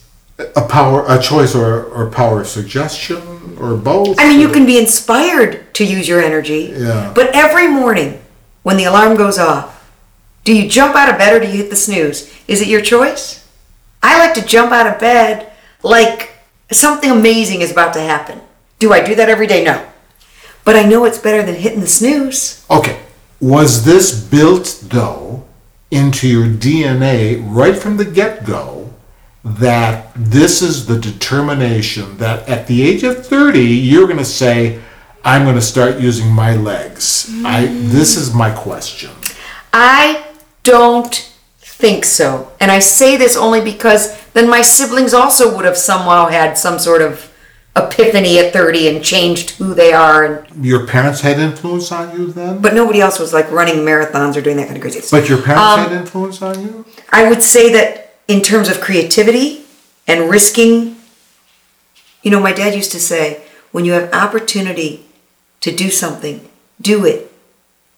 A 0.55 0.67
power, 0.67 1.03
a 1.07 1.19
choice, 1.19 1.55
or 1.55 1.84
or 1.86 2.11
power 2.11 2.41
of 2.41 2.47
suggestion, 2.47 3.37
or 3.60 3.76
both. 3.76 4.20
I 4.20 4.30
mean, 4.30 4.39
you 4.39 4.50
can 4.50 4.66
be 4.66 4.78
inspired 4.78 5.74
to 5.76 5.86
use 5.86 6.08
your 6.08 6.22
energy. 6.22 6.74
Yeah. 6.76 7.12
But 7.14 7.36
every 7.36 7.68
morning 7.68 8.22
when 8.64 8.78
the 8.78 8.86
alarm 8.86 9.16
goes 9.16 9.38
off, 9.38 9.89
do 10.43 10.56
you 10.56 10.70
jump 10.70 10.95
out 10.95 11.10
of 11.10 11.18
bed 11.18 11.34
or 11.34 11.39
do 11.39 11.48
you 11.48 11.58
hit 11.58 11.70
the 11.70 11.76
snooze? 11.76 12.34
Is 12.48 12.62
it 12.62 12.68
your 12.68 12.82
choice? 12.82 13.48
I 14.02 14.18
like 14.20 14.34
to 14.36 14.45
jump 14.45 14.72
out 14.72 14.88
of 14.88 15.00
bed 15.00 15.52
like 15.84 16.32
something 16.72 17.12
amazing 17.12 17.62
is 17.62 17.72
about 17.72 17.93
to 17.93 18.02
happen. 18.02 18.41
Do 18.80 18.93
I 18.93 19.04
do 19.04 19.16
that 19.16 19.30
every 19.30 19.48
day? 19.48 19.64
No. 19.64 19.86
But 20.64 20.76
I 20.76 20.84
know 20.84 21.06
it's 21.06 21.18
better 21.18 21.43
than 21.43 21.56
hitting 21.56 21.82
the 21.82 21.88
snooze. 21.88 22.66
Okay. 22.70 23.00
Was 23.39 23.86
this 23.86 24.20
built 24.20 24.84
though 24.84 25.45
into 25.91 26.28
your 26.28 26.48
DNA 26.48 27.41
right 27.45 27.78
from 27.78 27.98
the 27.98 28.06
get-go 28.06 28.87
that 29.56 30.12
this 30.16 30.62
is 30.62 30.86
the 30.88 31.00
determination 31.00 32.18
that 32.18 32.48
at 32.50 32.68
the 32.68 32.82
age 32.82 33.04
of 33.04 33.26
30 33.26 33.60
you're 33.60 34.06
going 34.06 34.18
to 34.18 34.26
say 34.26 34.80
I'm 35.24 35.43
going 35.43 35.56
to 35.56 35.62
start 35.62 36.00
using 36.00 36.32
my 36.32 36.56
legs. 36.56 37.30
I 37.43 37.66
this 37.66 38.16
is 38.16 38.34
my 38.34 38.50
question. 38.52 39.12
I 39.74 40.26
don't 40.64 41.14
think 41.60 42.06
so. 42.06 42.52
And 42.62 42.72
I 42.72 42.80
say 42.80 43.18
this 43.18 43.36
only 43.36 43.62
because 43.62 44.22
then 44.32 44.50
my 44.50 44.62
siblings 44.62 45.14
also 45.14 45.56
would 45.56 45.66
have 45.66 45.78
somehow 45.78 46.28
had 46.28 46.58
some 46.58 46.80
sort 46.80 47.02
of 47.02 47.32
epiphany 47.76 48.39
at 48.39 48.54
30 48.54 48.88
and 48.88 49.04
changed 49.04 49.52
who 49.52 49.74
they 49.74 49.93
are 49.93 50.24
and 50.26 50.66
Your 50.66 50.88
parents 50.88 51.22
had 51.22 51.39
influence 51.39 51.91
on 51.91 52.18
you 52.18 52.32
then? 52.32 52.60
but 52.62 52.74
nobody 52.74 53.02
else 53.02 53.20
was 53.20 53.34
like 53.34 53.52
running 53.52 53.78
marathons 53.78 54.36
or 54.36 54.41
doing 54.41 54.58
that 54.58 54.66
kind 54.66 54.78
of 54.78 54.82
crazy 54.82 55.02
stuff. 55.02 55.20
But 55.22 55.30
your 55.30 55.41
parents 55.41 55.64
Um, 55.64 55.80
had 55.82 55.91
influence 55.91 56.41
on 56.41 56.60
you? 56.62 56.86
I 57.12 57.30
would 57.30 57.43
say 57.43 57.72
that 57.74 58.07
in 58.28 58.41
terms 58.41 58.69
of 58.69 58.82
creativity 58.82 59.65
and 60.07 60.30
risking, 60.30 60.97
you 62.21 62.32
know, 62.32 62.39
my 62.39 62.53
dad 62.53 62.75
used 62.75 62.91
to 62.91 62.99
say, 62.99 63.41
when 63.71 63.86
you 63.86 63.93
have 63.93 64.11
opportunity 64.13 65.05
to 65.61 65.75
do 65.75 65.89
something, 65.89 66.47
do 66.82 67.05
it. 67.05 67.32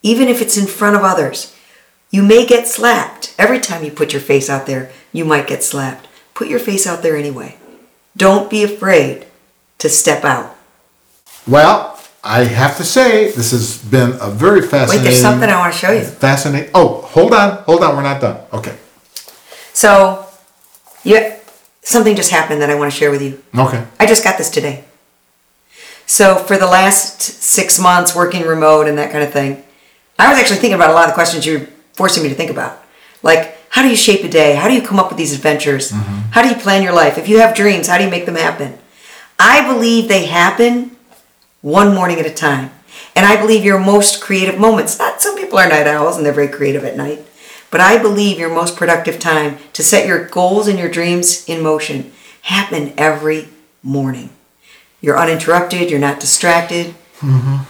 Even 0.01 0.27
if 0.27 0.41
it's 0.41 0.57
in 0.57 0.67
front 0.67 0.95
of 0.95 1.03
others. 1.03 1.55
You 2.11 2.23
may 2.23 2.45
get 2.45 2.67
slapped. 2.67 3.36
Every 3.38 3.59
time 3.59 3.84
you 3.84 3.91
put 3.91 4.13
your 4.13 4.21
face 4.21 4.49
out 4.49 4.65
there, 4.65 4.91
you 5.13 5.25
might 5.25 5.47
get 5.47 5.63
slapped. 5.63 6.07
Put 6.34 6.47
your 6.47 6.59
face 6.59 6.88
out 6.88 7.03
there 7.03 7.15
anyway. 7.15 7.57
Don't 8.17 8.49
be 8.49 8.63
afraid 8.63 9.27
to 9.77 9.89
step 9.89 10.25
out. 10.25 10.55
Well, 11.47 11.99
I 12.23 12.45
have 12.45 12.77
to 12.77 12.84
say 12.84 13.32
this 13.32 13.51
has 13.51 13.77
been 13.77 14.17
a 14.19 14.30
very 14.30 14.61
fascinating. 14.61 15.05
Wait, 15.05 15.11
there's 15.11 15.21
something 15.21 15.49
I 15.49 15.57
want 15.57 15.73
to 15.73 15.80
show 15.80 15.91
you. 15.91 16.03
Fascinating. 16.03 16.71
Oh, 16.73 17.01
hold 17.01 17.34
on, 17.34 17.63
hold 17.63 17.84
on. 17.84 17.95
We're 17.95 18.03
not 18.03 18.19
done. 18.19 18.41
Okay, 18.51 18.75
So, 19.80 20.25
yeah, 21.05 21.38
something 21.84 22.13
just 22.13 22.32
happened 22.32 22.61
that 22.61 22.69
I 22.69 22.75
want 22.75 22.91
to 22.91 22.97
share 22.99 23.11
with 23.11 23.21
you. 23.21 23.41
okay. 23.57 23.86
I 23.97 24.05
just 24.05 24.25
got 24.25 24.38
this 24.38 24.49
today. 24.49 24.84
So 26.05 26.36
for 26.36 26.57
the 26.57 26.65
last 26.65 27.21
six 27.21 27.80
months 27.80 28.13
working 28.13 28.43
remote 28.45 28.88
and 28.88 28.97
that 28.97 29.09
kind 29.09 29.23
of 29.23 29.32
thing, 29.32 29.63
I 30.17 30.27
was 30.27 30.38
actually 30.38 30.57
thinking 30.57 30.73
about 30.73 30.89
a 30.89 30.93
lot 30.93 31.05
of 31.05 31.11
the 31.11 31.13
questions 31.13 31.45
you're 31.45 31.65
forcing 31.93 32.23
me 32.23 32.27
to 32.30 32.36
think 32.36 32.51
about. 32.51 32.84
Like, 33.23 33.57
how 33.69 33.82
do 33.82 33.88
you 33.88 33.95
shape 33.95 34.25
a 34.25 34.27
day? 34.27 34.55
How 34.55 34.67
do 34.67 34.73
you 34.73 34.82
come 34.82 34.99
up 34.99 35.07
with 35.07 35.17
these 35.17 35.34
adventures? 35.34 35.93
Mm-hmm. 35.93 36.32
How 36.32 36.41
do 36.41 36.49
you 36.49 36.55
plan 36.55 36.84
your 36.84 36.93
life? 36.93 37.17
If 37.17 37.30
you 37.30 37.39
have 37.39 37.55
dreams, 37.55 37.88
how 37.88 37.97
do 37.97 38.03
you 38.03 38.09
make 38.09 38.25
them 38.25 38.36
happen? 38.36 38.77
I 39.39 39.65
believe 39.71 40.09
they 40.09 40.25
happen 40.25 40.97
one 41.61 41.95
morning 41.95 42.19
at 42.19 42.25
a 42.25 42.34
time. 42.34 42.71
And 43.15 43.25
I 43.25 43.39
believe 43.39 43.63
your 43.63 43.80
most 43.80 44.19
creative 44.19 44.59
moments, 44.59 44.99
not 44.99 45.21
some 45.21 45.38
people 45.38 45.57
are 45.57 45.69
night 45.69 45.88
owls 45.88 46.17
and 46.17 46.25
they're 46.25 46.34
very 46.34 46.49
creative 46.49 46.84
at 46.84 46.97
night, 46.97 47.25
but 47.72 47.82
I 47.82 47.97
believe 47.97 48.39
your 48.39 48.53
most 48.53 48.76
productive 48.76 49.20
time 49.20 49.57
to 49.74 49.84
set 49.84 50.07
your 50.07 50.26
goals 50.26 50.67
and 50.67 50.80
your 50.80 50.89
dreams 50.89 51.47
in 51.47 51.61
motion 51.61 52.11
happen 52.41 52.93
every 52.97 53.47
morning. 53.84 54.30
You're 55.01 55.17
uninterrupted, 55.17 55.89
you're 55.89 55.99
not 55.99 56.20
distracted. 56.20 56.88
Mm-hmm. 57.20 57.63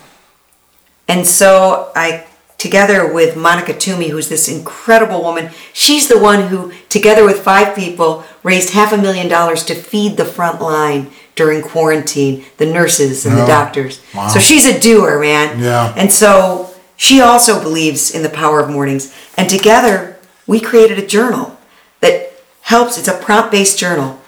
And 1.08 1.28
so 1.28 1.91
I, 1.95 2.26
together 2.58 3.12
with 3.12 3.36
Monica 3.36 3.74
Toomey, 3.74 4.10
who's 4.10 4.30
this 4.30 4.47
incredible 4.47 5.22
woman, 5.22 5.52
she's 5.74 6.08
the 6.08 6.20
one 6.20 6.47
who, 6.47 6.72
together 6.88 7.26
with 7.26 7.39
five 7.39 7.76
people, 7.76 8.24
raised 8.43 8.72
half 8.72 8.93
a 8.93 8.97
million 8.97 9.28
dollars 9.28 9.64
to 9.66 9.76
feed 9.76 10.18
the 10.18 10.26
front 10.26 10.62
line 10.62 11.12
during 11.36 11.62
quarantine, 11.62 12.45
the 12.58 12.66
nurses 12.66 13.26
and 13.26 13.38
the 13.38 13.43
oh, 13.43 13.47
doctors. 13.47 14.04
Wow. 14.14 14.28
So 14.28 14.39
she's 14.39 14.66
a 14.66 14.80
doer, 14.80 15.20
man. 15.20 15.60
Yeah. 15.60 15.93
And 15.95 16.12
so 16.12 16.69
she 17.00 17.22
also 17.22 17.64
believes 17.64 18.14
in 18.14 18.24
the 18.24 18.30
power 18.30 18.60
of 18.60 18.70
mornings. 18.70 19.16
And 19.38 19.50
together, 19.50 20.18
we 20.45 20.60
created 20.60 21.00
a 21.00 21.08
journal 21.08 21.58
that 22.02 22.34
helps, 22.64 22.97
it's 22.97 23.08
a 23.08 23.18
prompt 23.18 23.54
based 23.54 23.80
journal 23.80 24.20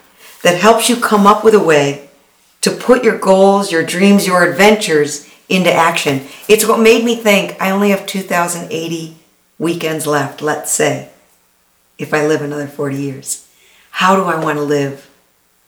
that 0.41 0.61
helps 0.61 0.88
you 0.88 0.95
come 0.95 1.28
up 1.28 1.43
with 1.43 1.53
a 1.53 1.59
way 1.59 2.09
to 2.61 2.72
put 2.72 3.03
your 3.03 3.17
goals, 3.17 3.74
your 3.74 3.86
dreams, 3.86 4.26
your 4.26 4.49
adventures 4.49 5.30
into 5.49 5.72
action. 5.72 6.22
It's 6.47 6.65
what 6.65 6.80
made 6.80 7.03
me 7.03 7.17
think 7.17 7.61
I 7.61 7.72
only 7.72 7.89
have 7.89 8.05
2,080 8.05 9.17
weekends 9.59 10.07
left, 10.07 10.41
let's 10.41 10.72
say, 10.72 11.09
if 11.97 12.13
I 12.13 12.26
live 12.26 12.41
another 12.41 12.67
40 12.67 12.95
years. 12.95 13.49
How 13.91 14.15
do 14.15 14.24
I 14.24 14.41
want 14.41 14.57
to 14.57 14.63
live 14.63 15.09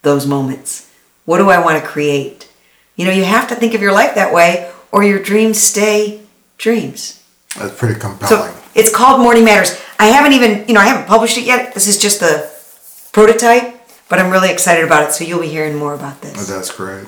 those 0.04 0.26
moments? 0.26 0.89
What 1.26 1.39
do 1.39 1.49
I 1.49 1.62
want 1.62 1.84
to 1.84 1.88
create? 1.88 2.49
You 2.95 3.06
know, 3.06 3.12
you 3.12 3.26
have 3.26 3.49
to 3.49 3.56
think 3.56 3.74
of 3.74 3.82
your 3.82 3.91
life 3.91 4.16
that 4.16 4.34
way, 4.34 4.72
or 4.89 5.04
your 5.04 5.22
dreams 5.22 5.62
stay 5.62 6.23
dreams. 6.58 7.24
That's 7.58 7.76
pretty 7.76 7.99
compelling. 7.99 8.51
So 8.51 8.62
it's 8.76 8.93
called 8.93 9.22
Morning 9.22 9.45
Matters. 9.45 9.80
I 9.99 10.08
haven't 10.08 10.34
even, 10.34 10.68
you 10.68 10.74
know, 10.74 10.80
I 10.80 10.86
haven't 10.86 11.08
published 11.08 11.38
it 11.38 11.45
yet. 11.45 11.74
This 11.74 11.88
is 11.88 11.97
just 11.97 12.20
the 12.20 12.51
prototype, 13.12 13.80
but 14.10 14.20
I'm 14.20 14.32
really 14.32 14.51
excited 14.51 14.84
about 14.84 15.08
it. 15.08 15.14
So 15.14 15.24
you'll 15.24 15.41
be 15.41 15.47
hearing 15.47 15.76
more 15.76 15.93
about 15.93 16.22
this. 16.22 16.49
Oh, 16.49 16.56
that's 16.56 16.72
great. 16.72 17.06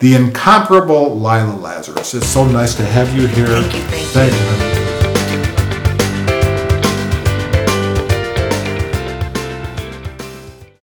The 0.00 0.14
incomparable 0.14 1.16
Lila 1.16 1.56
Lazarus. 1.56 2.14
It's 2.14 2.26
so 2.26 2.46
nice 2.46 2.74
to 2.76 2.84
have 2.84 3.14
you 3.14 3.26
here. 3.26 3.46
Thank 3.46 3.74
you, 3.74 3.80
thank 3.82 4.32
you. 4.32 4.38
Thank 4.38 4.74
you. 4.74 4.77